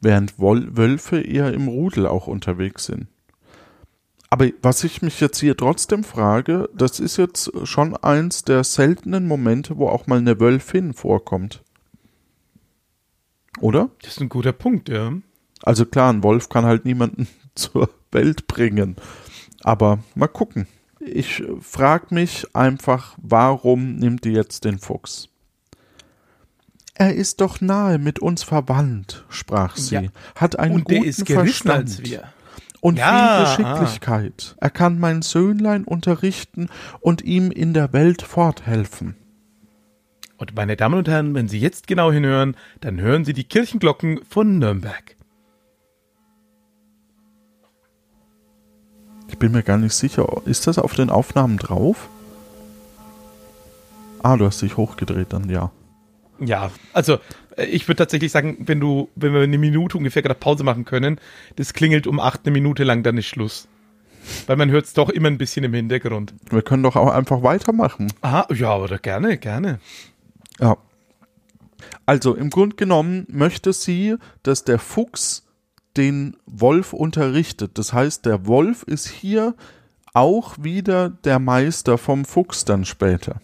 Während 0.00 0.38
Wol 0.38 0.76
Wölfe 0.76 1.20
eher 1.20 1.52
im 1.52 1.66
Rudel 1.66 2.06
auch 2.06 2.28
unterwegs 2.28 2.84
sind. 2.84 3.08
Aber 4.30 4.46
was 4.62 4.84
ich 4.84 5.02
mich 5.02 5.18
jetzt 5.18 5.40
hier 5.40 5.56
trotzdem 5.56 6.04
frage, 6.04 6.70
das 6.72 7.00
ist 7.00 7.16
jetzt 7.16 7.50
schon 7.64 7.96
eins 7.96 8.44
der 8.44 8.62
seltenen 8.62 9.26
Momente, 9.26 9.78
wo 9.78 9.88
auch 9.88 10.06
mal 10.06 10.20
eine 10.20 10.38
Wölfin 10.38 10.94
vorkommt. 10.94 11.64
Oder? 13.58 13.90
Das 14.00 14.12
ist 14.12 14.20
ein 14.20 14.28
guter 14.28 14.52
Punkt, 14.52 14.88
ja. 14.88 15.12
Also 15.60 15.86
klar, 15.86 16.12
ein 16.12 16.22
Wolf 16.22 16.48
kann 16.48 16.64
halt 16.64 16.84
niemanden 16.84 17.26
zur 17.56 17.90
Welt 18.12 18.46
bringen. 18.46 18.94
Aber 19.64 19.98
mal 20.14 20.28
gucken. 20.28 20.68
Ich 21.06 21.42
frage 21.60 22.14
mich 22.14 22.46
einfach, 22.54 23.14
warum 23.20 23.96
nimmt 23.96 24.24
ihr 24.26 24.32
jetzt 24.32 24.64
den 24.64 24.78
Fuchs? 24.78 25.28
Er 26.94 27.14
ist 27.14 27.40
doch 27.40 27.60
nahe 27.60 27.98
mit 27.98 28.20
uns 28.20 28.44
verwandt, 28.44 29.24
sprach 29.28 29.76
sie, 29.76 29.94
ja. 29.96 30.02
hat 30.36 30.58
einen 30.58 30.76
und 30.76 30.84
guten 30.84 31.26
Verstand 31.26 32.00
und 32.80 32.98
ja, 32.98 33.46
viel 33.56 33.64
Geschicklichkeit. 33.64 34.54
Ah. 34.54 34.64
Er 34.66 34.70
kann 34.70 35.00
mein 35.00 35.22
Söhnlein 35.22 35.84
unterrichten 35.84 36.68
und 37.00 37.22
ihm 37.22 37.50
in 37.50 37.74
der 37.74 37.92
Welt 37.92 38.22
forthelfen. 38.22 39.16
Und 40.36 40.54
meine 40.54 40.76
Damen 40.76 40.98
und 40.98 41.08
Herren, 41.08 41.34
wenn 41.34 41.48
Sie 41.48 41.58
jetzt 41.58 41.86
genau 41.86 42.12
hinhören, 42.12 42.56
dann 42.80 43.00
hören 43.00 43.24
Sie 43.24 43.32
die 43.32 43.44
Kirchenglocken 43.44 44.20
von 44.28 44.58
Nürnberg. 44.58 45.13
Ich 49.34 49.38
bin 49.40 49.50
mir 49.50 49.64
gar 49.64 49.78
nicht 49.78 49.94
sicher. 49.96 50.42
Ist 50.44 50.68
das 50.68 50.78
auf 50.78 50.94
den 50.94 51.10
Aufnahmen 51.10 51.58
drauf? 51.58 52.08
Ah, 54.22 54.36
du 54.36 54.46
hast 54.46 54.62
dich 54.62 54.76
hochgedreht 54.76 55.32
dann, 55.32 55.50
ja. 55.50 55.72
Ja, 56.38 56.70
also 56.92 57.18
äh, 57.56 57.64
ich 57.64 57.88
würde 57.88 57.96
tatsächlich 57.96 58.30
sagen, 58.30 58.58
wenn 58.60 58.78
du, 58.78 59.08
wenn 59.16 59.34
wir 59.34 59.40
eine 59.40 59.58
Minute 59.58 59.98
ungefähr 59.98 60.22
gerade 60.22 60.38
Pause 60.38 60.62
machen 60.62 60.84
können, 60.84 61.18
das 61.56 61.72
klingelt 61.72 62.06
um 62.06 62.20
acht 62.20 62.42
eine 62.44 62.52
Minute 62.52 62.84
lang, 62.84 63.02
dann 63.02 63.18
ist 63.18 63.26
Schluss. 63.26 63.66
Weil 64.46 64.54
man 64.54 64.70
hört 64.70 64.84
es 64.84 64.92
doch 64.92 65.08
immer 65.08 65.26
ein 65.26 65.36
bisschen 65.36 65.64
im 65.64 65.74
Hintergrund. 65.74 66.32
Wir 66.48 66.62
können 66.62 66.84
doch 66.84 66.94
auch 66.94 67.10
einfach 67.10 67.42
weitermachen. 67.42 68.12
Aha, 68.20 68.46
ja, 68.54 68.76
oder 68.76 68.98
gerne, 68.98 69.36
gerne. 69.36 69.80
Ja. 70.60 70.76
Also 72.06 72.36
im 72.36 72.50
Grunde 72.50 72.76
genommen 72.76 73.26
möchte 73.28 73.72
sie, 73.72 74.14
dass 74.44 74.62
der 74.62 74.78
Fuchs 74.78 75.43
den 75.96 76.36
Wolf 76.46 76.92
unterrichtet. 76.92 77.78
Das 77.78 77.92
heißt, 77.92 78.26
der 78.26 78.46
Wolf 78.46 78.82
ist 78.84 79.08
hier 79.08 79.54
auch 80.12 80.56
wieder 80.60 81.10
der 81.10 81.38
Meister 81.38 81.98
vom 81.98 82.24
Fuchs 82.24 82.64
dann 82.64 82.84
später. 82.84 83.40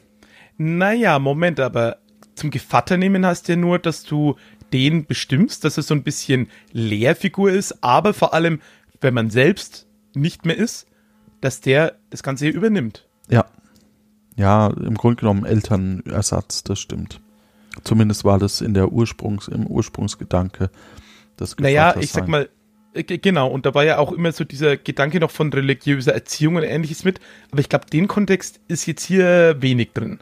Naja, 0.57 1.18
Moment, 1.18 1.59
aber 1.61 1.98
zum 2.34 2.51
Gevatter 2.51 2.96
nehmen 2.96 3.26
heißt 3.26 3.48
ja 3.48 3.57
nur, 3.57 3.78
dass 3.78 4.05
du 4.05 4.36
den 4.72 5.07
bestimmst, 5.07 5.64
dass 5.64 5.76
er 5.76 5.82
so 5.82 5.94
ein 5.94 6.03
bisschen 6.03 6.48
Lehrfigur 6.72 7.51
ist, 7.51 7.82
aber 7.82 8.14
vor 8.14 8.34
allem, 8.34 8.61
wenn 9.01 9.14
man 9.14 9.30
selbst 9.30 9.86
nicht 10.14 10.46
mehr 10.46 10.57
ist, 10.57 10.86
dass 11.40 11.61
der 11.61 11.96
das 12.11 12.22
Ganze 12.22 12.46
hier 12.46 12.55
übernimmt. 12.55 13.07
Ja. 13.28 13.46
Ja, 14.36 14.68
im 14.68 14.94
Grunde 14.94 15.16
genommen 15.16 15.44
Elternersatz, 15.44 16.62
das 16.62 16.78
stimmt. 16.78 17.20
Zumindest 17.84 18.24
war 18.24 18.38
das 18.38 18.61
in 18.61 18.74
der 18.74 18.92
Ursprungs, 18.92 19.48
im 19.48 19.66
Ursprungsgedanke 19.66 20.70
das 21.41 21.57
Naja, 21.59 21.95
ich 21.99 22.11
sag 22.11 22.28
mal, 22.28 22.49
äh, 22.95 23.03
genau, 23.03 23.49
und 23.49 23.66
da 23.66 23.74
war 23.74 23.84
ja 23.84 23.99
auch 23.99 24.12
immer 24.12 24.32
so 24.32 24.45
dieser 24.45 24.76
Gedanke 24.76 25.20
noch 25.20 25.30
von 25.30 25.53
religiöser 25.53 26.12
Erziehung 26.12 26.57
und 26.57 26.62
ähnliches 26.62 27.05
mit, 27.05 27.20
aber 27.51 27.61
ich 27.61 27.68
glaube, 27.68 27.86
den 27.86 28.09
Kontext 28.09 28.61
ist 28.68 28.86
jetzt 28.86 29.05
hier 29.05 29.57
wenig 29.61 29.93
drin. 29.93 30.20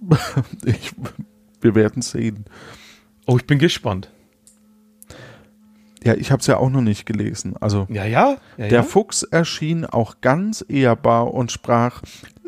ich, 0.64 0.92
wir 1.60 1.74
werden 1.74 2.02
sehen. 2.02 2.44
Oh, 3.26 3.36
ich 3.36 3.46
bin 3.46 3.58
gespannt. 3.58 4.10
Ja, 6.04 6.14
ich 6.14 6.30
habe 6.30 6.40
es 6.40 6.46
ja 6.46 6.58
auch 6.58 6.70
noch 6.70 6.82
nicht 6.82 7.04
gelesen. 7.04 7.56
Also 7.56 7.88
ja, 7.90 8.04
ja, 8.04 8.36
ja 8.56 8.68
der 8.68 8.70
ja. 8.70 8.82
Fuchs 8.84 9.24
erschien 9.24 9.84
auch 9.84 10.20
ganz 10.20 10.64
ehrbar 10.68 11.34
und 11.34 11.50
sprach: 11.50 12.02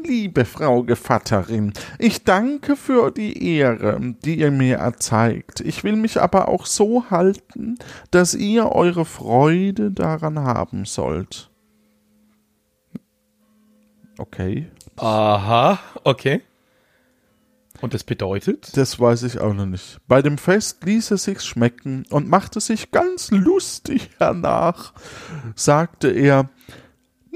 Liebe 0.04 0.44
Frau 0.44 0.82
Gevatterin, 0.82 1.72
ich 1.98 2.24
danke 2.24 2.76
für 2.76 3.10
die 3.10 3.56
Ehre, 3.56 4.00
die 4.24 4.38
ihr 4.38 4.50
mir 4.50 4.76
erzeigt. 4.76 5.60
Ich 5.60 5.84
will 5.84 5.96
mich 5.96 6.20
aber 6.20 6.48
auch 6.48 6.66
so 6.66 7.10
halten, 7.10 7.76
dass 8.10 8.34
ihr 8.34 8.72
eure 8.72 9.04
Freude 9.04 9.90
daran 9.90 10.38
haben 10.38 10.84
sollt. 10.84 11.50
Okay. 14.18 14.70
Aha, 14.96 15.78
okay. 16.04 16.42
Und 17.80 17.94
das 17.94 18.02
bedeutet? 18.02 18.76
Das 18.76 18.98
weiß 18.98 19.22
ich 19.22 19.38
auch 19.38 19.54
noch 19.54 19.66
nicht. 19.66 19.98
Bei 20.08 20.20
dem 20.20 20.36
Fest 20.36 20.84
ließ 20.84 21.12
er 21.12 21.18
sich's 21.18 21.46
schmecken 21.46 22.04
und 22.10 22.28
machte 22.28 22.60
sich 22.60 22.90
ganz 22.90 23.30
lustig 23.30 24.10
hernach, 24.18 24.92
sagte 25.54 26.08
er, 26.10 26.50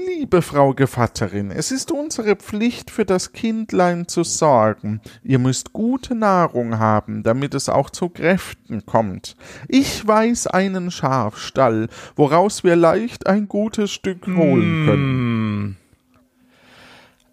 Liebe 0.05 0.41
Frau 0.41 0.73
Gevatterin, 0.73 1.51
es 1.51 1.71
ist 1.71 1.91
unsere 1.91 2.35
Pflicht, 2.35 2.89
für 2.91 3.05
das 3.05 3.31
Kindlein 3.31 4.07
zu 4.07 4.23
sorgen. 4.23 5.01
Ihr 5.23 5.39
müsst 5.39 5.73
gute 5.73 6.15
Nahrung 6.15 6.79
haben, 6.79 7.23
damit 7.23 7.53
es 7.53 7.69
auch 7.69 7.89
zu 7.89 8.09
Kräften 8.09 8.85
kommt. 8.85 9.35
Ich 9.67 10.05
weiß 10.05 10.47
einen 10.47 10.91
Schafstall, 10.91 11.89
woraus 12.15 12.63
wir 12.63 12.75
leicht 12.75 13.27
ein 13.27 13.47
gutes 13.47 13.91
Stück 13.91 14.25
holen 14.27 14.85
können. 14.85 15.77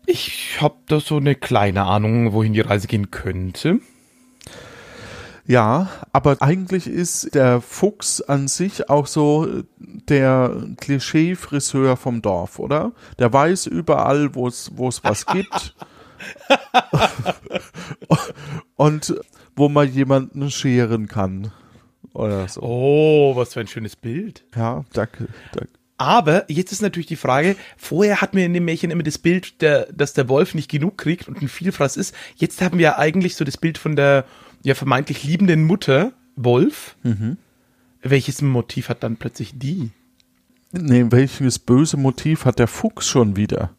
Ich 0.06 0.58
hab 0.60 0.86
da 0.86 1.00
so 1.00 1.16
eine 1.16 1.34
kleine 1.34 1.84
Ahnung, 1.84 2.32
wohin 2.32 2.52
die 2.52 2.60
Reise 2.60 2.86
gehen 2.86 3.10
könnte. 3.10 3.80
Ja, 5.50 5.88
aber 6.12 6.36
eigentlich 6.38 6.86
ist 6.86 7.34
der 7.34 7.60
Fuchs 7.60 8.20
an 8.20 8.46
sich 8.46 8.88
auch 8.88 9.08
so 9.08 9.64
der 9.80 10.54
Klischee-Friseur 10.76 11.96
vom 11.96 12.22
Dorf, 12.22 12.60
oder? 12.60 12.92
Der 13.18 13.32
weiß 13.32 13.66
überall, 13.66 14.32
wo 14.36 14.46
es 14.46 14.70
was 14.76 15.26
gibt. 15.26 15.74
und 18.76 19.16
wo 19.56 19.68
man 19.68 19.92
jemanden 19.92 20.52
scheren 20.52 21.08
kann. 21.08 21.50
Oder 22.12 22.46
so. 22.46 22.62
Oh, 22.62 23.32
was 23.34 23.54
für 23.54 23.60
ein 23.60 23.66
schönes 23.66 23.96
Bild. 23.96 24.44
Ja, 24.54 24.84
danke, 24.92 25.26
danke. 25.52 25.72
Aber 25.98 26.48
jetzt 26.48 26.70
ist 26.70 26.80
natürlich 26.80 27.08
die 27.08 27.16
Frage, 27.16 27.56
vorher 27.76 28.20
hatten 28.20 28.36
wir 28.36 28.46
in 28.46 28.54
dem 28.54 28.66
Märchen 28.66 28.92
immer 28.92 29.02
das 29.02 29.18
Bild, 29.18 29.60
der, 29.62 29.92
dass 29.92 30.12
der 30.12 30.28
Wolf 30.28 30.54
nicht 30.54 30.70
genug 30.70 30.96
kriegt 30.96 31.26
und 31.26 31.42
ein 31.42 31.48
Vielfraß 31.48 31.96
ist. 31.96 32.14
Jetzt 32.36 32.62
haben 32.62 32.78
wir 32.78 33.00
eigentlich 33.00 33.34
so 33.34 33.44
das 33.44 33.56
Bild 33.56 33.78
von 33.78 33.96
der 33.96 34.24
ja 34.62 34.74
vermeintlich 34.74 35.24
liebenden 35.24 35.64
Mutter, 35.64 36.12
Wolf. 36.36 36.96
Mhm. 37.02 37.36
Welches 38.02 38.40
Motiv 38.42 38.88
hat 38.88 39.02
dann 39.02 39.16
plötzlich 39.16 39.58
die? 39.58 39.90
Nee, 40.72 41.06
welches 41.10 41.58
böse 41.58 41.96
Motiv 41.96 42.44
hat 42.44 42.58
der 42.58 42.68
Fuchs 42.68 43.08
schon 43.08 43.36
wieder? 43.36 43.74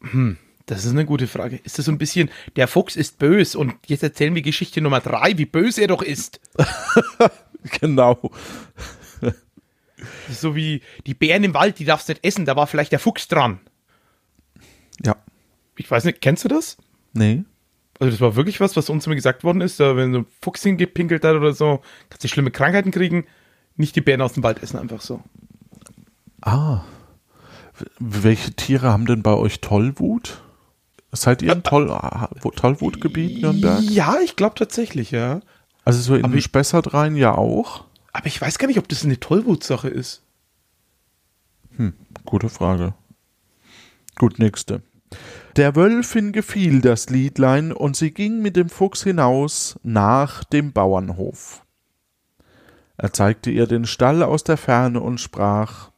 Hm, 0.00 0.36
das 0.66 0.84
ist 0.84 0.90
eine 0.90 1.06
gute 1.06 1.26
Frage. 1.26 1.60
Ist 1.62 1.78
das 1.78 1.86
so 1.86 1.92
ein 1.92 1.98
bisschen, 1.98 2.30
der 2.56 2.68
Fuchs 2.68 2.96
ist 2.96 3.18
böse 3.18 3.58
und 3.58 3.74
jetzt 3.86 4.02
erzählen 4.02 4.34
wir 4.34 4.42
Geschichte 4.42 4.80
Nummer 4.80 5.00
drei, 5.00 5.38
wie 5.38 5.46
böse 5.46 5.80
er 5.82 5.88
doch 5.88 6.02
ist. 6.02 6.40
genau. 7.80 8.32
Ist 10.28 10.40
so 10.40 10.56
wie 10.56 10.82
die 11.06 11.14
Bären 11.14 11.44
im 11.44 11.54
Wald, 11.54 11.78
die 11.78 11.84
darfst 11.84 12.08
du 12.08 12.12
nicht 12.12 12.24
essen, 12.24 12.44
da 12.44 12.56
war 12.56 12.66
vielleicht 12.66 12.92
der 12.92 12.98
Fuchs 12.98 13.28
dran. 13.28 13.60
Ja. 15.04 15.16
Ich 15.76 15.90
weiß 15.90 16.04
nicht, 16.04 16.20
kennst 16.20 16.44
du 16.44 16.48
das? 16.48 16.76
Nee. 17.12 17.44
Also 17.98 18.10
das 18.10 18.20
war 18.20 18.36
wirklich 18.36 18.60
was, 18.60 18.76
was 18.76 18.90
uns 18.90 19.06
immer 19.06 19.14
gesagt 19.14 19.44
worden 19.44 19.60
ist, 19.60 19.78
wenn 19.78 20.12
so 20.12 20.18
ein 20.20 20.26
Fuchs 20.40 20.62
hingepinkelt 20.62 21.24
hat 21.24 21.36
oder 21.36 21.52
so, 21.52 21.80
kannst 22.10 22.24
du 22.24 22.28
schlimme 22.28 22.50
Krankheiten 22.50 22.90
kriegen, 22.90 23.26
nicht 23.76 23.94
die 23.96 24.00
Bären 24.00 24.22
aus 24.22 24.32
dem 24.32 24.42
Wald 24.42 24.62
essen, 24.62 24.78
einfach 24.78 25.00
so. 25.00 25.22
Ah. 26.40 26.82
Welche 27.98 28.52
Tiere 28.54 28.88
haben 28.92 29.06
denn 29.06 29.22
bei 29.22 29.34
euch 29.34 29.60
Tollwut? 29.60 30.42
Seid 31.12 31.42
ihr 31.42 31.52
im 31.52 31.62
Toll 31.62 31.86
Tollwutgebiet 32.56 33.42
Nürnberg? 33.42 33.82
Ja, 33.82 34.16
ich 34.24 34.36
glaube 34.36 34.54
tatsächlich, 34.56 35.10
ja. 35.10 35.40
Also 35.84 36.00
so 36.00 36.14
in 36.14 36.24
Aber 36.24 36.32
den 36.34 36.38
ich- 36.38 36.44
Spessartrein 36.44 37.16
ja 37.16 37.34
auch? 37.36 37.84
Aber 38.12 38.26
ich 38.26 38.40
weiß 38.40 38.58
gar 38.58 38.66
nicht, 38.68 38.78
ob 38.78 38.88
das 38.88 39.04
eine 39.04 39.18
Tollwutsache 39.20 39.88
ist. 39.88 40.22
Gute 42.24 42.48
Frage. 42.48 42.94
Gut, 44.16 44.38
nächste. 44.38 44.82
Der 45.56 45.76
Wölfin 45.76 46.32
gefiel 46.32 46.80
das 46.80 47.10
Liedlein 47.10 47.72
und 47.72 47.96
sie 47.96 48.12
ging 48.12 48.40
mit 48.40 48.56
dem 48.56 48.68
Fuchs 48.68 49.02
hinaus 49.02 49.78
nach 49.82 50.44
dem 50.44 50.72
Bauernhof. 50.72 51.64
Er 52.96 53.12
zeigte 53.12 53.50
ihr 53.50 53.66
den 53.66 53.84
Stall 53.84 54.22
aus 54.22 54.44
der 54.44 54.56
Ferne 54.56 55.00
und 55.00 55.20
sprach 55.20 55.90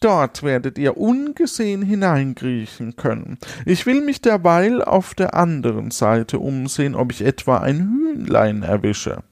Dort 0.00 0.42
werdet 0.42 0.78
ihr 0.78 0.96
ungesehen 0.96 1.82
hineinkriechen 1.82 2.96
können. 2.96 3.38
Ich 3.66 3.84
will 3.84 4.00
mich 4.00 4.22
derweil 4.22 4.82
auf 4.82 5.14
der 5.14 5.34
anderen 5.34 5.90
Seite 5.90 6.38
umsehen, 6.38 6.94
ob 6.94 7.12
ich 7.12 7.22
etwa 7.22 7.58
ein 7.58 7.80
Hühnlein 7.80 8.62
erwische. 8.62 9.22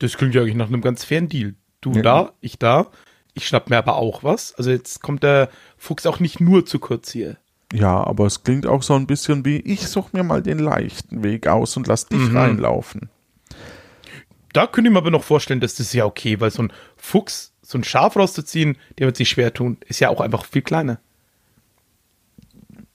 Das 0.00 0.16
klingt 0.16 0.34
ja 0.34 0.42
eigentlich 0.42 0.56
nach 0.56 0.66
einem 0.66 0.80
ganz 0.80 1.04
fairen 1.04 1.28
Deal. 1.28 1.54
Du 1.80 1.92
Ja. 1.92 2.02
da, 2.02 2.32
ich 2.40 2.58
da. 2.58 2.88
Ich 3.34 3.46
schnapp 3.46 3.70
mir 3.70 3.78
aber 3.78 3.96
auch 3.96 4.24
was. 4.24 4.54
Also 4.54 4.70
jetzt 4.70 5.02
kommt 5.02 5.22
der 5.22 5.48
Fuchs 5.78 6.06
auch 6.06 6.20
nicht 6.20 6.40
nur 6.40 6.66
zu 6.66 6.78
kurz 6.78 7.10
hier. 7.12 7.36
Ja, 7.72 8.02
aber 8.04 8.26
es 8.26 8.42
klingt 8.42 8.66
auch 8.66 8.82
so 8.82 8.94
ein 8.94 9.06
bisschen 9.06 9.44
wie, 9.44 9.58
ich 9.58 9.86
such 9.86 10.12
mir 10.12 10.24
mal 10.24 10.42
den 10.42 10.58
leichten 10.58 11.22
Weg 11.22 11.46
aus 11.46 11.76
und 11.76 11.86
lass 11.86 12.06
dich 12.06 12.18
Mhm. 12.20 12.36
reinlaufen. 12.36 13.08
Da 14.52 14.66
könnte 14.66 14.88
ich 14.88 14.92
mir 14.92 14.98
aber 14.98 15.12
noch 15.12 15.22
vorstellen, 15.22 15.60
dass 15.60 15.76
das 15.76 15.92
ja 15.92 16.04
okay, 16.04 16.40
weil 16.40 16.50
so 16.50 16.62
ein 16.64 16.72
Fuchs, 16.96 17.52
so 17.62 17.78
ein 17.78 17.84
Schaf 17.84 18.16
rauszuziehen, 18.16 18.76
der 18.98 19.06
wird 19.06 19.16
sich 19.16 19.28
schwer 19.28 19.54
tun. 19.54 19.76
Ist 19.86 20.00
ja 20.00 20.08
auch 20.08 20.20
einfach 20.20 20.44
viel 20.44 20.62
kleiner. 20.62 20.98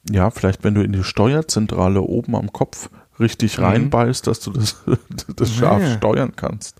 Ja, 0.10 0.30
vielleicht 0.30 0.64
wenn 0.64 0.76
du 0.76 0.82
in 0.84 0.92
die 0.92 1.04
Steuerzentrale 1.04 2.02
oben 2.02 2.36
am 2.36 2.52
Kopf 2.54 2.90
richtig 3.20 3.60
reinbeißt, 3.60 4.28
dass 4.28 4.42
du 4.42 4.52
das, 4.52 4.84
das 5.36 5.54
Schaf 5.54 5.82
Ja. 5.82 5.98
steuern 5.98 6.34
kannst. 6.36 6.76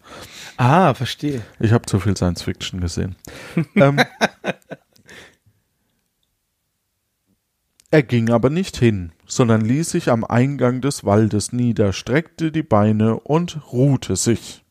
Ah, 0.58 0.94
verstehe. 0.94 1.42
Ich 1.60 1.72
habe 1.74 1.86
zu 1.86 2.00
viel 2.00 2.16
Science 2.16 2.42
Fiction 2.44 2.80
gesehen. 2.82 3.16
ähm, 3.76 4.00
er 7.92 8.04
ging 8.04 8.30
aber 8.30 8.50
nicht 8.50 8.78
hin, 8.78 9.12
sondern 9.26 9.62
ließ 9.62 9.92
sich 9.92 10.10
am 10.10 10.24
Eingang 10.24 10.82
des 10.82 11.04
Waldes 11.06 11.54
nieder, 11.54 11.94
streckte 11.94 12.52
die 12.52 12.64
Beine 12.64 13.20
und 13.20 13.72
ruhte 13.72 14.16
sich. 14.16 14.64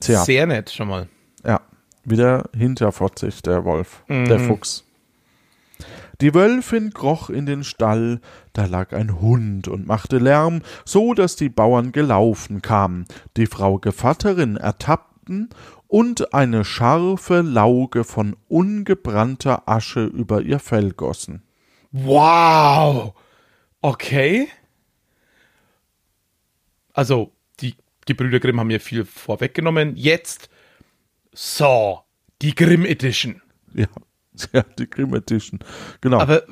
Tja, 0.00 0.24
Sehr 0.24 0.46
nett 0.46 0.70
schon 0.70 0.88
mal. 0.88 1.08
ja, 1.44 1.60
wieder 2.04 2.50
hinterfotzig 2.56 3.42
der 3.42 3.64
Wolf, 3.64 4.02
Mhm. 4.08 4.26
der 4.26 4.40
Fuchs. 4.40 4.84
Die 6.20 6.34
Wölfin 6.34 6.92
kroch 6.92 7.30
in 7.30 7.46
den 7.46 7.64
Stall, 7.64 8.20
da 8.52 8.66
lag 8.66 8.92
ein 8.92 9.20
Hund 9.20 9.68
und 9.68 9.86
machte 9.86 10.18
Lärm, 10.18 10.62
so 10.84 11.14
dass 11.14 11.36
die 11.36 11.48
Bauern 11.48 11.92
gelaufen 11.92 12.62
kamen, 12.62 13.06
die 13.36 13.46
Frau 13.46 13.78
Gevatterin 13.78 14.56
ertappten 14.56 15.50
und 15.88 16.34
eine 16.34 16.64
scharfe 16.64 17.40
Lauge 17.40 18.04
von 18.04 18.36
ungebrannter 18.48 19.68
Asche 19.68 20.04
über 20.04 20.42
ihr 20.42 20.58
Fell 20.58 20.92
gossen. 20.92 21.42
Wow! 21.92 23.14
Okay. 23.80 24.48
Also, 26.92 27.32
die 27.60 27.74
Gebrüder 28.06 28.40
Grimm 28.40 28.60
haben 28.60 28.68
mir 28.68 28.80
viel 28.80 29.04
vorweggenommen. 29.04 29.96
Jetzt 29.96 30.48
Saw, 31.32 32.00
die 32.42 32.54
Grimm 32.54 32.84
Edition. 32.84 33.42
Ja, 33.74 33.88
ja 34.52 34.64
die 34.78 34.88
Grimm 34.88 35.14
Edition. 35.14 35.60
Genau. 36.00 36.20
Aber 36.20 36.44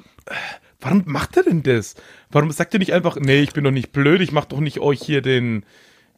warum 0.81 1.03
macht 1.07 1.37
er 1.37 1.45
denn 1.45 1.63
das? 1.63 1.95
Warum 2.31 2.51
sagt 2.51 2.75
er 2.75 2.79
nicht 2.79 2.93
einfach, 2.93 3.17
nee, 3.17 3.41
ich 3.41 3.53
bin 3.53 3.65
doch 3.65 3.71
nicht 3.71 3.93
blöd, 3.93 4.21
ich 4.21 4.33
mach 4.33 4.45
doch 4.47 4.61
nicht 4.61 4.81
euch 4.81 5.01
hier 5.01 5.23
den, 5.23 5.65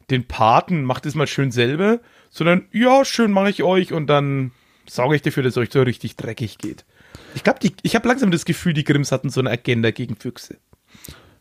den 0.09 0.27
Paten, 0.27 0.83
macht 0.83 1.05
es 1.05 1.15
mal 1.15 1.27
schön 1.27 1.51
selber, 1.51 1.99
sondern 2.29 2.67
ja, 2.71 3.05
schön 3.05 3.31
mache 3.31 3.49
ich 3.49 3.63
euch 3.63 3.93
und 3.93 4.07
dann 4.07 4.51
sorge 4.87 5.15
ich 5.15 5.21
dafür, 5.21 5.43
dass 5.43 5.57
euch 5.57 5.69
so 5.71 5.81
richtig 5.81 6.15
dreckig 6.15 6.57
geht. 6.57 6.85
Ich 7.33 7.43
glaube, 7.43 7.59
ich 7.81 7.95
habe 7.95 8.07
langsam 8.07 8.31
das 8.31 8.45
Gefühl, 8.45 8.73
die 8.73 8.83
Grimms 8.83 9.11
hatten 9.11 9.29
so 9.29 9.39
eine 9.39 9.49
Agenda 9.51 9.91
gegen 9.91 10.15
Füchse. 10.15 10.57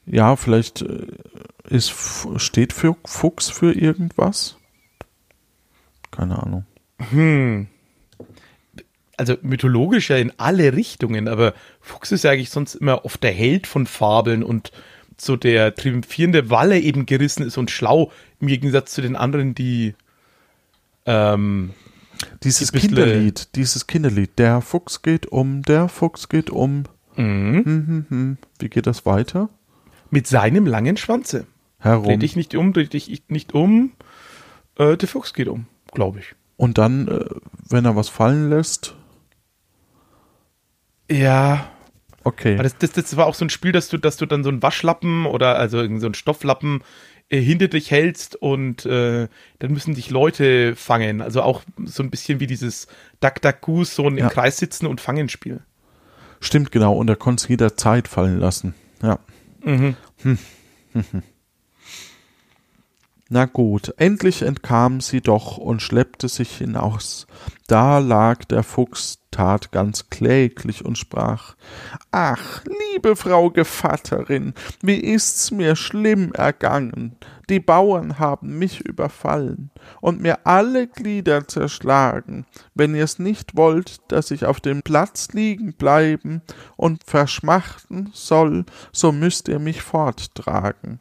ja, 0.06 0.36
vielleicht 0.36 0.82
äh, 0.82 1.06
ist, 1.68 1.94
steht 2.36 2.72
für 2.72 2.96
Fuchs 3.04 3.48
für 3.50 3.72
irgendwas? 3.72 4.56
Keine 6.10 6.42
Ahnung. 6.42 6.66
Also 9.16 9.36
mythologisch 9.42 10.10
ja 10.10 10.16
in 10.16 10.32
alle 10.38 10.74
Richtungen, 10.74 11.28
aber 11.28 11.54
Fuchs 11.80 12.12
ist 12.12 12.24
ja 12.24 12.30
eigentlich 12.30 12.50
sonst 12.50 12.74
immer 12.74 13.04
oft 13.04 13.22
der 13.22 13.32
Held 13.32 13.66
von 13.66 13.86
Fabeln 13.86 14.42
und 14.42 14.72
so 15.16 15.36
der 15.36 15.74
triumphierende 15.74 16.50
Walle 16.50 16.80
eben 16.80 17.06
gerissen 17.06 17.44
ist 17.44 17.56
und 17.56 17.70
schlau, 17.70 18.10
im 18.40 18.48
Gegensatz 18.48 18.92
zu 18.92 19.02
den 19.02 19.16
anderen, 19.16 19.54
die 19.54 19.94
ähm, 21.06 21.70
Dieses 22.42 22.72
Die 22.72 22.78
Kinderlied, 22.78 23.54
dieses 23.54 23.86
Kinderlied, 23.86 24.38
der 24.38 24.60
Fuchs 24.60 25.02
geht 25.02 25.26
um, 25.26 25.62
der 25.62 25.88
Fuchs 25.88 26.28
geht 26.28 26.50
um. 26.50 26.84
mhm. 27.16 27.64
Hm, 27.64 27.86
hm, 27.86 28.06
hm. 28.08 28.38
Wie 28.58 28.68
geht 28.68 28.86
das 28.86 29.06
weiter? 29.06 29.48
mit 30.14 30.26
seinem 30.28 30.66
langen 30.66 30.96
Schwanze. 30.96 31.46
Herum. 31.78 32.04
Dreh 32.04 32.16
dich 32.16 32.36
nicht 32.36 32.54
um, 32.54 32.72
dreh 32.72 32.86
dich 32.86 33.24
nicht 33.28 33.52
um. 33.52 33.92
Äh, 34.78 34.96
der 34.96 35.08
Fuchs 35.08 35.34
geht 35.34 35.48
um, 35.48 35.66
glaube 35.92 36.20
ich. 36.20 36.34
Und 36.56 36.78
dann, 36.78 37.08
äh, 37.08 37.24
wenn 37.68 37.84
er 37.84 37.96
was 37.96 38.08
fallen 38.08 38.48
lässt, 38.48 38.94
Ja, 41.10 41.68
okay. 42.24 42.56
das, 42.56 42.76
das, 42.78 42.92
das 42.92 43.16
war 43.16 43.26
auch 43.26 43.34
so 43.34 43.44
ein 43.44 43.50
Spiel, 43.50 43.72
dass 43.72 43.88
du, 43.88 43.98
dass 43.98 44.16
du 44.16 44.26
dann 44.26 44.42
so 44.42 44.48
einen 44.48 44.62
Waschlappen 44.62 45.26
oder 45.26 45.56
also 45.58 45.78
so 45.98 46.06
einen 46.06 46.14
Stofflappen 46.14 46.82
äh, 47.28 47.40
hinter 47.40 47.68
dich 47.68 47.90
hältst 47.90 48.36
und 48.36 48.86
äh, 48.86 49.28
dann 49.58 49.72
müssen 49.72 49.94
dich 49.94 50.10
Leute 50.10 50.76
fangen. 50.76 51.20
Also 51.20 51.42
auch 51.42 51.62
so 51.84 52.02
ein 52.02 52.10
bisschen 52.10 52.40
wie 52.40 52.46
dieses 52.46 52.86
Duck 53.20 53.40
Duck 53.42 53.60
Goose, 53.60 53.94
so 53.94 54.06
ein 54.08 54.16
Ja. 54.16 54.24
im 54.24 54.30
Kreis 54.30 54.58
sitzen 54.58 54.86
und 54.86 55.00
fangen 55.00 55.28
Spiel. 55.28 55.60
Stimmt 56.40 56.70
genau, 56.72 56.94
und 56.94 57.08
er 57.08 57.16
konnte 57.16 57.42
es 57.42 57.48
jederzeit 57.48 58.08
fallen 58.08 58.38
lassen. 58.38 58.74
Ja. 59.02 59.18
Mhm. 59.62 59.96
Na 63.30 63.46
gut, 63.46 63.94
endlich 63.96 64.42
entkam 64.42 65.00
sie 65.00 65.22
doch 65.22 65.56
und 65.56 65.80
schleppte 65.80 66.28
sich 66.28 66.58
hinaus. 66.58 67.26
Da 67.66 67.98
lag 67.98 68.44
der 68.44 68.62
Fuchs, 68.62 69.20
tat 69.30 69.72
ganz 69.72 70.10
kläglich 70.10 70.84
und 70.84 70.98
sprach 70.98 71.54
Ach, 72.10 72.62
liebe 72.92 73.16
Frau 73.16 73.48
Gevatterin, 73.48 74.52
wie 74.82 74.98
ist's 74.98 75.50
mir 75.50 75.74
schlimm 75.74 76.32
ergangen. 76.32 77.16
Die 77.48 77.60
Bauern 77.60 78.18
haben 78.18 78.58
mich 78.58 78.80
überfallen 78.80 79.70
und 80.02 80.20
mir 80.20 80.46
alle 80.46 80.86
Glieder 80.86 81.48
zerschlagen. 81.48 82.44
Wenn 82.74 82.94
ihr's 82.94 83.18
nicht 83.18 83.56
wollt, 83.56 84.00
dass 84.08 84.30
ich 84.30 84.44
auf 84.44 84.60
dem 84.60 84.82
Platz 84.82 85.28
liegen 85.32 85.72
bleiben 85.72 86.42
und 86.76 87.04
verschmachten 87.04 88.10
soll, 88.12 88.66
so 88.92 89.12
müsst 89.12 89.48
ihr 89.48 89.58
mich 89.58 89.80
forttragen. 89.80 91.00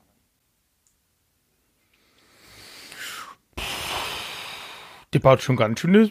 Die 5.14 5.20
baut 5.20 5.42
schon 5.42 5.56
ganz 5.56 5.80
schönes 5.80 6.10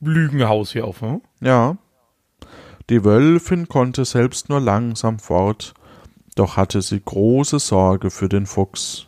Lügenhaus 0.00 0.72
hier 0.72 0.86
auf, 0.86 1.00
ne? 1.00 1.20
Ja. 1.40 1.78
Die 2.90 3.04
Wölfin 3.04 3.68
konnte 3.68 4.04
selbst 4.04 4.48
nur 4.48 4.60
langsam 4.60 5.18
fort, 5.18 5.74
doch 6.34 6.56
hatte 6.56 6.82
sie 6.82 7.00
große 7.02 7.58
Sorge 7.58 8.10
für 8.10 8.28
den 8.28 8.46
Fuchs, 8.46 9.06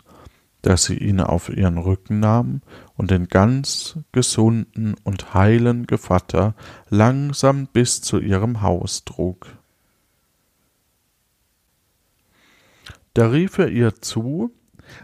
dass 0.62 0.84
sie 0.84 0.96
ihn 0.96 1.20
auf 1.20 1.50
ihren 1.50 1.78
Rücken 1.78 2.20
nahm 2.20 2.62
und 2.96 3.10
den 3.10 3.28
ganz 3.28 3.98
gesunden 4.12 4.94
und 5.04 5.34
heilen 5.34 5.86
Gevatter 5.86 6.54
langsam 6.88 7.66
bis 7.66 8.00
zu 8.00 8.20
ihrem 8.20 8.62
Haus 8.62 9.04
trug. 9.04 9.46
Da 13.12 13.28
rief 13.28 13.58
er 13.58 13.68
ihr 13.68 13.94
zu 14.00 14.52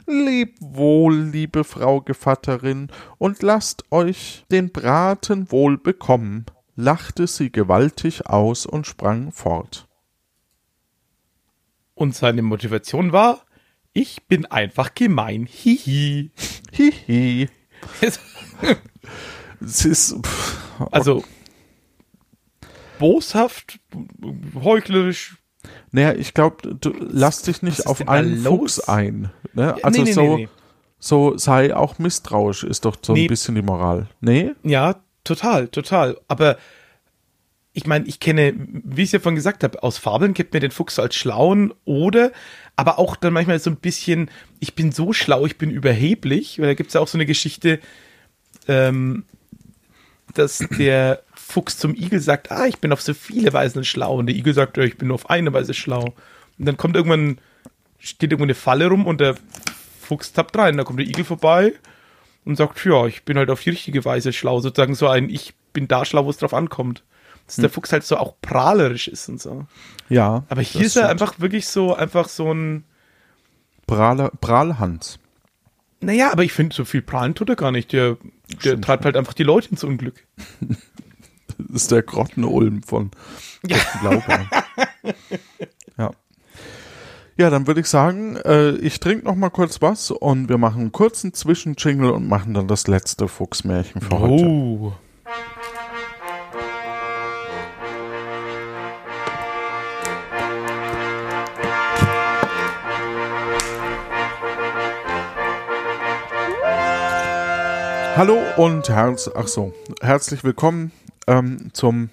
Leb 0.06 0.56
wohl, 0.60 1.16
liebe 1.16 1.64
Frau 1.64 2.00
Gevatterin, 2.00 2.88
und 3.18 3.42
lasst 3.42 3.84
euch 3.90 4.44
den 4.50 4.70
Braten 4.70 5.50
wohl 5.50 5.78
bekommen, 5.78 6.46
lachte 6.76 7.26
sie 7.26 7.50
gewaltig 7.50 8.26
aus 8.26 8.66
und 8.66 8.86
sprang 8.86 9.32
fort. 9.32 9.88
Und 11.94 12.14
seine 12.14 12.42
Motivation 12.42 13.12
war, 13.12 13.44
ich 13.92 14.26
bin 14.26 14.46
einfach 14.46 14.94
gemein. 14.94 15.46
Hihi. 15.46 16.30
Hihi. 16.72 17.48
Es 19.62 19.84
ist. 19.84 20.16
Pff, 20.24 20.58
also 20.90 21.22
boshaft, 22.98 23.80
heuchlerisch. 24.54 25.36
Naja, 25.92 26.12
ich 26.14 26.34
glaube, 26.34 26.74
du 26.74 26.92
lass 26.98 27.42
dich 27.42 27.62
nicht 27.62 27.86
auf 27.86 28.08
einen? 28.08 28.42
Fuchs 28.42 28.80
ein. 28.80 29.30
Ne? 29.54 29.74
Also 29.82 30.00
nee, 30.00 30.08
nee, 30.08 30.12
so, 30.12 30.36
nee, 30.36 30.48
so 30.98 31.36
sei 31.36 31.74
auch 31.74 31.98
misstrauisch, 31.98 32.62
ist 32.64 32.84
doch 32.84 32.96
so 33.02 33.14
ein 33.14 33.26
bisschen 33.26 33.54
die 33.54 33.62
Moral. 33.62 34.06
Nee? 34.20 34.52
Ja, 34.62 34.96
total, 35.24 35.68
total. 35.68 36.18
Aber 36.28 36.56
ich 37.72 37.86
meine, 37.86 38.06
ich 38.06 38.20
kenne, 38.20 38.54
wie 38.56 39.02
ich 39.02 39.08
es 39.08 39.12
ja 39.12 39.20
vorhin 39.20 39.36
gesagt 39.36 39.64
habe, 39.64 39.82
aus 39.82 39.98
Fabeln 39.98 40.34
kennt 40.34 40.52
mir 40.52 40.60
den 40.60 40.70
Fuchs 40.70 40.98
als 40.98 41.14
schlauen 41.14 41.72
oder 41.84 42.32
aber 42.76 42.98
auch 42.98 43.16
dann 43.16 43.32
manchmal 43.32 43.58
so 43.58 43.70
ein 43.70 43.76
bisschen, 43.76 44.30
ich 44.58 44.74
bin 44.74 44.92
so 44.92 45.12
schlau, 45.12 45.46
ich 45.46 45.58
bin 45.58 45.70
überheblich, 45.70 46.58
weil 46.58 46.68
da 46.68 46.74
gibt 46.74 46.88
es 46.88 46.94
ja 46.94 47.00
auch 47.00 47.08
so 47.08 47.18
eine 47.18 47.26
Geschichte, 47.26 47.80
ähm, 48.68 49.24
dass 50.34 50.58
der 50.78 51.22
Fuchs 51.50 51.76
zum 51.78 51.94
Igel 51.94 52.20
sagt, 52.20 52.50
ah, 52.50 52.66
ich 52.66 52.78
bin 52.78 52.92
auf 52.92 53.02
so 53.02 53.14
viele 53.14 53.52
Weisen 53.52 53.84
schlau. 53.84 54.16
Und 54.16 54.26
der 54.26 54.36
Igel 54.36 54.54
sagt, 54.54 54.76
ja, 54.76 54.84
ich 54.84 54.96
bin 54.96 55.08
nur 55.08 55.16
auf 55.16 55.28
eine 55.30 55.52
Weise 55.52 55.74
schlau. 55.74 56.14
Und 56.58 56.66
dann 56.66 56.76
kommt 56.76 56.96
irgendwann, 56.96 57.38
steht 57.98 58.30
irgendwo 58.30 58.44
eine 58.44 58.54
Falle 58.54 58.88
rum 58.88 59.06
und 59.06 59.20
der 59.20 59.36
Fuchs 60.00 60.32
tappt 60.32 60.56
rein. 60.56 60.76
Da 60.76 60.84
kommt 60.84 60.98
der 60.98 61.06
Igel 61.06 61.24
vorbei 61.24 61.74
und 62.44 62.56
sagt, 62.56 62.84
ja, 62.84 63.06
ich 63.06 63.24
bin 63.24 63.36
halt 63.36 63.50
auf 63.50 63.62
die 63.62 63.70
richtige 63.70 64.04
Weise 64.04 64.32
schlau. 64.32 64.60
Sozusagen 64.60 64.94
so 64.94 65.08
ein, 65.08 65.28
ich 65.28 65.54
bin 65.72 65.88
da 65.88 66.04
schlau, 66.04 66.24
wo 66.24 66.30
es 66.30 66.38
drauf 66.38 66.54
ankommt. 66.54 67.02
Dass 67.46 67.56
der 67.56 67.70
Fuchs 67.70 67.92
halt 67.92 68.04
so 68.04 68.16
auch 68.16 68.34
prahlerisch 68.40 69.08
ist 69.08 69.28
und 69.28 69.40
so. 69.40 69.66
Ja. 70.08 70.44
Aber 70.48 70.62
hier 70.62 70.82
ist 70.82 70.94
er 70.96 71.06
stimmt. 71.06 71.10
einfach 71.10 71.40
wirklich 71.40 71.66
so, 71.66 71.94
einfach 71.94 72.28
so 72.28 72.54
ein, 72.54 72.84
Prahler, 73.90 74.30
Prahlhans. 74.40 75.18
naja, 76.00 76.30
aber 76.30 76.44
ich 76.44 76.52
finde, 76.52 76.76
so 76.76 76.84
viel 76.84 77.02
prahlen 77.02 77.34
tut 77.34 77.48
er 77.48 77.56
gar 77.56 77.72
nicht. 77.72 77.92
Der, 77.92 78.18
der 78.64 78.80
treibt 78.80 79.04
halt 79.04 79.16
einfach 79.16 79.32
die 79.32 79.42
Leute 79.42 79.70
ins 79.70 79.82
Unglück. 79.82 80.24
Das 81.68 81.82
ist 81.82 81.92
der 81.92 82.02
Grottenulm 82.02 82.82
von 82.82 83.10
ja. 83.66 83.78
Blaubeer. 84.00 84.46
ja. 85.98 86.10
Ja, 87.36 87.48
dann 87.48 87.66
würde 87.66 87.80
ich 87.80 87.86
sagen, 87.86 88.36
äh, 88.36 88.72
ich 88.72 89.00
trinke 89.00 89.24
noch 89.24 89.34
mal 89.34 89.48
kurz 89.48 89.80
was 89.80 90.10
und 90.10 90.50
wir 90.50 90.58
machen 90.58 90.80
einen 90.82 90.92
kurzen 90.92 91.32
Zwischenjingle 91.32 92.12
und 92.12 92.28
machen 92.28 92.52
dann 92.52 92.68
das 92.68 92.86
letzte 92.86 93.28
Fuchsmärchen 93.28 94.02
für 94.02 94.18
heute. 94.18 94.44
Oh. 94.44 94.92
Hallo 108.16 108.38
und 108.58 108.86
herz 108.90 109.30
ach 109.34 109.48
so, 109.48 109.72
herzlich 110.02 110.44
willkommen 110.44 110.92
ähm, 111.30 111.70
zum 111.72 112.10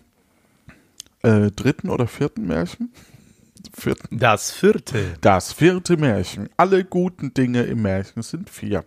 äh, 1.24 1.52
dritten 1.52 1.90
oder 1.90 2.08
vierten 2.08 2.46
Märchen? 2.48 2.94
Vierten. 3.74 4.20
Das 4.20 4.52
vierte. 4.52 5.16
Das 5.22 5.54
vierte 5.54 5.98
Märchen. 5.98 6.50
Alle 6.56 6.86
guten 6.86 7.34
Dinge 7.34 7.64
im 7.64 7.82
Märchen 7.82 8.22
sind 8.22 8.50
vier. 8.50 8.86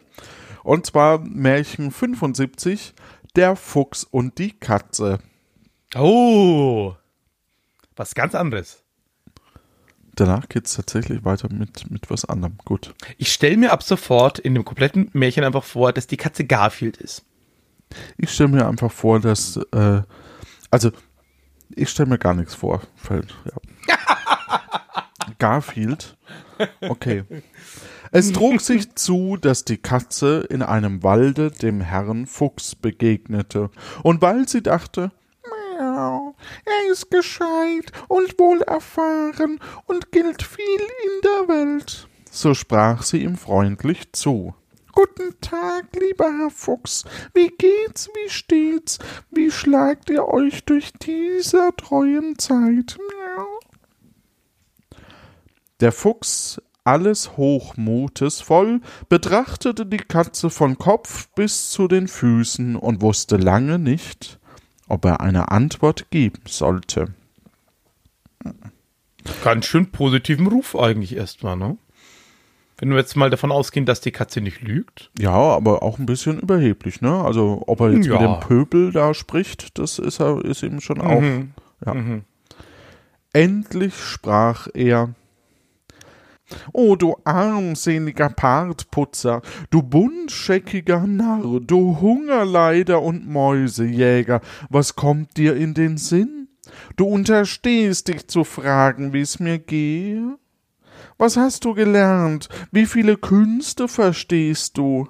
Und 0.63 0.87
zwar 0.87 1.19
Märchen 1.19 1.91
75, 1.91 2.95
der 3.37 3.57
Fuchs 3.57 4.05
und 4.05 4.39
die 4.39 4.53
Katze. 4.53 5.19
Oh. 5.95 6.95
Was 7.97 8.15
ganz 8.15 8.35
anderes. 8.35 8.83
Danach 10.15 10.49
geht 10.49 10.67
es 10.67 10.75
tatsächlich 10.75 11.25
weiter 11.25 11.49
mit, 11.53 11.91
mit 11.91 12.11
was 12.11 12.25
anderem. 12.25 12.59
Gut. 12.65 12.95
Ich 13.17 13.33
stelle 13.33 13.57
mir 13.57 13.73
ab 13.73 13.83
sofort 13.83 14.39
in 14.39 14.55
dem 14.55 14.65
kompletten 14.65 15.11
Märchen 15.13 15.45
einfach 15.45 15.65
vor, 15.65 15.93
dass 15.93 16.07
die 16.07 16.17
Katze 16.17 16.45
Garfield 16.45 16.97
ist. 16.97 17.25
Ich 18.17 18.31
stelle 18.31 18.51
mir 18.51 18.67
einfach 18.67 18.93
vor, 18.93 19.21
dass, 19.21 19.57
äh, 19.73 20.03
also, 20.71 20.91
ich 21.71 21.89
stelle 21.89 22.09
mir 22.09 22.19
gar 22.19 22.35
nichts 22.35 22.55
vor. 22.55 22.83
Ja. 23.09 23.21
Garfield. 25.39 26.17
Okay. 26.81 27.25
Es 28.13 28.33
trug 28.33 28.61
sich 28.61 28.95
zu, 28.95 29.37
dass 29.37 29.65
die 29.65 29.79
Katze 29.79 30.47
in 30.51 30.63
einem 30.63 31.03
Walde 31.03 31.51
dem 31.51 31.81
Herrn 31.81 32.27
Fuchs 32.27 32.75
begegnete. 32.75 33.71
Und 34.03 34.21
weil 34.21 34.49
sie 34.49 34.63
dachte, 34.63 35.13
Miau, 35.79 36.35
er 36.65 36.93
ist 36.93 37.11
gescheit 37.11 37.93
und 38.09 38.39
wohlerfahren 38.39 39.61
und 39.87 40.13
gilt 40.13 40.43
viel 40.43 40.81
in 40.81 41.21
der 41.23 41.57
Welt, 41.57 42.09
so 42.31 42.55
sprach 42.55 43.03
sie 43.03 43.23
ihm 43.23 43.37
freundlich 43.37 44.13
zu. 44.13 44.55
Guten 45.01 45.41
Tag, 45.41 45.87
lieber 45.99 46.27
Herr 46.27 46.51
Fuchs. 46.51 47.07
Wie 47.33 47.49
geht's, 47.49 48.11
wie 48.13 48.29
steht's? 48.29 48.99
Wie 49.31 49.51
schlagt 49.51 50.11
ihr 50.11 50.29
euch 50.29 50.63
durch 50.65 50.93
dieser 50.93 51.75
treuen 51.75 52.39
Zeit? 52.39 52.99
Miau. 52.99 53.61
Der 55.81 55.93
Fuchs, 55.93 56.61
alles 56.85 57.39
Hochmutes 57.39 58.43
voll, 58.43 58.83
betrachtete 59.09 59.87
die 59.87 59.97
Katze 59.97 60.51
von 60.51 60.77
Kopf 60.77 61.29
bis 61.35 61.71
zu 61.71 61.89
den 61.89 62.07
Füßen 62.07 62.77
und 62.77 63.01
wusste 63.01 63.39
lange 63.39 63.79
nicht, 63.79 64.39
ob 64.87 65.07
er 65.07 65.23
eine 65.23 65.51
Antwort 65.51 66.11
geben 66.11 66.43
sollte. 66.47 67.15
Ganz 69.43 69.65
schön 69.65 69.91
positiven 69.91 70.47
Ruf 70.47 70.77
eigentlich 70.77 71.17
erstmal, 71.17 71.57
ne? 71.57 71.79
Wenn 72.81 72.91
wir 72.91 72.97
jetzt 72.97 73.15
mal 73.15 73.29
davon 73.31 73.53
ausgehen, 73.53 73.85
dass 73.85 74.01
die 74.01 74.11
Katze 74.11 74.41
nicht 74.41 74.63
lügt. 74.63 75.11
Ja, 75.19 75.31
aber 75.33 75.83
auch 75.83 75.99
ein 75.99 76.07
bisschen 76.07 76.41
überheblich, 76.41 77.03
ne? 77.03 77.13
Also, 77.23 77.63
ob 77.67 77.81
er 77.81 77.93
jetzt 77.93 78.07
Ja. 78.07 78.15
mit 78.15 78.23
dem 78.23 78.41
Pöbel 78.41 78.91
da 78.91 79.13
spricht, 79.13 79.79
das 79.79 79.99
ist 79.99 80.19
er, 80.19 80.43
ist 80.45 80.63
ihm 80.63 80.81
schon 80.81 81.01
auch. 81.01 81.21
Mhm. 81.21 81.51
Ja. 81.85 81.95
Endlich 83.33 83.95
sprach 83.95 84.67
er. 84.75 85.15
O 86.73 86.97
du 86.97 87.17
armseliger 87.25 88.29
Partputzer, 88.29 89.41
du 89.71 89.83
buntscheckiger 89.83 91.07
Narr, 91.07 91.61
du 91.61 92.01
Hungerleider 92.01 93.03
und 93.03 93.29
Mäusejäger, 93.29 94.41
was 94.69 94.97
kommt 94.97 95.37
dir 95.37 95.55
in 95.55 95.75
den 95.75 95.97
Sinn? 95.97 96.49
Du 96.97 97.07
unterstehst 97.07 98.09
dich 98.09 98.27
zu 98.27 98.43
fragen, 98.43 99.13
wie's 99.13 99.39
mir 99.39 99.59
gehe? 99.61 100.39
Was 101.21 101.37
hast 101.37 101.67
du 101.67 101.75
gelernt? 101.75 102.49
Wie 102.73 102.87
viele 102.87 103.19
Künste 103.19 103.89
verstehst 103.89 104.79
du? 104.79 105.07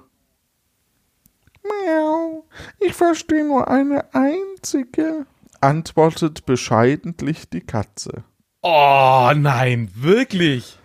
Miau, 1.63 2.43
ich 2.81 2.93
verstehe 2.93 3.47
nur 3.47 3.69
eine 3.69 4.13
einzige, 4.13 5.25
antwortet 5.61 6.45
bescheidentlich 6.45 7.49
die 7.49 7.61
Katze. 7.61 8.25
Oh 8.61 9.31
nein, 9.33 9.89
wirklich. 9.95 10.77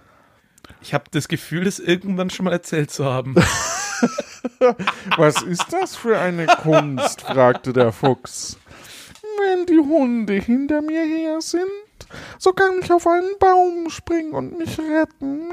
Ich 0.81 0.95
habe 0.95 1.07
das 1.11 1.27
Gefühl, 1.27 1.65
das 1.65 1.81
irgendwann 1.81 2.31
schon 2.31 2.45
mal 2.45 2.53
erzählt 2.53 2.93
zu 2.93 3.05
haben. 3.05 3.35
Was 5.17 5.43
ist 5.43 5.73
das 5.73 5.97
für 5.97 6.21
eine 6.21 6.47
Kunst? 6.47 7.23
fragte 7.23 7.73
der 7.73 7.91
Fuchs. 7.91 8.59
Wenn 9.41 9.67
die 9.67 9.81
Hunde 9.81 10.35
hinter 10.35 10.83
mir 10.83 11.05
her 11.05 11.41
sind, 11.41 11.67
so 12.39 12.53
kann 12.53 12.81
ich 12.83 12.93
auf 12.93 13.07
einen 13.07 13.39
Baum 13.39 13.91
springen 13.91 14.33
und 14.33 14.59
mich 14.59 14.79
retten. 14.79 15.49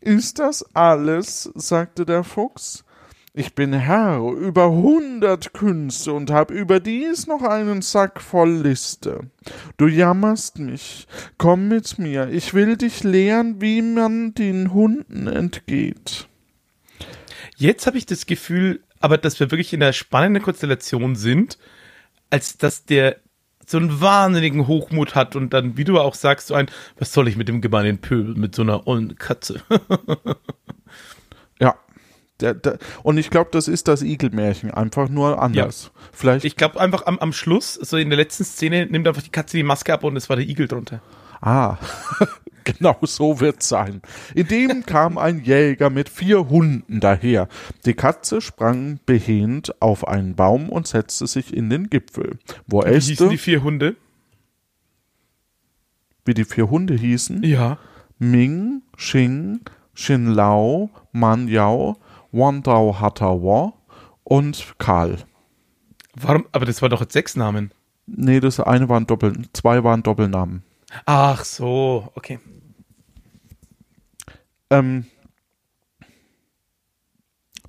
Ist 0.00 0.38
das 0.38 0.64
alles? 0.74 1.50
sagte 1.54 2.06
der 2.06 2.24
Fuchs. 2.24 2.84
Ich 3.32 3.54
bin 3.54 3.72
Herr 3.72 4.18
über 4.32 4.72
hundert 4.72 5.52
Künste 5.52 6.12
und 6.12 6.32
hab 6.32 6.50
überdies 6.50 7.28
noch 7.28 7.42
einen 7.42 7.80
Sack 7.80 8.20
voll 8.20 8.50
Liste. 8.50 9.30
Du 9.76 9.86
jammerst 9.86 10.58
mich. 10.58 11.06
Komm 11.38 11.68
mit 11.68 11.98
mir, 11.98 12.28
ich 12.28 12.54
will 12.54 12.76
dich 12.76 13.04
lehren, 13.04 13.60
wie 13.60 13.82
man 13.82 14.34
den 14.34 14.72
Hunden 14.72 15.28
entgeht. 15.28 16.28
Jetzt 17.56 17.86
habe 17.86 17.98
ich 17.98 18.06
das 18.06 18.26
Gefühl, 18.26 18.82
aber 18.98 19.16
dass 19.16 19.38
wir 19.38 19.52
wirklich 19.52 19.72
in 19.72 19.82
einer 19.82 19.92
spannenden 19.92 20.42
Konstellation 20.42 21.14
sind, 21.14 21.56
als 22.30 22.58
dass 22.58 22.84
der 22.84 23.20
so 23.70 23.78
einen 23.78 24.00
wahnsinnigen 24.00 24.66
Hochmut 24.66 25.14
hat 25.14 25.36
und 25.36 25.52
dann, 25.52 25.76
wie 25.76 25.84
du 25.84 26.00
auch 26.00 26.14
sagst, 26.14 26.48
so 26.48 26.54
ein, 26.54 26.66
was 26.98 27.12
soll 27.12 27.28
ich 27.28 27.36
mit 27.36 27.48
dem 27.48 27.60
gemeinen 27.60 27.98
Pöbel, 27.98 28.34
mit 28.34 28.54
so 28.54 28.62
einer 28.62 28.86
ollen 28.86 29.16
Katze? 29.16 29.60
Ja. 31.60 31.74
Der, 32.40 32.54
der, 32.54 32.78
und 33.02 33.18
ich 33.18 33.28
glaube, 33.28 33.50
das 33.52 33.68
ist 33.68 33.86
das 33.86 34.00
Igelmärchen, 34.00 34.70
einfach 34.70 35.10
nur 35.10 35.42
anders. 35.42 35.90
Vielleicht. 36.10 36.46
Ich 36.46 36.56
glaube 36.56 36.80
einfach 36.80 37.04
am, 37.04 37.18
am 37.18 37.34
Schluss, 37.34 37.74
so 37.74 37.98
in 37.98 38.08
der 38.08 38.16
letzten 38.16 38.44
Szene, 38.44 38.86
nimmt 38.86 39.06
einfach 39.06 39.20
die 39.20 39.28
Katze 39.28 39.58
die 39.58 39.62
Maske 39.62 39.92
ab 39.92 40.04
und 40.04 40.16
es 40.16 40.30
war 40.30 40.36
der 40.36 40.48
Igel 40.48 40.66
drunter. 40.66 41.02
ah, 41.42 41.76
genau 42.64 42.96
so 43.02 43.40
wird's 43.40 43.68
sein. 43.68 44.02
In 44.34 44.48
dem 44.48 44.86
kam 44.86 45.18
ein 45.18 45.42
Jäger 45.44 45.90
mit 45.90 46.08
vier 46.08 46.48
Hunden 46.48 47.00
daher. 47.00 47.48
Die 47.84 47.94
Katze 47.94 48.40
sprang 48.40 49.00
behend 49.06 49.80
auf 49.80 50.06
einen 50.06 50.34
Baum 50.34 50.68
und 50.68 50.86
setzte 50.86 51.26
sich 51.26 51.54
in 51.54 51.70
den 51.70 51.90
Gipfel, 51.90 52.38
wo 52.66 52.82
Wie 52.84 52.94
hießen 52.94 53.28
die 53.30 53.38
vier 53.38 53.62
Hunde? 53.62 53.96
wie 56.24 56.34
die 56.34 56.44
vier 56.44 56.70
Hunde 56.70 56.94
hießen, 56.94 57.42
Ja. 57.42 57.78
Ming, 58.18 58.82
Xing, 58.96 59.60
Shin 59.94 60.26
Lao, 60.26 60.90
Man 61.12 61.48
Yao, 61.48 61.96
Wandao 62.30 63.00
Hatawa 63.00 63.72
und 64.22 64.74
Karl. 64.78 65.16
Warum? 66.14 66.44
Aber 66.52 66.66
das 66.66 66.82
war 66.82 66.88
doch 66.90 67.00
jetzt 67.00 67.14
sechs 67.14 67.36
Namen. 67.36 67.72
Nee, 68.06 68.40
das 68.40 68.60
eine 68.60 68.88
waren 68.88 69.06
Doppel, 69.06 69.32
zwei 69.54 69.82
waren 69.82 70.02
Doppelnamen. 70.02 70.62
Ach 71.06 71.44
so, 71.44 72.10
okay. 72.14 72.38
Ähm, 74.70 75.06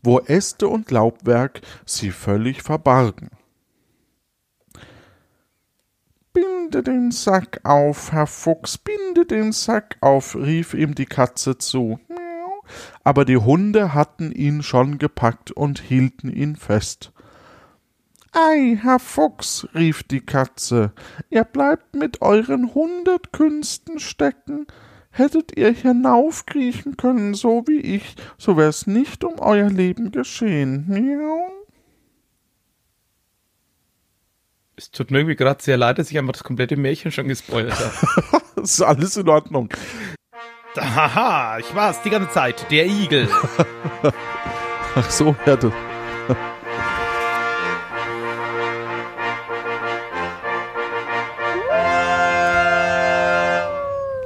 wo 0.04 0.20
Äste 0.20 0.68
und 0.68 0.92
Laubwerk 0.92 1.62
sie 1.86 2.12
völlig 2.12 2.64
verbargen. 2.64 3.30
Binde 6.34 6.82
den 6.84 7.12
Sack 7.12 7.60
auf, 7.64 8.12
Herr 8.12 8.28
Fuchs, 8.28 8.78
binde 8.78 9.26
den 9.26 9.52
Sack 9.52 9.98
auf, 10.02 10.36
rief 10.36 10.74
ihm 10.74 10.96
die 10.96 11.06
Katze 11.06 11.58
zu. 11.58 12.00
Aber 13.04 13.26
die 13.26 13.38
Hunde 13.38 13.94
hatten 13.94 14.32
ihn 14.32 14.64
schon 14.64 14.98
gepackt 14.98 15.52
und 15.52 15.82
hielten 15.82 16.32
ihn 16.32 16.56
fest. 16.56 17.12
Ei, 18.34 18.80
Herr 18.82 19.00
Fuchs, 19.00 19.68
rief 19.76 20.04
die 20.04 20.22
Katze, 20.22 20.94
ihr 21.30 21.44
bleibt 21.44 21.96
mit 21.96 22.22
euren 22.22 22.74
hundert 22.74 23.34
Künsten 23.34 24.00
stecken. 24.00 24.68
Hättet 25.10 25.58
ihr 25.58 25.74
hinaufkriechen 25.74 26.96
können, 26.96 27.34
so 27.34 27.64
wie 27.68 27.82
ich, 27.82 28.16
so 28.38 28.56
wär's 28.56 28.88
nicht 28.88 29.26
um 29.26 29.40
euer 29.40 29.70
Leben 29.70 30.12
geschehen. 30.12 30.86
Miau. 30.88 31.52
Es 34.78 34.90
tut 34.92 35.12
mir 35.12 35.20
irgendwie 35.20 35.36
gerade 35.36 35.62
sehr 35.62 35.76
leid, 35.76 36.00
dass 36.00 36.10
ich 36.10 36.18
einfach 36.18 36.32
das 36.32 36.46
komplette 36.46 36.78
Märchen 36.78 37.12
schon 37.12 37.28
gespoilert 37.28 37.78
habe. 37.78 38.42
Das 38.56 38.72
ist 38.72 38.82
alles 38.82 39.18
in 39.18 39.28
Ordnung. 39.28 39.70
Haha, 40.78 41.58
ich 41.60 41.74
war's 41.74 42.02
die 42.04 42.10
ganze 42.10 42.30
Zeit, 42.30 42.70
der 42.70 42.86
Igel. 42.86 43.28
Ach 44.96 45.10
so, 45.10 45.36
ja, 45.46 45.56
du. 45.56 45.72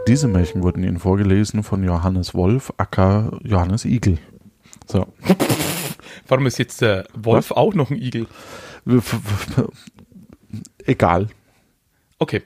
Diese 0.07 0.27
Märchen 0.27 0.61
wurden 0.61 0.83
Ihnen 0.83 0.99
vorgelesen 0.99 1.63
von 1.63 1.83
Johannes 1.83 2.35
Wolf, 2.35 2.71
Acker 2.77 3.39
Johannes 3.43 3.85
Igel. 3.85 4.19
So. 4.85 5.07
Warum 6.27 6.45
ist 6.45 6.59
jetzt 6.59 6.81
der 6.81 7.07
Wolf 7.13 7.51
auch 7.51 7.73
noch 7.73 7.89
ein 7.89 7.97
Igel? 7.97 8.27
Egal. 10.85 11.27
Okay. 12.19 12.43